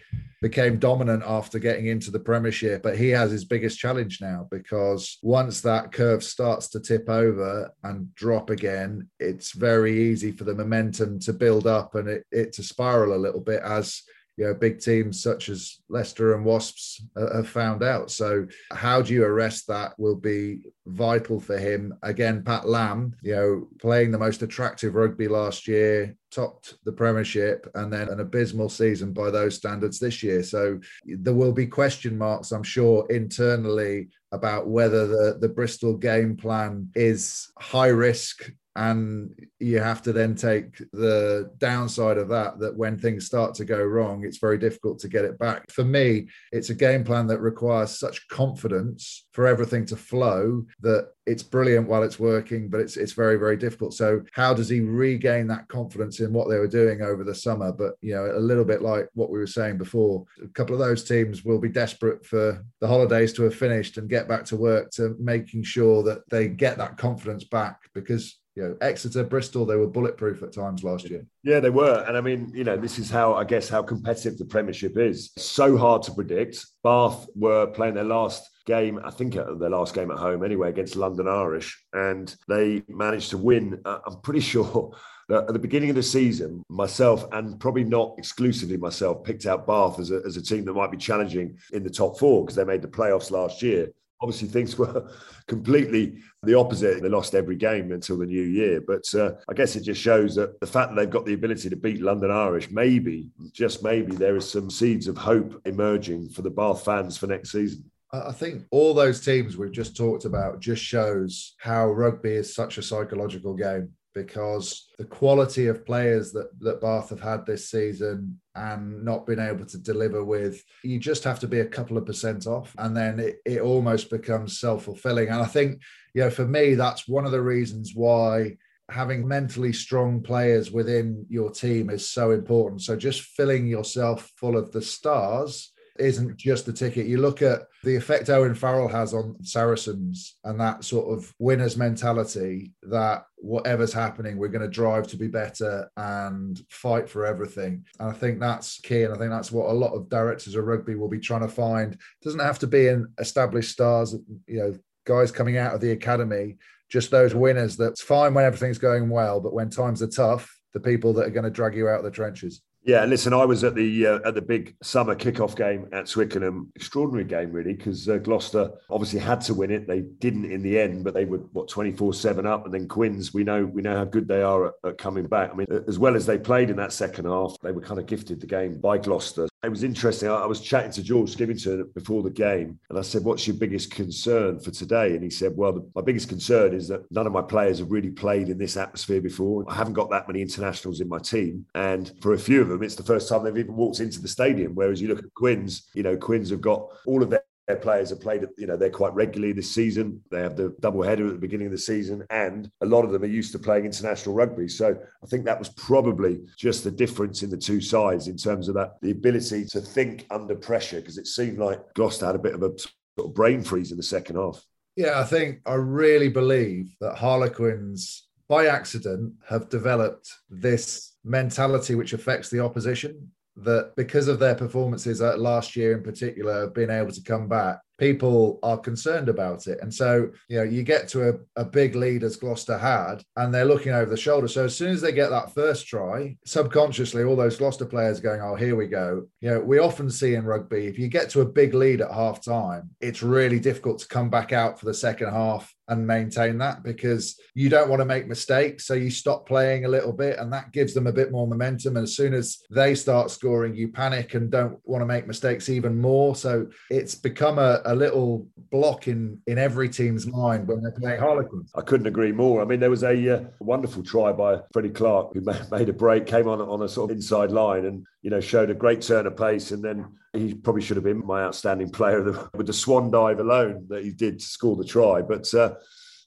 became 0.43 0.79
dominant 0.79 1.23
after 1.25 1.61
getting 1.61 1.87
into 1.87 2.11
the 2.11 2.19
Premiership. 2.19 2.83
But 2.83 2.99
he 2.99 3.11
has 3.11 3.31
his 3.31 3.45
biggest 3.45 3.79
challenge 3.79 4.21
now 4.21 4.49
because 4.51 5.19
once 5.23 5.61
that 5.61 5.93
curve 5.93 6.25
starts 6.25 6.69
to 6.71 6.81
tip 6.81 7.09
over 7.09 7.71
and 7.85 8.13
drop 8.17 8.51
again, 8.51 9.09
it's 9.21 9.53
very 9.53 10.11
easy 10.11 10.33
for 10.33 10.43
the 10.43 10.55
momentum 10.55 11.21
to 11.21 11.33
build 11.33 11.69
up 11.69 11.95
and 11.95 12.09
it, 12.09 12.27
it 12.33 12.53
to 12.55 12.65
spiral 12.65 13.15
a 13.15 13.25
little 13.25 13.41
bit 13.41 13.63
as 13.63 14.03
you 14.37 14.45
know 14.45 14.55
big 14.55 14.81
teams 14.81 15.23
such 15.23 15.49
as 15.49 15.79
Leicester 15.89 16.35
and 16.35 16.45
Wasps 16.45 17.03
uh, 17.17 17.37
have 17.37 17.49
found 17.49 17.83
out. 17.83 18.11
So 18.11 18.47
how 18.73 19.03
do 19.03 19.15
you 19.15 19.25
arrest 19.25 19.67
that 19.69 19.99
will 19.99 20.17
be 20.17 20.61
vital 20.87 21.41
for 21.41 21.59
him. 21.59 21.93
Again, 22.03 22.43
Pat 22.43 22.69
Lam, 22.69 23.15
you 23.23 23.35
know, 23.35 23.69
playing 23.81 24.11
the 24.11 24.19
most 24.19 24.43
attractive 24.43 24.95
rugby 24.95 25.29
last 25.29 25.67
year, 25.67 26.17
topped 26.31 26.75
the 26.85 26.93
Premiership, 26.93 27.69
and 27.75 27.93
then 27.93 28.09
an 28.09 28.21
abysmal 28.21 28.69
season 28.69 29.13
by 29.13 29.31
those 29.31 29.57
standards 29.57 29.99
this 29.99 30.23
year. 30.23 30.43
So 30.43 30.81
there 31.05 31.35
will 31.35 31.53
be 31.53 31.67
question 31.67 32.17
marks, 32.17 32.53
I'm 32.53 32.63
sure, 32.63 33.07
internally 33.11 34.09
about 34.33 34.69
whether 34.69 35.07
the, 35.07 35.39
the 35.41 35.49
Bristol 35.49 35.97
game 35.97 36.37
plan 36.37 36.91
is 36.95 37.51
high 37.59 37.89
risk 37.89 38.51
and 38.77 39.31
you 39.59 39.81
have 39.81 40.03
to 40.03 40.13
then 40.13 40.35
take 40.35 40.79
the 40.93 41.51
downside 41.59 42.19
of 42.19 42.29
that 42.29 42.59
that 42.59 42.77
when 42.77 42.99
things 42.99 43.25
start 43.25 43.55
to 43.55 43.65
go 43.65 43.83
wrong 43.83 44.25
it's 44.25 44.39
very 44.39 44.59
difficult 44.59 44.99
to 45.01 45.09
get 45.09 45.25
it 45.25 45.39
back. 45.39 45.71
For 45.71 45.85
me 45.85 46.29
it's 46.53 46.71
a 46.71 46.75
game 46.75 47.03
plan 47.03 47.27
that 47.29 47.41
requires 47.41 47.99
such 47.99 48.29
confidence 48.29 49.27
for 49.33 49.47
everything 49.47 49.87
to 49.87 49.97
flow 49.97 50.65
that 50.81 51.09
it's 51.27 51.43
brilliant 51.43 51.89
while 51.89 52.03
it's 52.03 52.21
working 52.21 52.69
but 52.69 52.81
it's 52.81 52.97
it's 52.97 53.13
very 53.13 53.37
very 53.37 53.57
difficult. 53.57 53.95
So 53.95 54.23
how 54.33 54.53
does 54.53 54.69
he 54.69 54.81
regain 54.81 55.47
that 55.49 55.69
confidence 55.69 56.21
in 56.21 56.33
what 56.33 56.49
they 56.49 56.59
were 56.59 56.69
doing 56.69 57.01
over 57.01 57.25
the 57.25 57.35
summer? 57.35 57.73
But 57.73 57.95
you 58.03 58.15
know 58.15 58.31
a 58.37 58.39
little 58.39 58.65
bit 58.65 58.83
like 58.83 59.09
what 59.15 59.31
we 59.31 59.39
were 59.39 59.47
saying 59.47 59.79
before 59.79 60.25
a 60.45 60.49
couple 60.49 60.75
of 60.75 60.81
those 60.81 61.03
teams 61.03 61.45
will 61.45 61.59
be 61.59 61.71
desperate 61.71 62.25
for 62.27 62.63
the 62.81 62.89
holidays 62.89 63.33
to 63.35 63.43
have 63.45 63.55
finished 63.55 63.97
and 63.97 64.11
get 64.11 64.29
back 64.29 64.45
to 64.47 64.57
work 64.57 64.91
to 64.93 65.17
making 65.19 65.63
sure 65.63 66.03
that 66.03 66.29
they 66.29 66.47
get 66.49 66.77
that 66.77 66.99
confidence 66.99 67.45
back 67.45 67.79
because 67.95 68.39
you 68.57 68.63
know, 68.63 68.77
Exeter, 68.81 69.23
Bristol, 69.23 69.67
they 69.67 69.77
were 69.77 69.87
bulletproof 69.87 70.43
at 70.43 70.53
times 70.53 70.83
last 70.83 71.09
year. 71.09 71.27
Yeah, 71.43 71.61
they 71.61 71.71
were. 71.71 72.05
And 72.09 72.17
I 72.17 72.23
mean, 72.23 72.51
you 72.55 72.65
know, 72.65 72.77
this 72.77 72.99
is 72.99 73.11
how 73.11 73.35
I 73.35 73.45
guess 73.45 73.69
how 73.69 73.83
competitive 73.83 74.39
the 74.39 74.47
Premiership 74.47 74.97
is. 74.97 75.31
So 75.37 75.77
hard 75.77 76.03
to 76.05 76.13
predict. 76.13 76.65
Bath 76.83 77.27
were 77.35 77.67
playing 77.67 77.95
their 77.95 78.05
last 78.05 78.49
game, 78.65 78.99
I 79.05 79.11
think 79.11 79.37
uh, 79.37 79.55
their 79.55 79.71
last 79.71 79.95
game 79.95 80.11
at 80.11 80.19
home 80.19 80.43
anyway, 80.43 80.71
against 80.71 80.97
London 80.97 81.29
Irish, 81.29 81.85
and 81.93 82.35
they 82.49 82.83
managed 82.89 83.31
to 83.31 83.39
win. 83.39 83.81
Uh, 83.85 83.99
I'm 84.07 84.21
pretty 84.23 84.41
sure. 84.53 84.93
At 85.29 85.49
the 85.49 85.59
beginning 85.59 85.91
of 85.91 85.97
the 85.97 86.05
season, 86.05 86.63
myself 86.69 87.27
and 87.33 87.59
probably 87.59 87.83
not 87.83 88.15
exclusively 88.17 88.77
myself 88.77 89.25
picked 89.25 89.45
out 89.45 89.67
Bath 89.67 89.99
as 89.99 90.13
a, 90.13 90.23
as 90.25 90.37
a 90.37 90.43
team 90.43 90.65
that 90.65 90.73
might 90.73 90.93
be 90.93 90.97
challenging 90.97 91.59
in 91.73 91.83
the 91.83 91.91
top 91.91 92.17
four 92.17 92.45
because 92.45 92.55
they 92.55 92.65
made 92.65 92.81
the 92.81 92.87
playoffs 92.87 93.33
last 93.33 93.61
year 93.61 93.91
obviously 94.21 94.49
things 94.49 94.79
were 94.79 95.11
completely 95.47 96.19
the 96.43 96.55
opposite. 96.55 97.03
They 97.03 97.09
lost 97.09 97.35
every 97.35 97.57
game 97.57 97.93
until 97.93 98.19
the 98.19 98.27
new 98.27 98.43
year. 98.43 98.81
But 98.81 99.05
uh, 99.15 99.33
I 99.49 99.55
guess 99.55 99.77
it 99.77 99.83
just 99.83 100.01
shows 100.01 100.35
that 100.37 100.59
the 100.61 100.67
fact 100.67 100.91
that 100.91 100.97
they've 100.97 101.11
got 101.11 101.27
the 101.27 101.35
ability 101.35 101.69
to 101.71 101.77
beat 101.77 102.01
London 102.01 102.31
Irish, 102.31 102.71
maybe, 102.71 103.31
just 103.53 103.83
maybe, 103.83 104.15
there 104.15 104.37
is 104.37 104.51
some 104.51 104.71
seeds 104.71 105.09
of 105.09 105.17
hope 105.17 105.61
emerging 105.67 106.31
for 106.31 106.43
the 106.43 106.51
Bath 106.51 106.85
fans 106.85 107.17
for 107.17 107.27
next 107.27 107.53
season. 107.53 107.85
I 108.13 108.33
think 108.33 108.65
all 108.71 108.95
those 108.95 109.21
teams 109.21 109.57
we've 109.57 109.73
just 109.73 109.97
talked 109.97 110.25
about 110.25 110.61
just 110.61 110.83
shows 110.83 111.55
how 111.59 111.89
rugby 111.89 112.31
is 112.31 112.55
such 112.55 112.79
a 112.79 112.83
psychological 112.83 113.55
game 113.55 113.91
because 114.17 114.89
the 114.97 115.05
quality 115.05 115.67
of 115.67 115.85
players 115.85 116.33
that, 116.33 116.49
that 116.59 116.81
Bath 116.81 117.11
have 117.11 117.21
had 117.21 117.45
this 117.45 117.71
season 117.71 118.41
and 118.55 119.05
not 119.05 119.27
been 119.27 119.39
able 119.39 119.67
to 119.67 119.79
deliver 119.79 120.25
with, 120.25 120.65
you 120.83 120.99
just 120.99 121.23
have 121.25 121.39
to 121.41 121.47
be 121.47 121.61
a 121.61 121.67
couple 121.67 121.99
of 121.99 122.07
percent 122.07 122.47
off. 122.47 122.75
And 122.79 122.97
then 122.97 123.21
it, 123.21 123.37
it 123.45 123.61
almost 123.61 124.09
becomes 124.09 124.59
self 124.59 124.85
fulfilling. 124.85 125.29
And 125.29 125.43
I 125.43 125.45
think, 125.45 125.83
you 126.15 126.23
know, 126.23 126.31
for 126.31 126.47
me, 126.47 126.75
that's 126.75 127.07
one 127.07 127.27
of 127.27 127.31
the 127.31 127.43
reasons 127.43 127.93
why 127.95 128.57
having 128.89 129.29
mentally 129.29 129.75
strong 129.75 130.23
players 130.23 130.73
within 130.73 131.27
your 131.29 131.51
team 131.51 131.91
is 131.91 132.09
so 132.09 132.31
important. 132.31 132.81
So 132.81 132.97
just 132.97 133.21
filling 133.21 133.67
yourself 133.67 134.33
full 134.39 134.57
of 134.57 134.73
the 134.73 134.81
stars 134.81 135.73
isn't 135.99 136.37
just 136.37 136.67
the 136.67 136.73
ticket. 136.73 137.07
You 137.07 137.19
look 137.19 137.43
at 137.43 137.63
the 137.85 137.97
effect 137.97 138.31
Owen 138.31 138.55
Farrell 138.55 138.89
has 138.89 139.15
on 139.15 139.37
Saracens 139.43 140.37
and 140.45 140.61
that 140.61 140.85
sort 140.85 141.17
of 141.17 141.33
winner's 141.39 141.77
mentality 141.77 142.73
that 142.85 143.25
whatever's 143.37 143.93
happening, 143.93 144.37
we're 144.37 144.49
going 144.49 144.63
to 144.63 144.69
drive 144.69 145.07
to 145.09 145.17
be 145.17 145.29
better 145.29 145.91
and 145.97 146.61
fight 146.71 147.09
for 147.09 147.27
everything. 147.27 147.85
And 148.01 148.11
I 148.11 148.13
think 148.13 148.41
that's 148.41 148.81
key. 148.81 149.05
And 149.05 149.15
I 149.15 149.19
think 149.19 149.31
that's 149.31 149.53
what 149.53 149.71
a 149.71 149.73
lot 149.73 149.93
of 149.95 150.09
directors 150.09 150.55
of 150.55 150.65
rugby 150.65 150.95
will 150.95 151.09
be 151.09 151.21
trying 151.21 151.43
to 151.43 151.49
find. 151.49 151.95
It 151.95 152.01
doesn't 152.23 152.41
have 152.41 152.59
to 152.61 152.67
be 152.67 152.89
in 152.89 153.07
established 153.19 153.73
stars, 153.73 154.15
you 154.47 154.59
know, 154.59 154.75
guys 155.05 155.31
coming 155.31 155.57
out 155.57 155.75
of 155.75 155.81
the 155.81 155.93
academy, 155.93 156.57
just 156.89 157.11
those 157.11 157.35
winners 157.35 157.77
that's 157.77 158.03
fine 158.03 158.35
when 158.35 158.45
everything's 158.45 158.79
going 158.79 159.09
well, 159.09 159.41
but 159.41 159.53
when 159.53 159.71
times 159.71 160.03
are 160.03 160.09
tough, 160.09 160.53
the 160.75 160.81
people 160.81 161.13
that 161.15 161.27
are 161.27 161.31
going 161.31 161.45
to 161.45 161.51
drag 161.51 161.75
you 161.75 161.89
out 161.89 161.99
of 161.99 162.05
the 162.05 162.11
trenches. 162.11 162.63
Yeah, 162.87 163.05
listen, 163.05 163.33
I 163.33 163.45
was 163.45 163.65
at 163.65 163.75
the 163.75 164.07
uh, 164.07 164.21
at 164.25 164.37
the 164.37 164.43
big 164.43 164.77
summer 164.81 165.17
kickoff 165.17 165.57
game 165.57 165.89
at 165.91 166.07
Twickenham. 166.07 166.71
Extraordinary 166.77 167.25
game, 167.25 167.51
really, 167.51 167.73
because 167.73 168.09
uh, 168.09 168.19
Gloucester 168.19 168.71
obviously 168.89 169.19
had 169.19 169.41
to 169.43 169.55
win 169.55 169.73
it. 169.73 169.89
They 169.89 170.03
didn't 170.03 170.45
in 170.45 170.63
the 170.63 170.79
end, 170.79 171.03
but 171.03 171.13
they 171.13 171.25
were 171.25 171.39
what 171.39 171.67
twenty 171.67 171.91
four 171.91 172.15
seven 172.15 172.47
up. 172.47 172.65
And 172.65 172.73
then 172.73 172.87
Quins, 172.87 173.35
we 173.35 173.43
know 173.43 173.67
we 173.67 173.83
know 173.83 173.97
how 173.97 174.05
good 174.05 174.29
they 174.29 174.41
are 174.41 174.69
at, 174.69 174.75
at, 174.85 174.99
coming 174.99 175.27
back. 175.27 175.51
I 175.53 175.57
mean, 175.57 175.67
as 175.89 175.99
well 175.99 176.15
as 176.15 176.27
they 176.27 176.39
played 176.39 176.71
in 176.71 176.77
that 176.77 176.93
second 176.93 177.25
half, 177.25 177.57
they 177.61 177.73
were 177.73 177.81
kind 177.81 177.99
of 177.99 178.07
gifted 178.07 178.41
the 178.41 178.47
game 178.47 178.81
by 178.81 178.99
Gloucester. 178.99 179.49
It 179.67 179.71
was 179.71 179.83
interesting. 179.83 180.29
I, 180.29 180.47
was 180.47 180.61
chatting 180.61 180.93
to 180.93 181.03
George 181.03 181.35
Skivington 181.35 181.93
before 181.93 182.23
the 182.23 182.31
game, 182.31 182.79
and 182.89 182.97
I 182.97 183.03
said, 183.03 183.25
"What's 183.25 183.49
your 183.49 183.57
biggest 183.57 183.91
concern 183.91 184.61
for 184.61 184.71
today?" 184.71 185.17
And 185.17 185.25
he 185.25 185.29
said, 185.29 185.57
"Well, 185.57 185.73
the, 185.73 185.91
my 185.93 186.03
biggest 186.03 186.29
concern 186.29 186.73
is 186.73 186.87
that 186.87 187.01
none 187.11 187.27
of 187.27 187.33
my 187.33 187.43
players 187.43 187.81
have 187.81 187.91
really 187.91 188.11
played 188.11 188.49
in 188.49 188.59
this 188.59 188.77
atmosphere 188.77 189.21
before. 189.21 189.65
I 189.69 189.75
haven't 189.75 189.95
got 189.95 190.09
that 190.11 190.29
many 190.29 190.41
internationals 190.41 191.01
in 191.01 191.09
my 191.09 191.19
team, 191.19 191.67
and 191.75 192.13
for 192.21 192.35
a 192.35 192.39
few 192.39 192.63
of 192.63 192.69
them, 192.69 192.85
it's 192.85 192.95
the 192.95 193.03
first 193.03 193.29
time 193.29 193.43
they've 193.43 193.59
even 193.59 193.75
walked 193.75 193.99
into 193.99 194.23
the 194.23 194.29
stadium. 194.29 194.77
Whereas 194.77 195.03
you 195.03 195.09
look 195.09 195.19
at 195.19 195.35
Quins, 195.35 195.89
you 195.95 196.05
know, 196.05 196.17
Quins 196.17 196.51
have 196.51 196.61
got 196.61 196.87
all 197.05 197.25
of 197.25 197.31
their 197.31 197.43
their 197.67 197.77
players 197.77 198.11
have 198.11 198.21
played, 198.21 198.47
you 198.57 198.67
know, 198.67 198.77
they're 198.77 198.91
quite 198.91 199.15
regularly 199.15 199.53
this 199.53 199.75
season. 199.75 200.23
They 200.31 200.41
have 200.41 200.57
the 200.57 200.75
double 200.81 201.03
header 201.03 201.27
at 201.27 201.33
the 201.33 201.39
beginning 201.39 201.67
of 201.67 201.73
the 201.73 201.79
season, 201.79 202.25
and 202.31 202.71
a 202.81 202.87
lot 202.87 203.05
of 203.05 203.11
them 203.11 203.23
are 203.23 203.27
used 203.27 203.53
to 203.53 203.59
playing 203.59 203.85
international 203.85 204.35
rugby. 204.35 204.69
So 204.69 204.97
I 205.23 205.27
think 205.27 205.45
that 205.45 205.59
was 205.59 205.71
probably 205.71 206.41
just 206.57 206.85
the 206.85 206.91
difference 206.91 207.43
in 207.43 207.51
the 207.51 207.57
two 207.57 207.81
sides 207.81 208.29
in 208.29 208.37
terms 208.37 208.69
of 208.69 208.75
that 208.75 208.95
the 209.03 209.11
ability 209.11 209.65
to 209.67 209.81
think 209.81 210.27
under 210.31 210.55
pressure, 210.55 211.01
because 211.01 211.19
it 211.19 211.27
seemed 211.27 211.59
like 211.59 211.81
Gloucester 211.95 212.27
had 212.27 212.37
a 212.37 212.41
bit 212.41 212.55
of 212.55 212.63
a 212.63 212.71
sort 212.79 213.31
of 213.31 213.35
brain 213.35 213.63
freeze 213.63 213.91
in 213.91 213.97
the 213.97 214.03
second 214.03 214.37
half. 214.37 214.63
Yeah, 214.95 215.21
I 215.21 215.25
think 215.25 215.61
I 215.67 215.75
really 215.75 216.29
believe 216.29 216.95
that 217.01 217.17
Harlequins 217.17 218.29
by 218.49 218.67
accident 218.67 219.35
have 219.49 219.69
developed 219.69 220.31
this 220.49 221.17
mentality 221.25 221.97
which 221.97 222.13
affects 222.13 222.49
the 222.49 222.61
opposition 222.61 223.33
that 223.57 223.93
because 223.97 224.29
of 224.29 224.39
their 224.39 224.55
performances 224.55 225.23
uh, 225.23 225.37
last 225.37 225.77
year 225.77 225.97
in 225.97 226.03
particular, 226.03 226.69
being 226.69 226.91
able 226.91 227.13
to 227.13 227.23
come 227.23 227.49
back, 227.49 227.79
people 227.99 228.59
are 228.63 228.77
concerned 228.77 229.29
about 229.29 229.67
it. 229.67 229.79
And 229.81 229.93
so, 229.93 230.31
you 230.49 230.59
know, 230.59 230.63
you 230.63 230.83
get 230.83 231.09
to 231.09 231.31
a, 231.31 231.61
a 231.61 231.65
big 231.65 231.95
lead 231.95 232.23
as 232.23 232.37
Gloucester 232.37 232.77
had, 232.77 233.23
and 233.37 233.53
they're 233.53 233.65
looking 233.65 233.93
over 233.93 234.11
the 234.11 234.17
shoulder. 234.17 234.49
So 234.49 234.65
as 234.65 234.77
soon 234.77 234.91
as 234.91 235.01
they 235.01 235.13
get 235.13 235.31
that 235.31 235.55
first 235.55 235.87
try, 235.87 236.37
subconsciously, 236.45 237.25
all 237.25 237.37
those 237.37 237.57
Gloucester 237.57 237.87
players 237.87 238.21
going, 238.21 238.41
oh, 238.41 238.55
here 238.55 238.77
we 238.77 238.87
go. 238.87 239.27
You 239.41 239.51
know, 239.51 239.61
we 239.61 239.79
often 239.79 240.11
see 240.11 240.35
in 240.35 240.45
rugby, 240.45 240.87
if 240.87 240.99
you 240.99 241.09
get 241.09 241.31
to 241.31 241.41
a 241.41 241.47
big 241.47 241.75
lead 241.75 242.03
at 242.03 242.13
half 242.13 242.45
time, 242.45 242.91
it's 243.01 243.23
really 243.23 243.61
difficult 243.61 244.01
to 244.01 244.09
come 244.09 244.29
back 244.29 244.53
out 244.53 244.79
for 244.79 244.87
the 244.87 244.95
second 244.95 245.31
half 245.31 245.75
and 245.89 246.07
maintain 246.07 246.59
that 246.59 246.83
because 246.83 247.39
you 247.55 247.69
don't 247.69 247.89
want 247.89 248.01
to 248.01 248.05
make 248.05 248.27
mistakes. 248.27 248.87
So 248.87 248.95
you 248.95 249.11
stop 249.11 249.47
playing 249.47 249.85
a 249.85 249.89
little 249.89 250.13
bit, 250.13 250.39
and 250.39 250.53
that 250.53 250.73
gives 250.73 250.95
them 250.95 251.07
a 251.07 251.13
bit 251.13 251.31
more 251.31 251.47
momentum. 251.47 251.97
And 251.97 252.05
as 252.05 252.17
soon 252.17 252.35
as 252.35 252.63
they 252.71 252.95
start 252.95 253.31
scoring, 253.31 253.75
you 253.75 253.89
panic 253.89 254.35
and 254.35 254.51
don't 254.51 254.79
want 254.85 255.03
to 255.03 255.07
make 255.07 255.27
mistakes 255.27 255.69
even 255.69 256.01
more. 256.01 256.35
So 256.35 256.69
it's 256.91 257.15
become 257.15 257.59
a, 257.59 257.81
a 257.85 257.95
little 257.95 258.47
block 258.71 259.09
in 259.09 259.41
in 259.47 259.59
every 259.59 259.89
team's 259.89 260.27
mind 260.27 260.67
when 260.67 260.83
they're 260.83 260.93
playing 260.93 261.21
Harlequins. 261.21 261.71
I 261.75 261.83
couldn't 261.83 262.07
agree 262.07 262.33
more. 262.33 262.63
I 262.63 262.65
mean, 262.65 262.81
there 262.81 262.91
was 262.91 263.05
a 263.05 263.37
uh, 263.37 263.45
wonderful 263.61 264.03
try 264.03 264.33
by 264.33 264.61
Freddie 264.73 264.91
Clarke 264.91 265.35
who 265.35 265.41
made 265.71 265.89
a 265.89 265.93
break, 265.93 266.27
came 266.27 266.49
on 266.49 266.61
on 266.61 266.83
a 266.83 266.89
sort 266.89 267.11
of 267.11 267.17
inside 267.17 267.51
line, 267.51 267.85
and 267.85 268.07
you 268.27 268.31
know 268.31 268.41
showed 268.41 268.71
a 268.71 268.75
great 268.75 269.03
turn 269.03 269.25
of 269.25 269.37
pace, 269.37 269.71
and 269.71 269.85
then 269.85 270.05
he 270.33 270.53
probably 270.53 270.83
should 270.83 270.97
have 270.97 271.05
been 271.05 271.25
my 271.25 271.45
outstanding 271.45 271.91
player 271.91 272.25
with 272.55 272.67
the 272.67 272.73
swan 272.73 273.09
dive 273.09 273.39
alone 273.39 273.87
that 273.89 274.03
he 274.03 274.11
did 274.11 274.41
to 274.41 274.45
score 274.45 274.77
the 274.77 274.85
try, 274.85 275.23
but. 275.23 275.53
Uh, 275.55 275.75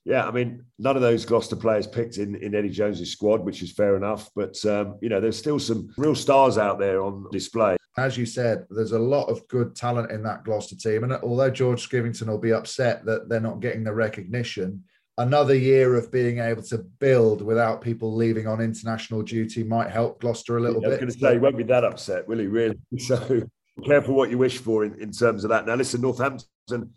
yeah, 0.05 0.25
I 0.25 0.31
mean, 0.31 0.63
none 0.79 0.95
of 0.95 1.01
those 1.01 1.25
Gloucester 1.25 1.57
players 1.57 1.85
picked 1.85 2.17
in, 2.17 2.33
in 2.35 2.55
Eddie 2.55 2.69
Jones's 2.69 3.11
squad, 3.11 3.41
which 3.41 3.61
is 3.61 3.73
fair 3.73 3.97
enough. 3.97 4.29
But 4.33 4.65
um, 4.65 4.97
you 5.01 5.09
know, 5.09 5.19
there's 5.19 5.37
still 5.37 5.59
some 5.59 5.93
real 5.97 6.15
stars 6.15 6.57
out 6.57 6.79
there 6.79 7.03
on 7.03 7.27
display 7.31 7.75
as 7.99 8.17
you 8.17 8.25
said, 8.25 8.65
there's 8.69 8.93
a 8.93 8.99
lot 8.99 9.25
of 9.25 9.47
good 9.47 9.75
talent 9.75 10.11
in 10.11 10.23
that 10.23 10.43
Gloucester 10.43 10.75
team. 10.75 11.03
And 11.03 11.13
although 11.13 11.49
George 11.49 11.87
Skivington 11.87 12.27
will 12.27 12.37
be 12.37 12.53
upset 12.53 13.05
that 13.05 13.27
they're 13.27 13.39
not 13.39 13.59
getting 13.59 13.83
the 13.83 13.93
recognition, 13.93 14.83
another 15.19 15.55
year 15.55 15.95
of 15.95 16.11
being 16.11 16.39
able 16.39 16.63
to 16.63 16.77
build 16.77 17.41
without 17.41 17.81
people 17.81 18.15
leaving 18.15 18.47
on 18.47 18.61
international 18.61 19.21
duty 19.21 19.63
might 19.63 19.91
help 19.91 20.21
Gloucester 20.21 20.57
a 20.57 20.61
little 20.61 20.81
yeah, 20.81 20.89
bit. 20.89 21.01
I 21.01 21.05
was 21.05 21.15
going 21.15 21.19
to 21.19 21.19
say, 21.19 21.33
he 21.33 21.39
won't 21.39 21.57
be 21.57 21.63
that 21.63 21.83
upset, 21.83 22.27
will 22.27 22.39
he, 22.39 22.47
really? 22.47 22.79
So 22.99 23.43
careful 23.85 24.15
what 24.15 24.29
you 24.29 24.37
wish 24.37 24.57
for 24.57 24.83
in, 24.83 24.99
in 24.99 25.11
terms 25.11 25.43
of 25.43 25.49
that. 25.49 25.65
Now, 25.65 25.75
listen, 25.75 26.01
Northampton 26.01 26.47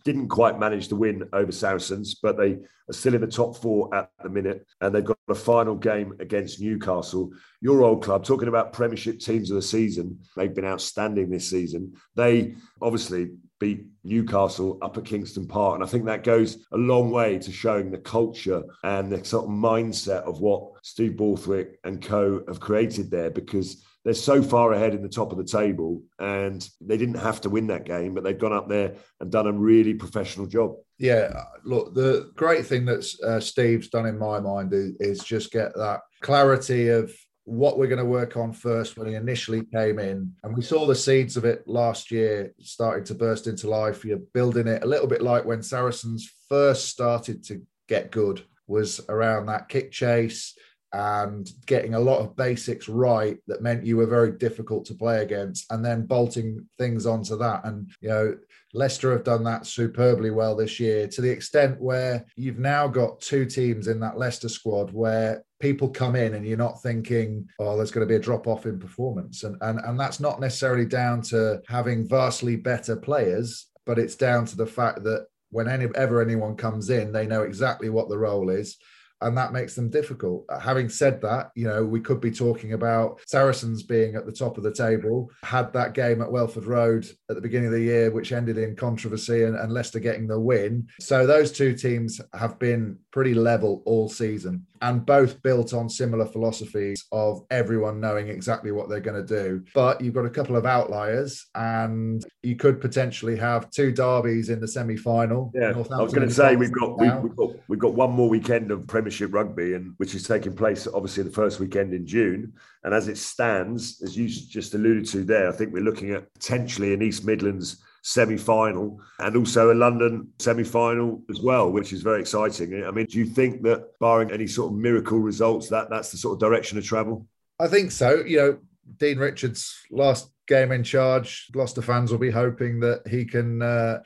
didn't 0.04 0.28
quite 0.28 0.58
manage 0.58 0.88
to 0.88 0.96
win 0.96 1.28
over 1.32 1.52
Saracens, 1.52 2.14
but 2.14 2.36
they 2.36 2.58
are 2.88 2.92
still 2.92 3.14
in 3.14 3.20
the 3.20 3.26
top 3.26 3.56
four 3.56 3.92
at 3.94 4.10
the 4.22 4.28
minute, 4.28 4.66
and 4.80 4.94
they've 4.94 5.04
got 5.04 5.18
a 5.28 5.34
final 5.34 5.74
game 5.74 6.14
against 6.20 6.60
Newcastle. 6.60 7.30
Your 7.60 7.82
old 7.82 8.02
club, 8.02 8.24
talking 8.24 8.48
about 8.48 8.72
Premiership 8.72 9.18
teams 9.18 9.50
of 9.50 9.56
the 9.56 9.62
season, 9.62 10.20
they've 10.36 10.54
been 10.54 10.64
outstanding 10.64 11.30
this 11.30 11.48
season. 11.48 11.94
They 12.14 12.54
obviously 12.80 13.30
beat 13.62 13.86
Newcastle 14.02 14.76
up 14.82 14.98
at 14.98 15.04
Kingston 15.04 15.46
Park. 15.46 15.76
And 15.76 15.84
I 15.84 15.86
think 15.86 16.04
that 16.06 16.24
goes 16.24 16.66
a 16.72 16.76
long 16.76 17.12
way 17.12 17.38
to 17.38 17.52
showing 17.52 17.92
the 17.92 17.98
culture 17.98 18.64
and 18.82 19.12
the 19.12 19.24
sort 19.24 19.44
of 19.44 19.50
mindset 19.50 20.24
of 20.24 20.40
what 20.40 20.72
Steve 20.82 21.16
Borthwick 21.16 21.78
and 21.84 22.02
co 22.02 22.42
have 22.48 22.58
created 22.58 23.08
there 23.08 23.30
because 23.30 23.84
they're 24.04 24.14
so 24.14 24.42
far 24.42 24.72
ahead 24.72 24.96
in 24.96 25.02
the 25.02 25.08
top 25.08 25.30
of 25.30 25.38
the 25.38 25.44
table 25.44 26.02
and 26.18 26.68
they 26.80 26.96
didn't 26.96 27.20
have 27.20 27.40
to 27.42 27.50
win 27.50 27.68
that 27.68 27.84
game, 27.84 28.14
but 28.14 28.24
they've 28.24 28.36
gone 28.36 28.52
up 28.52 28.68
there 28.68 28.96
and 29.20 29.30
done 29.30 29.46
a 29.46 29.52
really 29.52 29.94
professional 29.94 30.48
job. 30.48 30.74
Yeah, 30.98 31.44
look, 31.64 31.94
the 31.94 32.32
great 32.34 32.66
thing 32.66 32.84
that 32.86 33.06
uh, 33.24 33.38
Steve's 33.38 33.90
done 33.90 34.06
in 34.06 34.18
my 34.18 34.40
mind 34.40 34.72
is, 34.72 34.96
is 34.98 35.22
just 35.22 35.52
get 35.52 35.72
that 35.76 36.00
clarity 36.20 36.88
of 36.88 37.14
what 37.44 37.78
we're 37.78 37.88
going 37.88 37.98
to 37.98 38.04
work 38.04 38.36
on 38.36 38.52
first 38.52 38.96
when 38.96 39.08
he 39.08 39.14
initially 39.14 39.64
came 39.64 39.98
in. 39.98 40.32
And 40.44 40.56
we 40.56 40.62
saw 40.62 40.86
the 40.86 40.94
seeds 40.94 41.36
of 41.36 41.44
it 41.44 41.66
last 41.66 42.10
year 42.10 42.52
starting 42.60 43.04
to 43.04 43.14
burst 43.14 43.46
into 43.46 43.68
life. 43.68 44.04
You're 44.04 44.18
building 44.32 44.68
it 44.68 44.84
a 44.84 44.86
little 44.86 45.08
bit 45.08 45.22
like 45.22 45.44
when 45.44 45.62
Saracens 45.62 46.30
first 46.48 46.88
started 46.88 47.44
to 47.44 47.62
get 47.88 48.10
good, 48.10 48.44
was 48.68 49.00
around 49.08 49.46
that 49.46 49.68
kick 49.68 49.90
chase 49.90 50.56
and 50.92 51.50
getting 51.66 51.94
a 51.94 52.00
lot 52.00 52.20
of 52.20 52.36
basics 52.36 52.88
right 52.88 53.38
that 53.46 53.62
meant 53.62 53.84
you 53.84 53.96
were 53.96 54.06
very 54.06 54.32
difficult 54.32 54.84
to 54.84 54.94
play 54.94 55.22
against 55.22 55.70
and 55.72 55.84
then 55.84 56.04
bolting 56.04 56.66
things 56.76 57.06
onto 57.06 57.36
that 57.36 57.64
and 57.64 57.90
you 58.00 58.08
know 58.08 58.36
Leicester 58.74 59.12
have 59.12 59.24
done 59.24 59.44
that 59.44 59.66
superbly 59.66 60.30
well 60.30 60.54
this 60.54 60.78
year 60.78 61.06
to 61.08 61.20
the 61.20 61.30
extent 61.30 61.80
where 61.80 62.24
you've 62.36 62.58
now 62.58 62.86
got 62.86 63.20
two 63.20 63.46
teams 63.46 63.88
in 63.88 64.00
that 64.00 64.18
Leicester 64.18 64.48
squad 64.48 64.92
where 64.92 65.42
people 65.62 65.88
come 65.88 66.16
in 66.16 66.34
and 66.34 66.44
you're 66.44 66.58
not 66.58 66.82
thinking, 66.82 67.48
oh, 67.60 67.76
there's 67.76 67.92
going 67.92 68.06
to 68.06 68.12
be 68.12 68.16
a 68.16 68.22
drop 68.22 68.48
off 68.48 68.66
in 68.66 68.80
performance. 68.80 69.44
And, 69.44 69.56
and, 69.60 69.78
and 69.78 69.98
that's 69.98 70.18
not 70.18 70.40
necessarily 70.40 70.84
down 70.84 71.22
to 71.22 71.62
having 71.68 72.06
vastly 72.06 72.56
better 72.56 72.96
players, 72.96 73.68
but 73.86 73.96
it's 73.96 74.16
down 74.16 74.44
to 74.46 74.56
the 74.56 74.66
fact 74.66 75.04
that 75.04 75.28
whenever 75.50 76.20
anyone 76.20 76.56
comes 76.56 76.90
in, 76.90 77.12
they 77.12 77.28
know 77.28 77.42
exactly 77.42 77.90
what 77.90 78.08
the 78.08 78.18
role 78.18 78.50
is 78.50 78.76
and 79.22 79.36
that 79.36 79.52
makes 79.52 79.74
them 79.74 79.90
difficult. 79.90 80.44
Uh, 80.48 80.58
having 80.58 80.88
said 80.88 81.20
that, 81.22 81.50
you 81.54 81.64
know, 81.64 81.84
we 81.84 82.00
could 82.00 82.20
be 82.20 82.30
talking 82.30 82.72
about 82.72 83.20
Saracens 83.26 83.82
being 83.82 84.14
at 84.14 84.26
the 84.26 84.32
top 84.32 84.56
of 84.56 84.64
the 84.64 84.72
table, 84.72 85.30
had 85.42 85.72
that 85.72 85.94
game 85.94 86.20
at 86.20 86.30
Welford 86.30 86.66
Road 86.66 87.06
at 87.28 87.36
the 87.36 87.42
beginning 87.42 87.68
of 87.68 87.72
the 87.72 87.80
year, 87.80 88.10
which 88.10 88.32
ended 88.32 88.58
in 88.58 88.76
controversy 88.76 89.44
and, 89.44 89.56
and 89.56 89.72
Leicester 89.72 90.00
getting 90.00 90.26
the 90.26 90.38
win. 90.38 90.88
So 91.00 91.26
those 91.26 91.52
two 91.52 91.74
teams 91.74 92.20
have 92.34 92.58
been 92.58 92.98
pretty 93.10 93.34
level 93.34 93.82
all 93.86 94.08
season 94.08 94.66
and 94.82 95.06
both 95.06 95.40
built 95.42 95.72
on 95.72 95.88
similar 95.88 96.26
philosophies 96.26 97.06
of 97.12 97.46
everyone 97.50 98.00
knowing 98.00 98.28
exactly 98.28 98.72
what 98.72 98.88
they're 98.88 99.00
going 99.00 99.24
to 99.24 99.42
do. 99.42 99.64
But 99.74 100.00
you've 100.00 100.12
got 100.12 100.26
a 100.26 100.30
couple 100.30 100.56
of 100.56 100.66
outliers, 100.66 101.46
and 101.54 102.22
you 102.42 102.56
could 102.56 102.80
potentially 102.80 103.36
have 103.36 103.70
two 103.70 103.92
derbies 103.92 104.48
in 104.50 104.60
the 104.60 104.68
semi 104.68 104.96
final. 104.96 105.52
Yeah, 105.54 105.70
I 105.70 106.02
was 106.02 106.12
going 106.12 106.28
to 106.28 106.34
say 106.34 106.56
we've 106.56 106.72
got, 106.72 106.98
we've, 106.98 107.16
we've 107.16 107.36
got 107.36 107.50
we've 107.68 107.78
got 107.78 107.94
one 107.94 108.10
more 108.10 108.28
weekend 108.28 108.72
of 108.72 108.86
Premiership 108.88 109.11
Premiership 109.12 109.34
Rugby, 109.34 109.74
and 109.74 109.94
which 109.98 110.14
is 110.14 110.26
taking 110.26 110.54
place 110.54 110.86
obviously 110.86 111.22
the 111.22 111.30
first 111.30 111.60
weekend 111.60 111.92
in 111.92 112.06
June. 112.06 112.52
And 112.84 112.94
as 112.94 113.08
it 113.08 113.18
stands, 113.18 114.00
as 114.02 114.16
you 114.16 114.28
just 114.28 114.74
alluded 114.74 115.06
to 115.08 115.24
there, 115.24 115.48
I 115.48 115.52
think 115.52 115.72
we're 115.72 115.82
looking 115.82 116.12
at 116.12 116.32
potentially 116.34 116.94
an 116.94 117.02
East 117.02 117.24
Midlands 117.24 117.82
semi 118.04 118.36
final 118.36 119.00
and 119.20 119.36
also 119.36 119.72
a 119.72 119.74
London 119.74 120.28
semi 120.38 120.64
final 120.64 121.22
as 121.30 121.40
well, 121.40 121.70
which 121.70 121.92
is 121.92 122.02
very 122.02 122.20
exciting. 122.20 122.84
I 122.84 122.90
mean, 122.90 123.06
do 123.06 123.18
you 123.18 123.26
think 123.26 123.62
that 123.62 123.98
barring 124.00 124.32
any 124.32 124.46
sort 124.46 124.72
of 124.72 124.78
miracle 124.78 125.18
results, 125.18 125.68
that 125.68 125.90
that's 125.90 126.10
the 126.10 126.16
sort 126.16 126.34
of 126.34 126.40
direction 126.40 126.78
of 126.78 126.84
travel? 126.84 127.26
I 127.60 127.68
think 127.68 127.90
so. 127.90 128.24
You 128.24 128.36
know, 128.38 128.58
Dean 128.96 129.18
Richards' 129.18 129.78
last 129.90 130.30
game 130.48 130.72
in 130.72 130.82
charge, 130.82 131.48
Gloucester 131.52 131.82
fans 131.82 132.10
will 132.10 132.18
be 132.18 132.30
hoping 132.30 132.80
that 132.80 133.06
he 133.06 133.24
can. 133.24 133.60
Uh, 133.60 134.00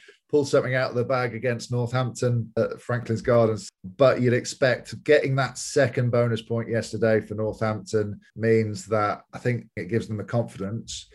something 0.45 0.75
out 0.75 0.91
of 0.91 0.97
the 0.97 1.05
bag 1.05 1.35
against 1.35 1.73
Northampton 1.73 2.53
at 2.57 2.81
Franklin's 2.81 3.23
Gardens. 3.23 3.69
But 3.97 4.21
you'd 4.21 4.33
expect 4.33 5.03
getting 5.05 5.37
that 5.37 5.59
second 5.59 6.11
bonus 6.11 6.43
point 6.43 6.69
yesterday 6.69 7.21
for 7.21 7.35
Northampton 7.35 8.21
means 8.35 8.87
that 8.87 9.23
I 9.33 9.39
think 9.39 9.67
it 9.77 9.89
gives 9.89 10.09
them 10.09 10.17
the 10.17 10.25
confidence 10.25 11.09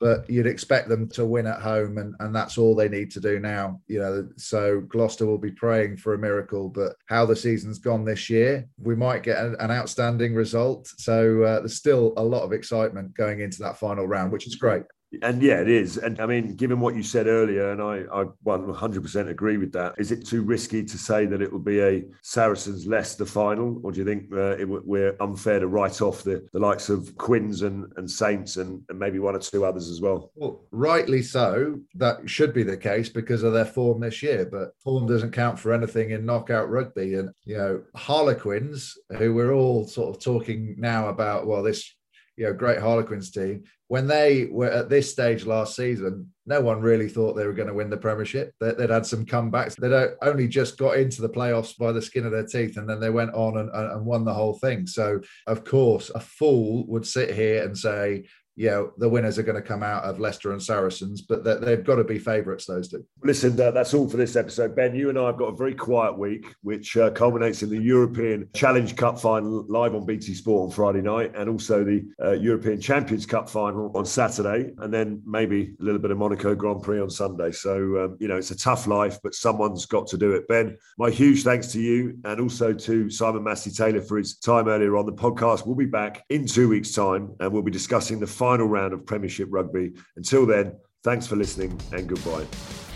but 0.00 0.28
you'd 0.30 0.46
expect 0.46 0.88
them 0.88 1.08
to 1.08 1.26
win 1.26 1.46
at 1.46 1.60
home 1.60 1.98
and, 1.98 2.14
and 2.20 2.34
that's 2.34 2.56
all 2.56 2.74
they 2.74 2.88
need 2.88 3.10
to 3.10 3.20
do 3.20 3.40
now 3.40 3.80
you 3.86 3.98
know. 3.98 4.28
So 4.36 4.80
gloucester 4.82 5.26
will 5.26 5.38
be 5.38 5.50
praying 5.50 5.96
for 5.96 6.14
a 6.14 6.18
miracle 6.18 6.68
but 6.68 6.94
how 7.06 7.26
the 7.26 7.36
season's 7.36 7.78
gone 7.78 8.04
this 8.04 8.30
year 8.30 8.68
we 8.78 8.94
might 8.94 9.22
get 9.22 9.44
an, 9.44 9.56
an 9.60 9.70
outstanding 9.70 10.34
result. 10.34 10.86
So 10.98 11.42
uh, 11.42 11.60
there's 11.60 11.76
still 11.76 12.12
a 12.16 12.22
lot 12.22 12.42
of 12.42 12.52
excitement 12.52 13.14
going 13.14 13.40
into 13.40 13.62
that 13.62 13.78
final 13.78 14.06
round 14.06 14.32
which 14.32 14.46
is 14.46 14.54
great 14.54 14.84
and 15.22 15.42
yeah, 15.42 15.60
it 15.60 15.68
is. 15.68 15.96
And 15.96 16.20
I 16.20 16.26
mean, 16.26 16.54
given 16.54 16.80
what 16.80 16.94
you 16.94 17.02
said 17.02 17.26
earlier, 17.26 17.70
and 17.72 17.80
I, 17.80 18.04
I 18.12 18.24
100% 18.46 19.28
agree 19.28 19.56
with 19.56 19.72
that, 19.72 19.94
is 19.98 20.12
it 20.12 20.26
too 20.26 20.42
risky 20.42 20.84
to 20.84 20.98
say 20.98 21.26
that 21.26 21.40
it 21.40 21.50
will 21.50 21.58
be 21.58 21.80
a 21.80 22.04
Saracens 22.22 22.86
Leicester 22.86 23.24
final? 23.24 23.80
Or 23.82 23.92
do 23.92 24.00
you 24.00 24.04
think 24.04 24.32
uh, 24.32 24.56
it, 24.58 24.68
we're 24.68 25.16
unfair 25.20 25.60
to 25.60 25.66
write 25.66 26.00
off 26.00 26.22
the, 26.22 26.46
the 26.52 26.58
likes 26.58 26.88
of 26.88 27.16
Quins 27.16 27.62
and, 27.62 27.90
and 27.96 28.10
Saints 28.10 28.56
and, 28.56 28.82
and 28.88 28.98
maybe 28.98 29.18
one 29.18 29.34
or 29.34 29.38
two 29.38 29.64
others 29.64 29.88
as 29.88 30.00
well? 30.00 30.30
Well, 30.34 30.64
rightly 30.70 31.22
so. 31.22 31.80
That 31.94 32.28
should 32.28 32.52
be 32.52 32.62
the 32.62 32.76
case 32.76 33.08
because 33.08 33.42
of 33.42 33.52
their 33.52 33.64
form 33.64 34.00
this 34.00 34.22
year, 34.22 34.46
but 34.50 34.72
form 34.82 35.06
doesn't 35.06 35.32
count 35.32 35.58
for 35.58 35.72
anything 35.72 36.10
in 36.10 36.26
knockout 36.26 36.68
rugby. 36.68 37.14
And, 37.14 37.30
you 37.44 37.56
know, 37.56 37.82
Harlequins, 37.96 38.96
who 39.16 39.34
we're 39.34 39.54
all 39.54 39.86
sort 39.86 40.14
of 40.14 40.22
talking 40.22 40.74
now 40.78 41.08
about, 41.08 41.46
well, 41.46 41.62
this 41.62 41.94
you 42.38 42.44
know, 42.44 42.52
great 42.52 42.78
Harlequins 42.78 43.32
team. 43.32 43.64
When 43.88 44.06
they 44.06 44.44
were 44.44 44.70
at 44.70 44.88
this 44.88 45.10
stage 45.10 45.44
last 45.44 45.74
season, 45.74 46.32
no 46.46 46.60
one 46.60 46.80
really 46.80 47.08
thought 47.08 47.34
they 47.34 47.46
were 47.46 47.52
going 47.52 47.66
to 47.66 47.74
win 47.74 47.90
the 47.90 47.96
Premiership. 47.96 48.54
They, 48.60 48.72
would 48.72 48.90
had 48.90 49.04
some 49.04 49.26
comebacks. 49.26 49.74
They'd 49.74 50.14
only 50.22 50.46
just 50.46 50.78
got 50.78 50.98
into 50.98 51.20
the 51.20 51.28
playoffs 51.28 51.76
by 51.76 51.90
the 51.90 52.00
skin 52.00 52.24
of 52.24 52.30
their 52.30 52.46
teeth, 52.46 52.76
and 52.76 52.88
then 52.88 53.00
they 53.00 53.10
went 53.10 53.34
on 53.34 53.58
and, 53.58 53.70
and 53.70 54.06
won 54.06 54.24
the 54.24 54.32
whole 54.32 54.54
thing. 54.54 54.86
So, 54.86 55.20
of 55.48 55.64
course, 55.64 56.10
a 56.14 56.20
fool 56.20 56.86
would 56.86 57.06
sit 57.06 57.34
here 57.34 57.64
and 57.64 57.76
say, 57.76 58.26
you 58.58 58.68
know, 58.68 58.92
the 58.98 59.08
winners 59.08 59.38
are 59.38 59.44
going 59.44 59.54
to 59.54 59.62
come 59.62 59.84
out 59.84 60.02
of 60.02 60.18
Leicester 60.18 60.50
and 60.50 60.60
Saracens, 60.60 61.22
but 61.22 61.44
they've 61.44 61.84
got 61.84 61.94
to 61.94 62.02
be 62.02 62.18
favourites, 62.18 62.66
those 62.66 62.88
two. 62.88 63.06
Listen, 63.22 63.58
uh, 63.60 63.70
that's 63.70 63.94
all 63.94 64.08
for 64.08 64.16
this 64.16 64.34
episode. 64.34 64.74
Ben, 64.74 64.96
you 64.96 65.10
and 65.10 65.18
I 65.18 65.26
have 65.26 65.38
got 65.38 65.52
a 65.52 65.56
very 65.56 65.76
quiet 65.76 66.18
week, 66.18 66.52
which 66.62 66.96
uh, 66.96 67.10
culminates 67.10 67.62
in 67.62 67.70
the 67.70 67.78
European 67.78 68.48
Challenge 68.56 68.96
Cup 68.96 69.20
final 69.20 69.64
live 69.68 69.94
on 69.94 70.04
BT 70.04 70.34
Sport 70.34 70.70
on 70.70 70.74
Friday 70.74 71.02
night, 71.02 71.36
and 71.36 71.48
also 71.48 71.84
the 71.84 72.04
uh, 72.20 72.32
European 72.32 72.80
Champions 72.80 73.26
Cup 73.26 73.48
final 73.48 73.92
on 73.94 74.04
Saturday, 74.04 74.72
and 74.78 74.92
then 74.92 75.22
maybe 75.24 75.76
a 75.80 75.84
little 75.84 76.00
bit 76.00 76.10
of 76.10 76.18
Monaco 76.18 76.56
Grand 76.56 76.82
Prix 76.82 77.00
on 77.00 77.10
Sunday. 77.10 77.52
So, 77.52 77.76
um, 77.76 78.16
you 78.18 78.26
know, 78.26 78.38
it's 78.38 78.50
a 78.50 78.58
tough 78.58 78.88
life, 78.88 79.18
but 79.22 79.36
someone's 79.36 79.86
got 79.86 80.08
to 80.08 80.18
do 80.18 80.32
it. 80.32 80.48
Ben, 80.48 80.76
my 80.98 81.10
huge 81.10 81.44
thanks 81.44 81.68
to 81.68 81.80
you 81.80 82.18
and 82.24 82.40
also 82.40 82.72
to 82.72 83.08
Simon 83.08 83.44
Massie 83.44 83.70
Taylor 83.70 84.02
for 84.02 84.18
his 84.18 84.36
time 84.36 84.66
earlier 84.66 84.96
on 84.96 85.06
the 85.06 85.12
podcast. 85.12 85.64
We'll 85.64 85.76
be 85.76 85.86
back 85.86 86.24
in 86.28 86.44
two 86.44 86.68
weeks' 86.68 86.92
time, 86.92 87.36
and 87.38 87.52
we'll 87.52 87.62
be 87.62 87.70
discussing 87.70 88.18
the 88.18 88.26
final 88.26 88.47
final 88.48 88.66
round 88.66 88.94
of 88.94 89.04
Premiership 89.04 89.46
Rugby. 89.50 89.92
Until 90.16 90.46
then, 90.46 90.72
thanks 91.04 91.26
for 91.26 91.36
listening 91.36 91.78
and 91.92 92.08
goodbye. 92.08 92.46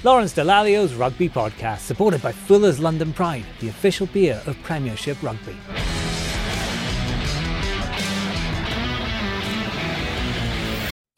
Lawrence 0.02 0.32
Dallaglio's 0.32 0.94
Rugby 0.94 1.28
Podcast, 1.28 1.80
supported 1.80 2.22
by 2.22 2.32
Fuller's 2.32 2.80
London 2.80 3.12
Pride, 3.12 3.44
the 3.60 3.68
official 3.68 4.06
beer 4.06 4.42
of 4.46 4.56
Premiership 4.62 5.22
Rugby. 5.22 5.54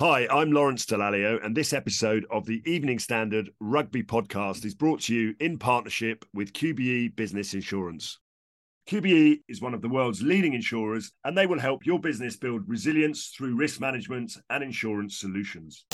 Hi, 0.01 0.27
I'm 0.29 0.51
Lawrence 0.51 0.85
Dallaglio, 0.85 1.39
and 1.45 1.57
this 1.57 1.73
episode 1.73 2.27
of 2.29 2.45
the 2.45 2.61
Evening 2.67 2.99
Standard 2.99 3.51
Rugby 3.61 4.03
Podcast 4.03 4.65
is 4.65 4.75
brought 4.75 5.03
to 5.03 5.15
you 5.15 5.37
in 5.39 5.59
partnership 5.59 6.25
with 6.35 6.53
QBE 6.53 7.15
Business 7.15 7.55
Insurance. 7.55 8.19
QBE 8.87 9.39
is 9.49 9.63
one 9.63 9.73
of 9.73 9.81
the 9.81 9.89
world's 9.89 10.21
leading 10.21 10.53
insurers, 10.53 11.11
and 11.25 11.37
they 11.37 11.47
will 11.47 11.59
help 11.59 11.87
your 11.87 11.99
business 11.99 12.37
build 12.37 12.69
resilience 12.69 13.29
through 13.29 13.57
risk 13.57 13.81
management 13.81 14.37
and 14.51 14.63
insurance 14.63 15.17
solutions. 15.19 15.87